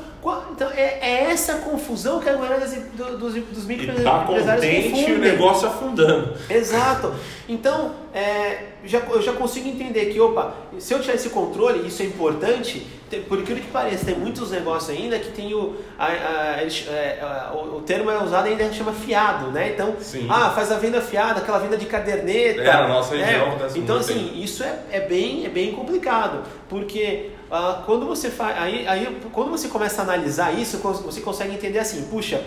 então 0.52 0.70
é, 0.70 0.98
é 1.00 1.30
essa 1.30 1.54
confusão 1.58 2.20
que 2.20 2.28
a 2.28 2.36
maioria 2.36 2.58
das, 2.60 2.74
do- 2.74 3.16
dos, 3.16 3.34
dos 3.34 3.64
E 3.64 3.68
microempresários 3.68 4.44
tá 4.44 4.54
contente 4.56 5.10
e 5.10 5.14
o 5.14 5.18
negócio 5.18 5.66
afundando. 5.68 6.34
Exato. 6.48 7.14
Então, 7.48 7.92
é, 8.12 8.64
já, 8.84 8.98
eu 8.98 9.22
já 9.22 9.32
consigo 9.32 9.68
entender 9.68 10.06
que, 10.06 10.20
opa, 10.20 10.54
se 10.78 10.92
eu 10.92 11.00
tiver 11.00 11.14
esse 11.14 11.30
controle, 11.30 11.86
isso 11.88 12.02
é 12.02 12.04
importante, 12.04 12.86
tem- 13.08 13.22
por 13.22 13.38
aquilo 13.38 13.60
que 13.60 13.68
pareça, 13.68 14.04
tem 14.04 14.14
muitos 14.14 14.50
negócios 14.50 14.90
ainda 14.96 15.18
que 15.18 15.30
tem 15.32 15.54
o. 15.54 15.76
A, 15.98 16.06
a- 16.06 16.62
é, 16.62 17.18
a- 17.22 17.52
o, 17.54 17.78
o 17.78 17.80
termo 17.82 18.10
é 18.10 18.22
usado 18.22 18.46
ainda 18.46 18.70
chama 18.72 18.92
fiado, 18.92 19.50
né? 19.50 19.70
Então, 19.72 19.96
Sim. 20.00 20.26
ah, 20.28 20.50
faz 20.50 20.70
a 20.70 20.76
venda 20.78 21.00
fiada, 21.00 21.40
aquela 21.40 21.58
venda 21.58 21.76
de 21.76 21.86
caderneta. 21.86 22.60
É, 22.60 22.64
na 22.72 22.88
nossa 22.88 23.14
né? 23.14 23.24
região 23.24 23.48
acontece 23.48 23.78
Então, 23.78 23.96
assim, 23.96 24.32
isso 24.40 24.62
é, 24.62 24.78
é, 24.92 25.00
bem, 25.00 25.46
é 25.46 25.48
bem 25.48 25.72
complicado, 25.72 26.42
porque 26.68 27.30
ah, 27.50 27.82
quando 27.84 28.06
você 28.06 28.30
faz. 28.30 28.56
Aí, 28.58 28.86
aí, 28.86 29.20
quando 29.32 29.50
você 29.50 29.68
começa 29.68 30.02
a 30.02 30.04
analisar 30.04 30.52
isso, 30.52 30.78
você 30.78 31.20
consegue 31.20 31.54
entender 31.54 31.78
assim, 31.78 32.02
puxa, 32.04 32.42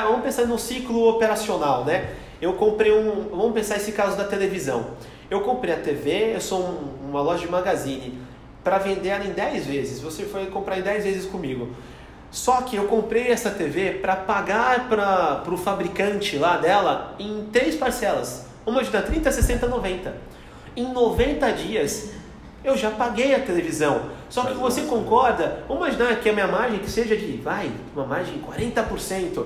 Vamos 0.00 0.22
pensar 0.22 0.46
no 0.46 0.58
ciclo 0.58 1.06
operacional, 1.06 1.84
né? 1.84 2.14
Eu 2.40 2.54
comprei 2.54 2.90
um. 2.90 3.28
Vamos 3.30 3.52
pensar 3.52 3.76
esse 3.76 3.92
caso 3.92 4.16
da 4.16 4.24
televisão. 4.24 4.86
Eu 5.30 5.42
comprei 5.42 5.74
a 5.74 5.78
TV, 5.78 6.34
eu 6.34 6.40
sou 6.40 6.60
um- 6.60 7.10
uma 7.10 7.20
loja 7.20 7.44
de 7.44 7.50
magazine, 7.50 8.18
para 8.64 8.78
vender 8.78 9.10
ela 9.10 9.24
em 9.26 9.32
10 9.32 9.66
vezes. 9.66 10.00
Você 10.00 10.24
foi 10.24 10.46
comprar 10.46 10.78
em 10.78 10.82
10 10.82 11.04
vezes 11.04 11.26
comigo. 11.26 11.68
Só 12.30 12.62
que 12.62 12.76
eu 12.76 12.84
comprei 12.84 13.28
essa 13.30 13.50
TV 13.50 13.98
para 14.00 14.16
pagar 14.16 14.88
para 14.88 15.42
o 15.52 15.58
fabricante 15.58 16.38
lá 16.38 16.56
dela 16.56 17.14
em 17.18 17.48
três 17.52 17.74
parcelas. 17.74 18.46
Uma 18.64 18.82
de 18.82 18.88
dá 18.88 19.02
30, 19.02 19.30
60, 19.30 19.66
90. 19.66 20.14
Em 20.74 20.90
90 20.90 21.50
dias 21.52 22.12
eu 22.64 22.76
já 22.76 22.90
paguei 22.90 23.34
a 23.34 23.40
televisão. 23.40 24.10
Só 24.28 24.44
que 24.44 24.54
você 24.54 24.82
concorda? 24.82 25.64
Vamos 25.68 25.86
imaginar 25.86 26.16
que 26.20 26.28
a 26.28 26.32
minha 26.32 26.46
margem 26.46 26.78
que 26.78 26.90
seja 26.90 27.16
de, 27.16 27.36
vai, 27.38 27.70
uma 27.94 28.06
margem 28.06 28.34
de 28.34 28.40
40%. 28.40 29.44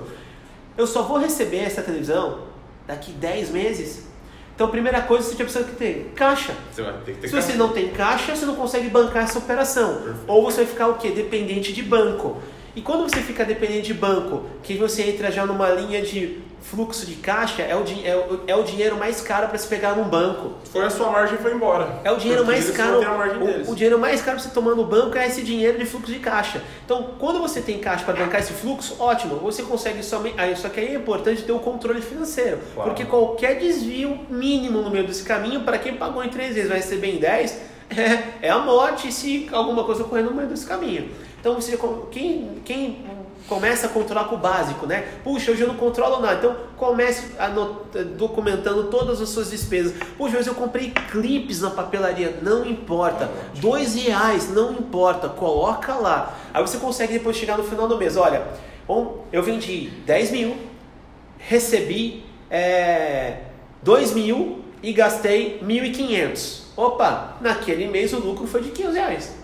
Eu 0.77 0.85
só 0.85 1.03
vou 1.03 1.17
receber 1.17 1.57
essa 1.57 1.81
televisão 1.81 2.41
daqui 2.85 3.11
10 3.11 3.51
meses. 3.51 4.07
Então, 4.55 4.67
a 4.67 4.69
primeira 4.69 5.01
coisa 5.01 5.29
que 5.29 5.35
você 5.35 5.43
precisa 5.43 5.63
ter, 5.77 6.13
caixa. 6.15 6.53
Você 6.71 6.81
vai 6.81 6.93
ter 7.05 7.13
que 7.13 7.21
ter 7.21 7.27
Se 7.27 7.35
você 7.35 7.53
não 7.53 7.69
tem 7.69 7.89
caixa, 7.89 8.35
você 8.35 8.45
não 8.45 8.55
consegue 8.55 8.89
bancar 8.89 9.23
essa 9.23 9.37
operação. 9.37 9.95
Perfeito. 9.95 10.23
Ou 10.27 10.43
você 10.43 10.57
vai 10.57 10.65
ficar 10.65 10.87
o 10.87 10.95
quê? 10.95 11.11
Dependente 11.11 11.73
de 11.73 11.83
banco. 11.83 12.37
E 12.75 12.81
quando 12.81 13.03
você 13.03 13.21
fica 13.21 13.43
dependente 13.43 13.87
de 13.87 13.93
banco, 13.93 14.45
que 14.63 14.75
você 14.75 15.03
entra 15.03 15.31
já 15.31 15.45
numa 15.45 15.69
linha 15.69 16.01
de 16.01 16.39
fluxo 16.61 17.05
de 17.05 17.15
caixa, 17.15 17.61
é 17.61 17.75
o, 17.75 17.83
di- 17.83 18.05
é 18.05 18.15
o, 18.15 18.41
é 18.47 18.55
o 18.55 18.63
dinheiro 18.63 18.97
mais 18.97 19.21
caro 19.21 19.47
para 19.47 19.57
se 19.57 19.67
pegar 19.67 19.95
num 19.95 20.03
banco. 20.03 20.51
Foi 20.71 20.83
a 20.83 20.89
sua 20.89 21.09
margem 21.09 21.35
e 21.35 21.41
foi 21.41 21.53
embora. 21.53 21.99
É 22.03 22.11
o 22.11 22.17
dinheiro 22.17 22.45
mais 22.45 22.65
caro. 22.71 22.99
O, 23.67 23.71
o 23.71 23.75
dinheiro 23.75 23.97
mais 23.99 24.21
caro 24.21 24.37
pra 24.37 24.43
você 24.45 24.53
tomar 24.53 24.75
no 24.75 24.83
banco 24.85 25.17
é 25.17 25.25
esse 25.27 25.41
dinheiro 25.43 25.77
de 25.77 25.85
fluxo 25.85 26.11
de 26.11 26.19
caixa. 26.19 26.61
Então, 26.83 27.11
quando 27.19 27.39
você 27.39 27.61
tem 27.61 27.79
caixa 27.79 28.03
para 28.03 28.15
bancar 28.15 28.41
esse 28.41 28.51
fluxo, 28.53 28.97
ótimo. 28.99 29.35
Você 29.37 29.63
consegue 29.63 30.03
somente. 30.03 30.35
Aí, 30.37 30.55
só 30.57 30.67
que 30.67 30.79
aí 30.79 30.87
é 30.87 30.95
importante 30.95 31.43
ter 31.43 31.51
o 31.53 31.59
controle 31.59 32.01
financeiro. 32.01 32.59
Claro. 32.73 32.89
Porque 32.89 33.05
qualquer 33.05 33.57
desvio 33.59 34.19
mínimo 34.29 34.81
no 34.81 34.89
meio 34.89 35.07
desse 35.07 35.23
caminho, 35.23 35.61
para 35.61 35.77
quem 35.77 35.95
pagou 35.95 36.23
em 36.23 36.29
três 36.29 36.53
vezes 36.55 36.67
vai 36.69 36.79
receber 36.79 37.15
em 37.15 37.17
10, 37.19 37.61
é, 38.41 38.47
é 38.47 38.49
a 38.49 38.59
morte 38.59 39.09
se 39.11 39.47
alguma 39.53 39.83
coisa 39.85 40.03
ocorrer 40.03 40.25
no 40.25 40.33
meio 40.33 40.49
desse 40.49 40.65
caminho. 40.65 41.09
Então, 41.39 41.55
você, 41.55 41.79
quem, 42.11 42.61
quem 42.65 43.05
começa 43.47 43.87
a 43.87 43.89
controlar 43.89 44.25
com 44.25 44.35
o 44.35 44.37
básico, 44.37 44.85
né? 44.85 45.07
Puxa, 45.23 45.51
hoje 45.51 45.61
eu 45.61 45.67
não 45.67 45.75
controlo 45.75 46.19
nada. 46.19 46.35
Então 46.35 46.55
comece 46.75 47.31
documentando 48.17 48.85
todas 48.85 49.21
as 49.21 49.29
suas 49.29 49.49
despesas. 49.49 49.93
Puxa, 50.17 50.37
hoje 50.37 50.49
eu 50.49 50.55
comprei 50.55 50.91
clipes 50.91 51.61
na 51.61 51.69
papelaria, 51.69 52.39
não 52.41 52.65
importa. 52.65 53.31
Dois 53.55 53.95
reais, 53.95 54.53
não 54.53 54.73
importa, 54.73 55.29
coloca 55.29 55.95
lá. 55.95 56.37
Aí 56.53 56.61
você 56.61 56.77
consegue 56.77 57.13
depois 57.13 57.37
chegar 57.37 57.57
no 57.57 57.63
final 57.63 57.87
do 57.87 57.97
mês. 57.97 58.17
Olha, 58.17 58.45
eu 59.31 59.41
vendi 59.41 59.89
10 60.05 60.31
mil, 60.31 60.57
recebi 61.39 62.25
é, 62.49 63.37
2 63.81 64.13
mil 64.13 64.61
e 64.83 64.91
gastei 64.91 65.59
1.500. 65.63 66.67
Opa, 66.75 67.37
naquele 67.41 67.87
mês 67.87 68.13
o 68.13 68.19
lucro 68.19 68.45
foi 68.45 68.61
de 68.61 68.71
500 68.71 68.95
reais. 68.95 69.35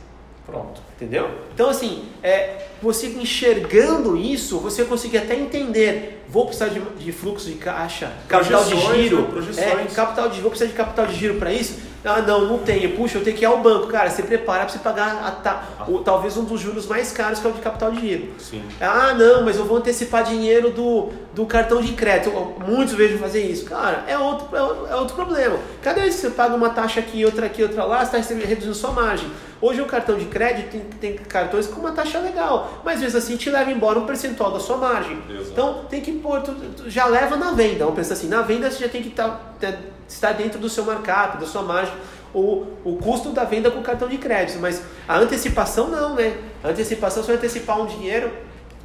Pronto. 0.45 0.82
Entendeu? 0.95 1.29
Então, 1.53 1.69
assim, 1.69 2.05
é, 2.21 2.67
você 2.81 3.07
enxergando 3.07 4.15
isso, 4.15 4.59
você 4.59 4.85
consegue 4.85 5.17
até 5.17 5.35
entender. 5.35 6.22
Vou 6.29 6.45
precisar 6.45 6.69
de, 6.69 6.79
de 6.79 7.11
fluxo 7.11 7.45
de 7.47 7.55
caixa, 7.55 8.11
capital 8.27 8.63
de 8.63 8.75
giro. 9.03 9.17
né? 9.21 9.63
É, 9.63 9.95
capital 9.95 10.29
de, 10.29 10.41
vou 10.41 10.49
precisar 10.49 10.69
de 10.71 10.75
capital 10.75 11.05
de 11.05 11.15
giro 11.15 11.35
para 11.35 11.51
isso? 11.53 11.93
Ah, 12.05 12.21
não, 12.21 12.45
não 12.47 12.57
tenho. 12.57 12.97
Puxa, 12.97 13.17
eu 13.17 13.23
tenho 13.23 13.37
que 13.37 13.43
ir 13.43 13.45
ao 13.45 13.59
banco. 13.59 13.87
Cara, 13.87 14.09
você 14.09 14.23
prepara 14.23 14.61
para 14.65 14.69
você 14.73 14.79
pagar 14.79 15.23
a 15.25 15.31
ta- 15.31 15.63
o- 15.87 15.99
talvez 15.99 16.35
um 16.35 16.43
dos 16.43 16.59
juros 16.59 16.85
mais 16.85 17.13
caros, 17.13 17.39
que 17.39 17.47
é 17.47 17.49
o 17.49 17.53
de 17.53 17.61
capital 17.61 17.91
de 17.91 18.01
giro. 18.01 18.33
Sim. 18.39 18.61
Ah, 18.81 19.13
não, 19.13 19.45
mas 19.45 19.55
eu 19.57 19.63
vou 19.63 19.77
antecipar 19.77 20.23
dinheiro 20.25 20.69
do, 20.71 21.09
do 21.33 21.45
cartão 21.45 21.81
de 21.81 21.93
crédito. 21.93 22.31
Muitos 22.67 22.93
vejo 22.95 23.17
fazer 23.19 23.41
isso. 23.45 23.63
Cara, 23.65 24.03
é 24.05 24.17
outro, 24.17 24.53
é 24.53 24.61
outro, 24.61 24.87
é 24.87 24.95
outro 24.97 25.15
problema. 25.15 25.55
Cada 25.81 26.01
vez 26.01 26.15
que 26.15 26.21
você 26.21 26.29
paga 26.31 26.53
uma 26.55 26.71
taxa 26.71 26.99
aqui, 26.99 27.23
outra 27.23 27.45
aqui, 27.45 27.63
outra 27.63 27.85
lá, 27.85 28.03
você 28.03 28.17
está 28.17 28.33
reduzindo 28.35 28.73
sua 28.75 28.91
margem. 28.91 29.29
Hoje 29.61 29.79
o 29.79 29.85
cartão 29.85 30.17
de 30.17 30.25
crédito 30.25 30.71
tem, 30.71 30.81
tem 30.99 31.13
cartões 31.15 31.67
com 31.67 31.79
uma 31.79 31.93
taxa 31.93 32.19
legal, 32.19 32.81
mas 32.83 32.95
às 32.95 33.01
vezes 33.01 33.15
assim 33.15 33.37
te 33.37 33.49
leva 33.49 33.71
embora 33.71 33.97
um 33.97 34.05
percentual 34.05 34.51
da 34.51 34.59
sua 34.59 34.75
margem. 34.75 35.17
Exato. 35.29 35.51
Então 35.51 35.85
tem 35.89 36.01
que 36.01 36.11
pôr, 36.23 36.41
tu- 36.41 36.55
tu 36.77 36.89
já 36.89 37.05
leva 37.05 37.35
na 37.35 37.51
venda. 37.51 37.79
Vamos 37.85 37.95
pensar 37.95 38.13
assim, 38.15 38.27
na 38.27 38.41
venda 38.41 38.71
você 38.71 38.79
já 38.83 38.89
tem 38.89 39.03
que 39.03 39.09
tá- 39.11 39.39
ter- 39.59 39.77
estar 40.07 40.31
dentro 40.33 40.57
do 40.59 40.69
seu 40.69 40.83
markup, 40.85 41.37
da 41.37 41.45
sua 41.45 41.61
margem, 41.61 41.93
o, 42.33 42.65
o 42.83 42.97
custo 42.97 43.29
da 43.29 43.43
venda 43.43 43.69
com 43.69 43.81
cartão 43.83 44.07
de 44.07 44.17
crédito. 44.17 44.57
Mas 44.59 44.81
a 45.07 45.17
antecipação 45.19 45.87
não, 45.89 46.15
né? 46.15 46.35
A 46.63 46.69
antecipação 46.69 47.21
você 47.21 47.27
vai 47.27 47.35
antecipar 47.37 47.79
um 47.79 47.85
dinheiro 47.85 48.31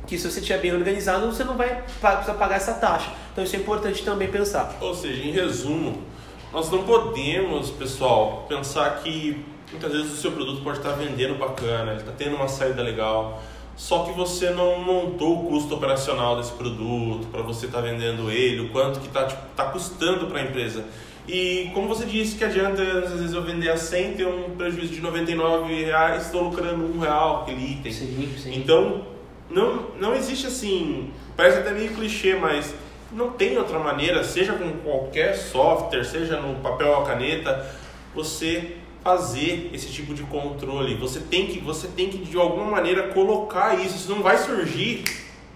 que 0.07 0.19
se 0.19 0.31
você 0.31 0.41
estiver 0.41 0.59
bem 0.61 0.75
organizado, 0.75 1.27
você 1.27 1.45
não 1.45 1.55
vai 1.57 1.83
precisar 2.01 2.35
pagar 2.35 2.57
essa 2.57 2.75
taxa. 2.75 3.11
Então 3.33 3.45
isso 3.45 3.55
é 3.57 3.59
importante 3.59 4.03
também 4.05 4.29
pensar. 4.29 4.75
Ou 4.81 4.95
seja, 4.95 5.23
em 5.23 5.31
resumo, 5.33 6.03
nós 6.53 6.71
não 6.71 6.83
podemos, 6.85 7.71
pessoal, 7.71 8.47
pensar 8.49 9.01
que 9.03 9.45
muitas 9.71 9.93
vezes 9.93 10.13
o 10.13 10.17
seu 10.17 10.33
produto 10.33 10.63
pode 10.63 10.79
estar 10.79 10.93
vendendo 10.93 11.35
bacana, 11.39 11.93
ele 11.93 12.01
está 12.01 12.13
tendo 12.17 12.37
uma 12.37 12.49
saída 12.49 12.83
legal, 12.83 13.43
só 13.79 14.03
que 14.03 14.13
você 14.13 14.51
não 14.51 14.81
montou 14.81 15.39
o 15.39 15.49
custo 15.51 15.77
operacional 15.77 16.37
desse 16.37 16.51
produto 16.51 17.29
para 17.29 17.43
você 17.43 17.67
estar 17.67 17.81
vendendo 17.81 18.29
ele, 18.29 18.63
o 18.63 18.71
quanto 18.71 18.99
que 18.99 19.07
está 19.07 19.25
tipo, 19.25 19.41
tá 19.55 19.67
custando 19.67 20.27
para 20.27 20.41
a 20.41 20.43
empresa. 20.43 20.85
E 21.29 21.71
como 21.73 21.87
você 21.87 22.05
disse 22.05 22.37
que 22.37 22.43
adianta 22.43 22.83
às 22.83 23.13
vezes 23.13 23.33
eu 23.33 23.43
vender 23.45 23.71
a 23.71 23.77
100 23.77 24.15
ter 24.15 24.27
um 24.27 24.57
prejuízo 24.57 24.93
de 24.93 25.01
99 25.01 25.73
reais, 25.85 26.27
estou 26.27 26.43
lucrando 26.43 26.85
um 26.85 26.99
real 26.99 27.43
aquele 27.43 27.75
item. 27.75 27.93
Sim, 27.93 28.53
Então, 28.53 29.07
não, 29.49 29.91
não 30.01 30.13
existe 30.13 30.49
assim, 30.49 31.13
parece 31.37 31.59
até 31.59 31.71
meio 31.71 31.95
clichê, 31.95 32.35
mas 32.35 32.75
não 33.13 33.31
tem 33.31 33.57
outra 33.59 33.79
maneira, 33.79 34.25
seja 34.25 34.55
com 34.55 34.73
qualquer 34.79 35.37
software, 35.37 36.03
seja 36.03 36.41
no 36.41 36.57
papel 36.57 36.89
ou 36.89 37.03
caneta, 37.03 37.65
você 38.13 38.77
fazer 39.09 39.71
esse 39.73 39.89
tipo 39.89 40.13
de 40.13 40.23
controle. 40.25 40.95
Você 40.97 41.21
tem 41.21 41.47
que, 41.47 41.59
você 41.59 41.89
tem 41.89 42.11
que 42.11 42.19
de 42.19 42.37
alguma 42.37 42.67
maneira 42.67 43.09
colocar 43.15 43.75
isso. 43.75 43.97
Isso 43.97 44.11
não 44.11 44.23
vai 44.23 44.37
surgir 44.37 45.03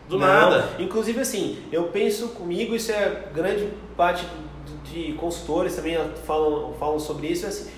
Do 0.09 0.19
Não. 0.19 0.27
nada. 0.27 0.71
Inclusive, 0.79 1.21
assim, 1.21 1.59
eu 1.71 1.85
penso 1.85 2.29
comigo, 2.29 2.75
isso 2.75 2.91
é 2.91 3.29
grande 3.35 3.69
parte 3.95 4.27
de 4.85 5.13
consultores 5.15 5.77
também 5.77 5.99
falam, 6.27 6.75
falam 6.79 6.99
sobre 6.99 7.29
isso, 7.29 7.45
é 7.47 7.49
assim, 7.49 7.71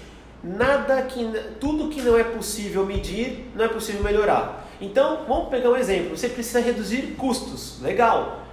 nada 0.42 1.02
que, 1.02 1.24
tudo 1.60 1.88
que 1.88 2.00
não 2.02 2.16
é 2.16 2.24
possível 2.24 2.86
medir, 2.86 3.50
não 3.54 3.64
é 3.64 3.68
possível 3.68 4.02
melhorar. 4.02 4.66
Então, 4.80 5.24
vamos 5.28 5.48
pegar 5.48 5.70
um 5.70 5.76
exemplo, 5.76 6.16
você 6.16 6.28
precisa 6.28 6.60
reduzir 6.60 7.14
custos, 7.16 7.80
legal. 7.82 8.44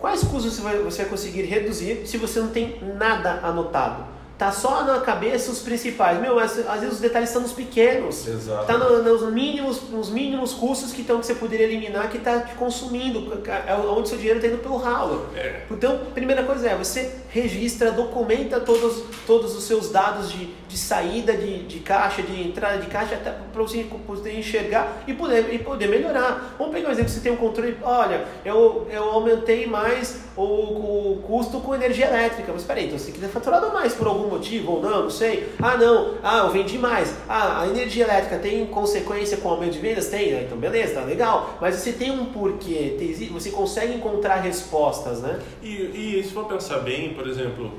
Quais 0.00 0.22
custos 0.22 0.54
você 0.54 0.62
vai, 0.62 0.78
você 0.78 1.02
vai 1.02 1.10
conseguir 1.10 1.42
reduzir 1.42 2.06
se 2.06 2.16
você 2.18 2.40
não 2.40 2.48
tem 2.48 2.78
nada 2.98 3.40
anotado? 3.42 4.04
Tá 4.42 4.50
só 4.50 4.82
na 4.82 4.98
cabeça 4.98 5.52
os 5.52 5.60
principais. 5.60 6.20
Meu, 6.20 6.36
às 6.36 6.56
vezes 6.56 6.94
os 6.94 6.98
detalhes 6.98 7.28
estão 7.28 7.42
nos 7.42 7.52
pequenos. 7.52 8.26
Exato. 8.26 8.66
Tá 8.66 8.76
no, 8.76 9.00
nos 9.00 9.32
mínimos, 9.32 9.88
nos 9.88 10.10
mínimos 10.10 10.52
custos 10.52 10.90
que, 10.92 11.02
estão, 11.02 11.20
que 11.20 11.26
você 11.26 11.36
poderia 11.36 11.64
eliminar 11.64 12.10
que 12.10 12.16
está 12.16 12.40
te 12.40 12.54
consumindo, 12.54 13.40
é 13.46 13.72
onde 13.72 14.08
seu 14.08 14.18
dinheiro 14.18 14.40
está 14.40 14.52
indo 14.52 14.60
pelo 14.60 14.78
ralo. 14.78 15.28
É. 15.36 15.60
Então, 15.70 16.06
primeira 16.12 16.42
coisa 16.42 16.70
é, 16.70 16.76
você 16.76 17.14
registra, 17.28 17.92
documenta 17.92 18.58
todos, 18.58 19.04
todos 19.28 19.56
os 19.56 19.62
seus 19.62 19.90
dados 19.90 20.32
de, 20.32 20.52
de 20.72 20.78
saída 20.78 21.36
de, 21.36 21.64
de 21.64 21.80
caixa, 21.80 22.22
de 22.22 22.48
entrada 22.48 22.78
de 22.78 22.86
caixa, 22.86 23.16
para 23.16 23.62
você 23.62 23.84
poder 24.06 24.38
enxergar 24.38 25.02
e 25.06 25.12
poder, 25.12 25.52
e 25.52 25.58
poder 25.58 25.86
melhorar. 25.86 26.54
Vamos 26.58 26.72
pegar 26.72 26.88
um 26.88 26.92
exemplo, 26.92 27.10
você 27.10 27.20
tem 27.20 27.30
um 27.30 27.36
controle, 27.36 27.76
olha, 27.82 28.24
eu, 28.42 28.86
eu 28.90 29.04
aumentei 29.04 29.66
mais 29.66 30.22
o, 30.34 30.42
o 30.42 31.22
custo 31.26 31.60
com 31.60 31.74
energia 31.74 32.06
elétrica. 32.06 32.50
Mas 32.54 32.64
peraí, 32.64 32.86
então 32.86 32.98
você 32.98 33.12
quer 33.12 33.28
faturado 33.28 33.70
mais 33.70 33.92
por 33.92 34.06
algum 34.06 34.28
motivo 34.28 34.72
ou 34.72 34.82
não, 34.82 35.02
não 35.02 35.10
sei. 35.10 35.52
Ah, 35.60 35.76
não, 35.76 36.14
ah, 36.22 36.38
eu 36.38 36.50
vendi 36.50 36.78
mais. 36.78 37.14
Ah, 37.28 37.60
a 37.60 37.68
energia 37.68 38.04
elétrica 38.04 38.38
tem 38.38 38.64
consequência 38.64 39.36
com 39.36 39.50
o 39.50 39.52
aumento 39.52 39.72
de 39.72 39.78
vendas? 39.78 40.08
Tem, 40.08 40.32
né? 40.32 40.44
então 40.46 40.56
beleza, 40.56 40.94
tá 40.94 41.04
legal. 41.04 41.58
Mas 41.60 41.74
você 41.74 41.92
tem 41.92 42.10
um 42.10 42.26
porquê, 42.26 42.96
você 43.30 43.50
consegue 43.50 43.92
encontrar 43.92 44.36
respostas, 44.36 45.20
né? 45.20 45.38
E, 45.62 46.18
e 46.18 46.24
se 46.24 46.32
for 46.32 46.46
pensar 46.46 46.78
bem, 46.78 47.12
por 47.12 47.28
exemplo, 47.28 47.70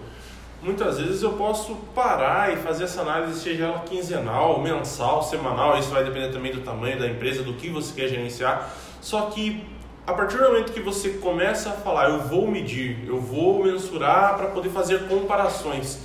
muitas 0.64 1.00
vezes 1.00 1.22
eu 1.22 1.34
posso 1.34 1.76
parar 1.94 2.54
e 2.54 2.58
fazer 2.58 2.86
essa 2.86 3.02
análise, 3.02 3.40
seja 3.40 3.66
ela 3.66 3.80
quinzenal, 3.80 4.62
mensal, 4.62 5.22
semanal, 5.22 5.78
isso 5.78 5.90
vai 5.90 6.04
depender 6.04 6.32
também 6.32 6.52
do 6.52 6.62
tamanho 6.62 6.98
da 6.98 7.08
empresa, 7.08 7.44
do 7.44 7.54
que 7.54 7.70
você 7.70 7.94
quer 7.94 8.08
gerenciar. 8.08 8.74
Só 9.02 9.24
que 9.28 9.64
a 10.08 10.14
partir 10.14 10.38
do 10.38 10.44
momento 10.44 10.72
que 10.72 10.82
você 10.82 11.12
começa 11.12 11.70
a 11.70 11.74
falar, 11.74 12.10
eu 12.10 12.22
vou 12.22 12.48
medir, 12.48 13.06
eu 13.08 13.20
vou 13.20 13.64
mensurar 13.64 14.36
para 14.38 14.48
poder 14.48 14.70
fazer 14.70 15.08
comparações 15.08 16.00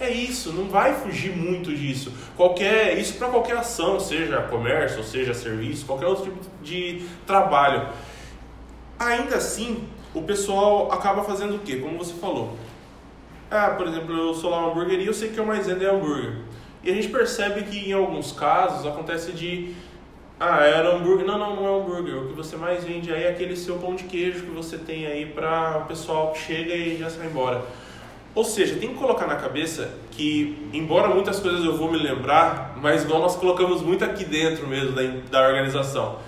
é 0.00 0.10
isso, 0.10 0.52
não 0.52 0.68
vai 0.68 0.94
fugir 0.94 1.36
muito 1.36 1.74
disso. 1.74 2.12
Qualquer, 2.36 2.96
isso 2.98 3.14
para 3.14 3.28
qualquer 3.28 3.56
ação, 3.56 3.98
seja 3.98 4.40
comércio, 4.42 5.02
seja 5.02 5.34
serviço, 5.34 5.84
qualquer 5.86 6.06
outro 6.06 6.24
tipo 6.24 6.38
de 6.62 7.02
trabalho. 7.26 7.88
Ainda 8.98 9.36
assim, 9.36 9.88
o 10.14 10.22
pessoal 10.22 10.92
acaba 10.92 11.24
fazendo 11.24 11.56
o 11.56 11.58
quê? 11.58 11.76
Como 11.76 11.98
você 11.98 12.14
falou. 12.14 12.56
Ah, 13.50 13.70
por 13.70 13.86
exemplo, 13.86 14.14
eu 14.14 14.34
sou 14.34 14.50
lá 14.50 14.58
uma 14.58 14.70
hamburgueria, 14.70 15.06
eu 15.06 15.14
sei 15.14 15.30
que 15.30 15.40
o 15.40 15.46
mais 15.46 15.66
vendo 15.66 15.82
é 15.82 15.88
hambúrguer. 15.88 16.34
E 16.84 16.90
a 16.90 16.94
gente 16.94 17.08
percebe 17.08 17.62
que 17.62 17.88
em 17.88 17.92
alguns 17.92 18.32
casos 18.32 18.86
acontece 18.86 19.32
de 19.32 19.74
ah, 20.38 20.62
era 20.62 20.94
hambúrguer. 20.94 21.26
Não, 21.26 21.38
não, 21.38 21.56
não 21.56 21.66
é 21.66 21.80
hambúrguer. 21.80 22.16
O 22.16 22.28
que 22.28 22.34
você 22.34 22.56
mais 22.56 22.84
vende 22.84 23.12
aí 23.12 23.24
é 23.24 23.30
aquele 23.30 23.56
seu 23.56 23.76
pão 23.78 23.94
de 23.94 24.04
queijo 24.04 24.44
que 24.44 24.50
você 24.50 24.78
tem 24.78 25.06
aí 25.06 25.26
para 25.26 25.78
o 25.78 25.86
pessoal 25.86 26.32
que 26.32 26.38
chega 26.38 26.74
e 26.74 26.96
já 26.98 27.10
sai 27.10 27.26
embora. 27.26 27.62
Ou 28.34 28.44
seja, 28.44 28.76
tem 28.76 28.90
que 28.90 28.94
colocar 28.94 29.26
na 29.26 29.36
cabeça 29.36 29.90
que, 30.12 30.68
embora 30.72 31.08
muitas 31.08 31.40
coisas 31.40 31.64
eu 31.64 31.76
vou 31.76 31.90
me 31.90 31.98
lembrar, 31.98 32.76
mas 32.80 33.02
igual 33.02 33.20
nós 33.20 33.34
colocamos 33.34 33.82
muito 33.82 34.04
aqui 34.04 34.24
dentro 34.24 34.66
mesmo 34.66 34.92
da, 34.92 35.02
da 35.30 35.48
organização. 35.48 36.18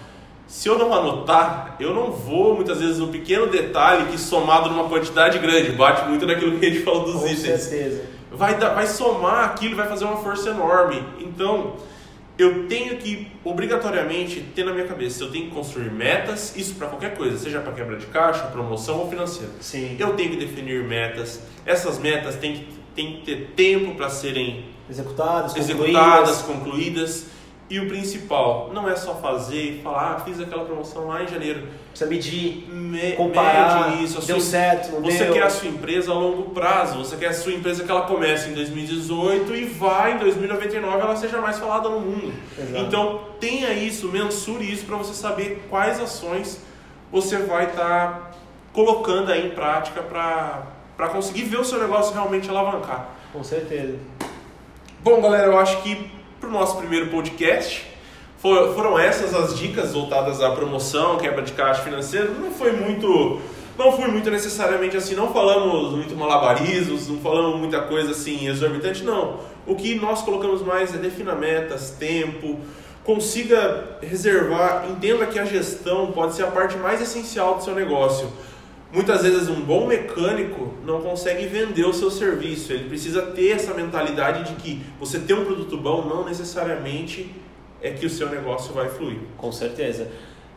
Se 0.51 0.69
eu 0.69 0.77
não 0.77 0.93
anotar, 0.93 1.77
eu 1.79 1.95
não 1.95 2.11
vou 2.11 2.57
muitas 2.57 2.81
vezes 2.81 2.99
no 2.99 3.07
pequeno 3.07 3.47
detalhe 3.47 4.11
que 4.11 4.19
somado 4.19 4.69
numa 4.69 4.89
quantidade 4.89 5.39
grande, 5.39 5.71
bate 5.71 6.09
muito 6.09 6.27
naquilo 6.27 6.59
que 6.59 6.67
a 6.67 6.71
gente 6.71 6.83
falou 6.83 7.05
dos 7.05 7.21
Com 7.21 7.27
itens. 7.29 7.41
Com 7.41 7.71
certeza. 7.71 8.03
Vai, 8.33 8.59
dar, 8.59 8.71
vai 8.71 8.89
somar 8.89 9.45
aquilo, 9.45 9.77
vai 9.77 9.87
fazer 9.87 10.07
uma 10.07 10.17
força 10.17 10.51
enorme. 10.51 11.05
Então, 11.21 11.77
eu 12.37 12.67
tenho 12.67 12.97
que 12.97 13.29
obrigatoriamente 13.45 14.41
ter 14.41 14.65
na 14.65 14.73
minha 14.73 14.89
cabeça, 14.89 15.23
eu 15.23 15.31
tenho 15.31 15.47
que 15.47 15.53
construir 15.53 15.93
metas, 15.93 16.57
isso 16.57 16.75
para 16.75 16.89
qualquer 16.89 17.17
coisa, 17.17 17.39
seja 17.39 17.61
para 17.61 17.73
quebra 17.73 17.97
de 17.97 18.07
caixa, 18.07 18.43
promoção 18.47 18.99
ou 18.99 19.09
financeiro. 19.09 19.53
Sim. 19.61 19.95
Eu 20.01 20.15
tenho 20.15 20.31
que 20.31 20.37
definir 20.37 20.83
metas. 20.83 21.41
Essas 21.65 21.97
metas 21.97 22.35
têm 22.35 22.55
que, 22.55 22.67
têm 22.97 23.13
que 23.13 23.23
ter 23.25 23.53
tempo 23.55 23.95
para 23.95 24.11
serem 24.11 24.65
executadas, 24.91 25.55
executadas, 25.55 26.43
concluídas. 26.43 27.27
E 27.71 27.79
o 27.79 27.87
principal, 27.87 28.73
não 28.75 28.89
é 28.89 28.97
só 28.97 29.15
fazer 29.15 29.63
e 29.63 29.81
falar, 29.81 30.17
ah, 30.17 30.21
fiz 30.25 30.41
aquela 30.41 30.65
promoção 30.65 31.07
lá 31.07 31.23
em 31.23 31.29
janeiro. 31.29 31.69
Precisa 31.91 32.11
medir, 32.11 32.69
Me, 32.69 33.13
comparar, 33.13 33.91
mede 33.91 34.03
isso. 34.03 34.27
deu 34.27 34.41
sua, 34.41 34.51
certo, 34.51 34.93
não 34.95 35.03
Você 35.03 35.25
deu. 35.25 35.35
quer 35.35 35.45
a 35.45 35.51
sua 35.51 35.69
empresa 35.69 36.11
a 36.11 36.15
longo 36.15 36.51
prazo, 36.51 36.99
você 36.99 37.17
quer 37.17 37.29
a 37.29 37.33
sua 37.33 37.53
empresa 37.53 37.85
que 37.85 37.91
ela 37.91 38.03
comece 38.03 38.51
em 38.51 38.55
2018 38.55 39.55
e 39.55 39.65
vai 39.67 40.15
em 40.15 40.19
2099 40.19 41.01
ela 41.01 41.15
seja 41.15 41.41
mais 41.41 41.61
falada 41.61 41.89
no 41.89 42.01
mundo. 42.01 42.35
Exato. 42.59 42.85
Então, 42.85 43.21
tenha 43.39 43.73
isso, 43.73 44.09
mensure 44.09 44.65
isso 44.65 44.85
para 44.85 44.97
você 44.97 45.15
saber 45.15 45.65
quais 45.71 46.01
ações 46.01 46.61
você 47.13 47.37
vai 47.39 47.67
estar 47.67 47.85
tá 47.85 48.31
colocando 48.73 49.31
aí 49.31 49.47
em 49.47 49.51
prática 49.51 50.03
para 50.03 51.09
conseguir 51.13 51.45
ver 51.45 51.61
o 51.61 51.65
seu 51.65 51.79
negócio 51.79 52.13
realmente 52.13 52.51
alavancar. 52.51 53.11
Com 53.33 53.45
certeza. 53.45 53.95
Bom, 55.05 55.21
galera, 55.21 55.47
eu 55.47 55.59
acho 55.59 55.81
que 55.83 56.20
para 56.41 56.49
o 56.49 56.53
nosso 56.53 56.79
primeiro 56.79 57.09
podcast. 57.09 57.87
For, 58.39 58.75
foram 58.75 58.99
essas 58.99 59.35
as 59.35 59.59
dicas 59.59 59.93
voltadas 59.93 60.41
à 60.41 60.51
promoção, 60.51 61.19
quebra 61.19 61.43
de 61.43 61.53
caixa 61.53 61.83
financeira. 61.83 62.29
Não 62.29 62.51
foi 62.51 62.73
muito, 62.73 63.39
não 63.77 63.93
foi 63.93 64.09
muito 64.09 64.31
necessariamente 64.31 64.97
assim. 64.97 65.15
Não 65.15 65.33
falamos 65.33 65.93
muito 65.95 66.17
malabarismos, 66.17 67.07
não 67.09 67.19
falamos 67.19 67.61
muita 67.61 67.83
coisa 67.83 68.13
assim 68.13 68.49
exorbitante. 68.49 69.05
Não. 69.05 69.41
O 69.67 69.77
que 69.77 69.95
nós 69.97 70.23
colocamos 70.23 70.63
mais 70.63 70.95
é 70.95 70.99
defina 70.99 71.35
metas, 71.35 71.91
tempo, 71.91 72.59
consiga 73.05 73.99
reservar. 74.01 74.87
Entenda 74.91 75.27
que 75.27 75.39
a 75.39 75.45
gestão 75.45 76.11
pode 76.11 76.35
ser 76.35 76.45
a 76.45 76.51
parte 76.51 76.79
mais 76.79 77.03
essencial 77.03 77.57
do 77.57 77.63
seu 77.63 77.75
negócio. 77.75 78.33
Muitas 78.93 79.23
vezes 79.23 79.49
um 79.49 79.61
bom 79.61 79.87
mecânico 79.87 80.75
não 80.85 81.01
consegue 81.01 81.47
vender 81.47 81.85
o 81.85 81.93
seu 81.93 82.11
serviço. 82.11 82.73
Ele 82.73 82.89
precisa 82.89 83.23
ter 83.23 83.51
essa 83.53 83.73
mentalidade 83.73 84.53
de 84.53 84.61
que 84.61 84.83
você 84.99 85.21
ter 85.21 85.35
um 85.35 85.45
produto 85.45 85.77
bom 85.77 86.05
não 86.05 86.25
necessariamente 86.25 87.33
é 87.81 87.91
que 87.91 88.05
o 88.05 88.11
seu 88.11 88.29
negócio 88.29 88.75
vai 88.75 88.89
fluir. 88.89 89.19
Com 89.37 89.53
certeza. 89.53 90.09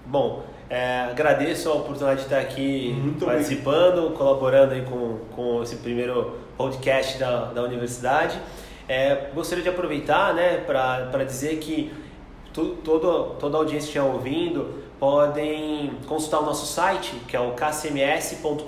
Bom, 0.05 0.43
é, 0.69 1.01
agradeço 1.01 1.69
a 1.69 1.73
oportunidade 1.73 2.21
de 2.21 2.25
estar 2.25 2.39
aqui 2.39 2.95
Muito 2.99 3.23
participando, 3.23 4.09
bem. 4.09 4.17
colaborando 4.17 4.73
aí 4.73 4.81
com, 4.81 5.19
com 5.36 5.61
esse 5.61 5.75
primeiro 5.77 6.38
podcast 6.57 7.19
da, 7.19 7.45
da 7.45 7.61
universidade. 7.61 8.39
É, 8.89 9.29
gostaria 9.34 9.63
de 9.63 9.69
aproveitar 9.69 10.34
né, 10.34 10.57
para 10.57 11.23
dizer 11.23 11.57
que 11.57 11.93
tu, 12.51 12.77
todo, 12.84 13.36
toda 13.39 13.57
a 13.57 13.59
audiência 13.59 13.91
que 13.91 13.97
está 13.97 14.11
ouvindo 14.11 14.82
podem 15.04 15.91
consultar 16.08 16.39
o 16.39 16.45
nosso 16.45 16.66
site, 16.66 17.14
que 17.28 17.36
é 17.36 17.39
o 17.41 17.51
kcms.com.br. 17.56 18.64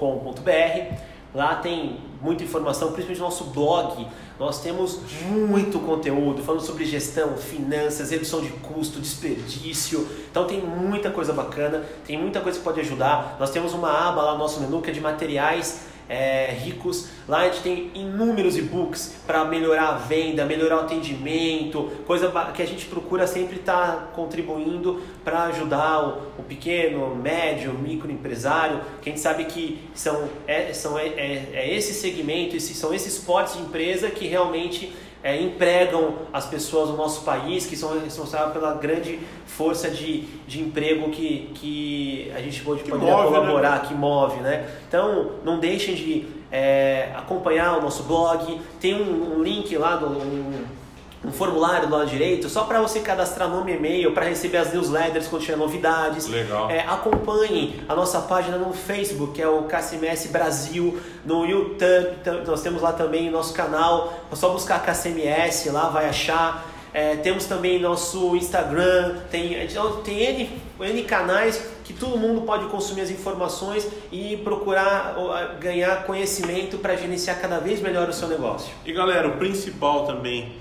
Lá 1.34 1.56
tem 1.56 2.02
muita 2.22 2.44
informação, 2.44 2.92
principalmente 2.92 3.20
no 3.20 3.26
nosso 3.26 3.46
blog. 3.46 4.06
Nós 4.38 4.60
temos 4.60 5.00
muito 5.30 5.80
conteúdo 5.80 6.44
falando 6.44 6.60
sobre 6.60 6.84
gestão, 6.84 7.38
finanças, 7.38 8.12
redução 8.12 8.42
de 8.42 8.50
custo, 8.50 9.00
desperdício. 9.00 10.06
Então 10.30 10.46
tem 10.46 10.60
muita 10.60 11.10
coisa 11.10 11.32
bacana, 11.32 11.86
tem 12.06 12.18
muita 12.18 12.42
coisa 12.42 12.58
que 12.58 12.66
pode 12.66 12.82
ajudar. 12.82 13.38
Nós 13.40 13.50
temos 13.52 13.74
uma 13.74 14.10
aba 14.10 14.22
lá 14.22 14.34
no 14.34 14.40
nosso 14.40 14.60
menu 14.60 14.82
que 14.82 14.90
é 14.90 14.94
de 14.94 15.00
materiais 15.00 15.86
é, 16.08 16.52
ricos. 16.52 17.10
Lá 17.28 17.40
a 17.40 17.46
gente 17.46 17.62
tem 17.62 17.92
inúmeros 17.94 18.58
e-books 18.58 19.16
para 19.26 19.44
melhorar 19.46 19.90
a 19.90 19.94
venda, 19.94 20.46
melhorar 20.46 20.78
o 20.78 20.80
atendimento, 20.82 21.92
coisa 22.06 22.32
que 22.54 22.62
a 22.62 22.68
gente 22.68 22.86
procura 22.86 23.26
sempre 23.26 23.58
estar 23.58 23.88
tá 23.88 24.08
contribuindo 24.14 25.02
para 25.24 25.44
ajudar 25.46 26.02
o, 26.04 26.42
o, 26.42 26.44
pequeno, 26.44 27.16
médio, 27.16 27.74
microempresário, 27.74 28.82
que 29.02 29.10
a 29.10 29.12
gente 29.12 29.22
sabe 29.22 29.46
que 29.46 29.80
são, 29.94 30.30
é, 30.48 30.72
são, 30.74 30.98
é, 30.98 31.08
é, 31.08 31.50
é 31.54 31.76
esse 31.76 31.94
segmento, 31.94 32.56
esse, 32.56 32.74
são 32.74 32.94
esses 32.94 33.18
potes 33.18 33.56
de 33.56 33.62
empresa 33.62 34.10
que 34.10 34.28
realmente 34.28 34.94
é, 35.26 35.42
empregam 35.42 36.14
as 36.32 36.46
pessoas 36.46 36.92
do 36.92 36.96
nosso 36.96 37.24
país, 37.24 37.66
que 37.66 37.76
são 37.76 38.00
responsáveis 38.00 38.54
pela 38.54 38.76
grande 38.76 39.20
força 39.48 39.90
de, 39.90 40.22
de 40.48 40.62
emprego 40.62 41.10
que, 41.10 41.50
que 41.56 42.32
a 42.36 42.40
gente 42.40 42.62
pode, 42.62 42.84
poder 42.84 43.04
move, 43.04 43.24
né? 43.24 43.40
colaborar, 43.40 43.82
né? 43.82 43.88
que 43.88 43.94
move. 43.96 44.40
Né? 44.42 44.70
Então, 44.88 45.32
não 45.44 45.60
deixem 45.60 45.96
de 45.96 46.28
é, 46.52 47.10
acompanhar 47.16 47.80
o 47.80 47.82
nosso 47.82 48.04
blog, 48.04 48.62
tem 48.80 48.94
um, 48.94 49.40
um 49.40 49.44
link 49.44 49.76
lá 49.76 49.96
do. 49.96 50.10
Um, 50.10 50.85
um 51.26 51.32
formulário 51.32 51.88
do 51.88 51.96
lado 51.96 52.10
direito, 52.10 52.50
só 52.50 52.64
para 52.66 52.80
você 52.80 53.00
cadastrar 53.00 53.50
nome 53.50 53.72
e 53.72 53.76
e-mail, 53.76 54.14
para 54.14 54.26
receber 54.26 54.58
as 54.58 54.72
newsletters 54.74 55.28
quando 55.28 55.42
tiver 55.42 55.58
novidades. 55.58 56.28
Legal. 56.28 56.70
É, 56.70 56.82
acompanhe 56.82 57.84
a 57.90 57.96
nossa 57.96 58.20
página 58.22 58.58
no 58.58 58.74
Facebook, 58.74 59.34
que 59.34 59.42
é 59.42 59.48
o 59.48 59.64
KCMS 59.64 60.28
Brasil, 60.30 61.00
no 61.26 61.46
YouTube, 61.46 62.16
nós 62.46 62.62
temos 62.62 62.82
lá 62.82 62.94
também 62.94 63.30
o 63.30 63.32
nosso 63.32 63.54
canal, 63.54 64.14
é 64.32 64.36
só 64.36 64.50
buscar 64.50 64.84
KCMS, 64.84 65.70
lá 65.70 65.90
vai 65.90 66.08
achar. 66.08 66.74
É, 66.94 67.18
temos 67.18 67.44
também 67.44 67.78
nosso 67.78 68.38
Instagram, 68.38 69.18
tem, 69.30 69.68
tem 70.06 70.20
N, 70.22 70.62
N 70.80 71.04
canais 71.04 71.62
que 71.84 71.94
todo 71.94 72.18
mundo 72.18 72.42
pode 72.44 72.68
consumir 72.68 73.02
as 73.02 73.10
informações 73.10 73.86
e 74.12 74.38
procurar 74.38 75.14
ganhar 75.60 76.06
conhecimento 76.06 76.78
para 76.78 76.96
gerenciar 76.96 77.40
cada 77.40 77.60
vez 77.60 77.82
melhor 77.82 78.08
o 78.08 78.14
seu 78.14 78.30
negócio. 78.30 78.74
E 78.86 78.94
galera, 78.94 79.28
o 79.28 79.38
principal 79.38 80.08
também, 80.08 80.54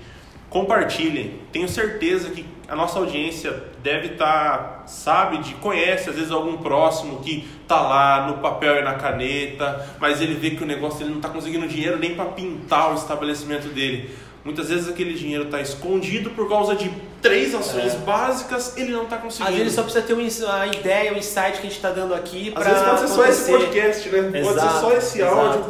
compartilhem. 0.49 1.39
Tenho 1.51 1.67
certeza 1.67 2.29
que 2.29 2.45
a 2.67 2.75
nossa 2.75 2.99
audiência 2.99 3.63
deve 3.83 4.13
estar, 4.13 4.57
tá, 4.57 4.87
sabe, 4.87 5.37
de 5.39 5.53
conhece 5.55 6.09
às 6.09 6.15
vezes 6.15 6.31
algum 6.31 6.57
próximo 6.57 7.19
que 7.19 7.47
tá 7.67 7.79
lá 7.81 8.27
no 8.27 8.37
papel 8.39 8.77
e 8.77 8.81
na 8.81 8.95
caneta, 8.95 9.87
mas 9.99 10.21
ele 10.21 10.33
vê 10.33 10.51
que 10.51 10.63
o 10.63 10.65
negócio 10.65 11.03
ele 11.03 11.11
não 11.11 11.17
está 11.17 11.29
conseguindo 11.29 11.67
dinheiro 11.67 11.99
nem 11.99 12.15
para 12.15 12.25
pintar 12.25 12.91
o 12.91 12.95
estabelecimento 12.95 13.67
dele. 13.67 14.09
Muitas 14.43 14.69
vezes 14.69 14.87
aquele 14.87 15.15
dinheiro 15.15 15.45
está 15.45 15.59
escondido 15.59 16.29
por 16.29 16.47
causa 16.47 16.75
de 16.75 16.91
três 17.19 17.55
ações 17.55 17.95
é. 17.95 17.97
básicas, 17.97 18.77
ele 18.77 18.91
não 18.91 19.05
está 19.05 19.17
conseguindo. 19.17 19.49
Às 19.49 19.57
vezes 19.57 19.73
só 19.73 19.81
precisa 19.81 20.05
ter 20.05 20.13
uma 20.13 20.67
ideia, 20.67 21.11
um 21.11 21.17
insight 21.17 21.53
que 21.53 21.59
a 21.59 21.61
gente 21.63 21.71
está 21.71 21.89
dando 21.89 22.13
aqui 22.13 22.51
para 22.51 22.61
Às 22.61 22.67
vezes 22.67 22.83
pode 22.83 22.99
ser 22.99 23.07
só 23.07 23.25
esse 23.25 23.51
podcast, 23.51 24.09
né? 24.09 24.39
Exato, 24.39 24.55
pode 24.55 24.61
ser 24.61 24.79
só 24.79 24.91
esse 24.93 25.21
exato. 25.21 25.35
áudio. 25.35 25.65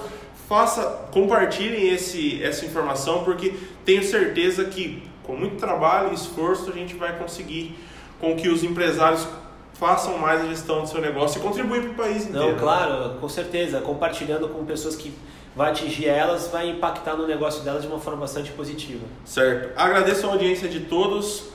Faça, 0.49 0.84
compartilhem 1.11 1.93
esse, 1.93 2.43
essa 2.43 2.65
informação, 2.65 3.23
porque 3.23 3.53
tenho 3.86 4.03
certeza 4.03 4.65
que 4.65 5.03
com 5.23 5.36
muito 5.36 5.57
trabalho 5.57 6.11
e 6.11 6.15
esforço 6.15 6.69
a 6.69 6.73
gente 6.73 6.95
vai 6.95 7.17
conseguir 7.17 7.77
com 8.19 8.36
que 8.36 8.49
os 8.49 8.63
empresários 8.63 9.27
façam 9.73 10.17
mais 10.17 10.41
a 10.41 10.47
gestão 10.47 10.81
do 10.81 10.88
seu 10.88 11.01
negócio 11.01 11.39
e 11.39 11.41
contribuir 11.41 11.81
para 11.81 11.91
o 11.91 11.95
país 11.95 12.27
inteiro. 12.27 12.51
Não, 12.51 12.57
claro, 12.57 13.15
com 13.19 13.29
certeza. 13.29 13.81
Compartilhando 13.81 14.47
com 14.49 14.65
pessoas 14.65 14.95
que 14.95 15.13
vai 15.55 15.71
atingir 15.71 16.07
elas, 16.07 16.47
vai 16.47 16.69
impactar 16.69 17.15
no 17.15 17.27
negócio 17.27 17.63
delas 17.63 17.81
de 17.81 17.88
uma 17.88 17.99
forma 17.99 18.21
bastante 18.21 18.51
positiva. 18.51 19.05
Certo. 19.25 19.77
Agradeço 19.77 20.25
a 20.27 20.31
audiência 20.31 20.67
de 20.67 20.81
todos. 20.81 21.45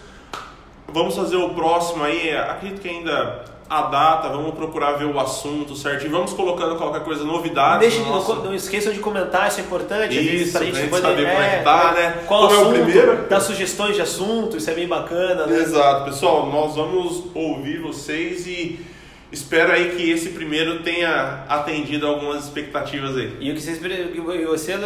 Vamos 0.88 1.14
fazer 1.14 1.36
o 1.36 1.50
próximo 1.50 2.02
aí. 2.02 2.34
Acredito 2.34 2.80
que 2.80 2.88
ainda 2.88 3.44
a 3.70 3.82
data, 3.82 4.28
vamos 4.28 4.52
procurar 4.52 4.94
ver 4.94 5.04
o 5.04 5.20
assunto 5.20 5.76
certinho, 5.76 6.10
vamos 6.10 6.32
colocando 6.32 6.74
qualquer 6.74 7.04
coisa, 7.04 7.22
novidade. 7.22 7.78
Deixe, 7.78 8.00
nosso... 8.00 8.34
não, 8.34 8.46
não 8.46 8.54
esqueçam 8.54 8.92
de 8.92 8.98
comentar, 8.98 9.46
isso 9.46 9.60
é 9.60 9.62
importante. 9.62 10.18
Isso, 10.18 10.50
pra 10.50 10.64
gente, 10.64 10.72
pra 10.72 10.80
gente 10.80 10.90
poder, 10.90 11.02
saber 11.02 11.24
é, 11.24 11.30
como 11.30 11.42
é 11.42 11.58
que 11.58 11.64
tá, 11.64 11.92
né? 11.92 12.24
Qual 12.26 12.48
como 12.48 12.60
assunto, 12.60 12.76
é 12.76 12.80
o 12.80 12.84
primeiro? 12.84 13.28
Dar 13.28 13.40
sugestões 13.40 13.94
de 13.94 14.02
assunto, 14.02 14.56
isso 14.56 14.68
é 14.68 14.74
bem 14.74 14.88
bacana. 14.88 15.46
Né? 15.46 15.60
Exato, 15.60 16.04
pessoal, 16.04 16.46
nós 16.46 16.74
vamos 16.74 17.26
ouvir 17.32 17.80
vocês 17.80 18.44
e 18.48 18.80
Espero 19.32 19.72
aí 19.72 19.94
que 19.96 20.10
esse 20.10 20.30
primeiro 20.30 20.80
tenha 20.80 21.44
atendido 21.48 22.06
algumas 22.06 22.44
expectativas 22.44 23.16
aí. 23.16 23.36
E 23.38 23.50
o 23.50 23.54
que 23.54 23.60
vocês 23.60 23.78
você 23.78 24.78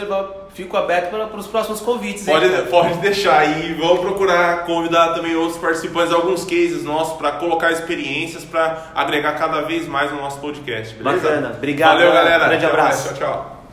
fico 0.53 0.77
aberto 0.77 1.11
para, 1.11 1.27
para 1.27 1.41
os 1.41 1.47
próximos 1.47 1.81
convites. 1.81 2.25
Pode, 2.25 2.49
pode 2.71 2.99
deixar 2.99 3.41
aí. 3.41 3.75
Vamos 3.75 4.01
procurar 4.01 4.65
convidar 4.67 5.15
também 5.15 5.35
outros 5.35 5.59
participantes, 5.59 6.13
alguns 6.13 6.45
cases 6.45 6.85
nossos 6.85 7.17
para 7.17 7.33
colocar 7.33 7.73
experiências 7.73 8.45
para 8.45 8.93
agregar 8.95 9.33
cada 9.33 9.63
vez 9.63 9.89
mais 9.89 10.11
no 10.13 10.19
nosso 10.19 10.41
podcast. 10.41 10.95
Beleza? 10.95 11.29
Bacana. 11.29 11.55
Obrigado. 11.57 11.95
Valeu, 11.95 12.13
galera. 12.13 12.45
Um 12.45 12.49
grande 12.49 12.67
abraço. 12.67 13.07
Mais. 13.07 13.19
Tchau, 13.19 13.29
tchau. 13.29 13.64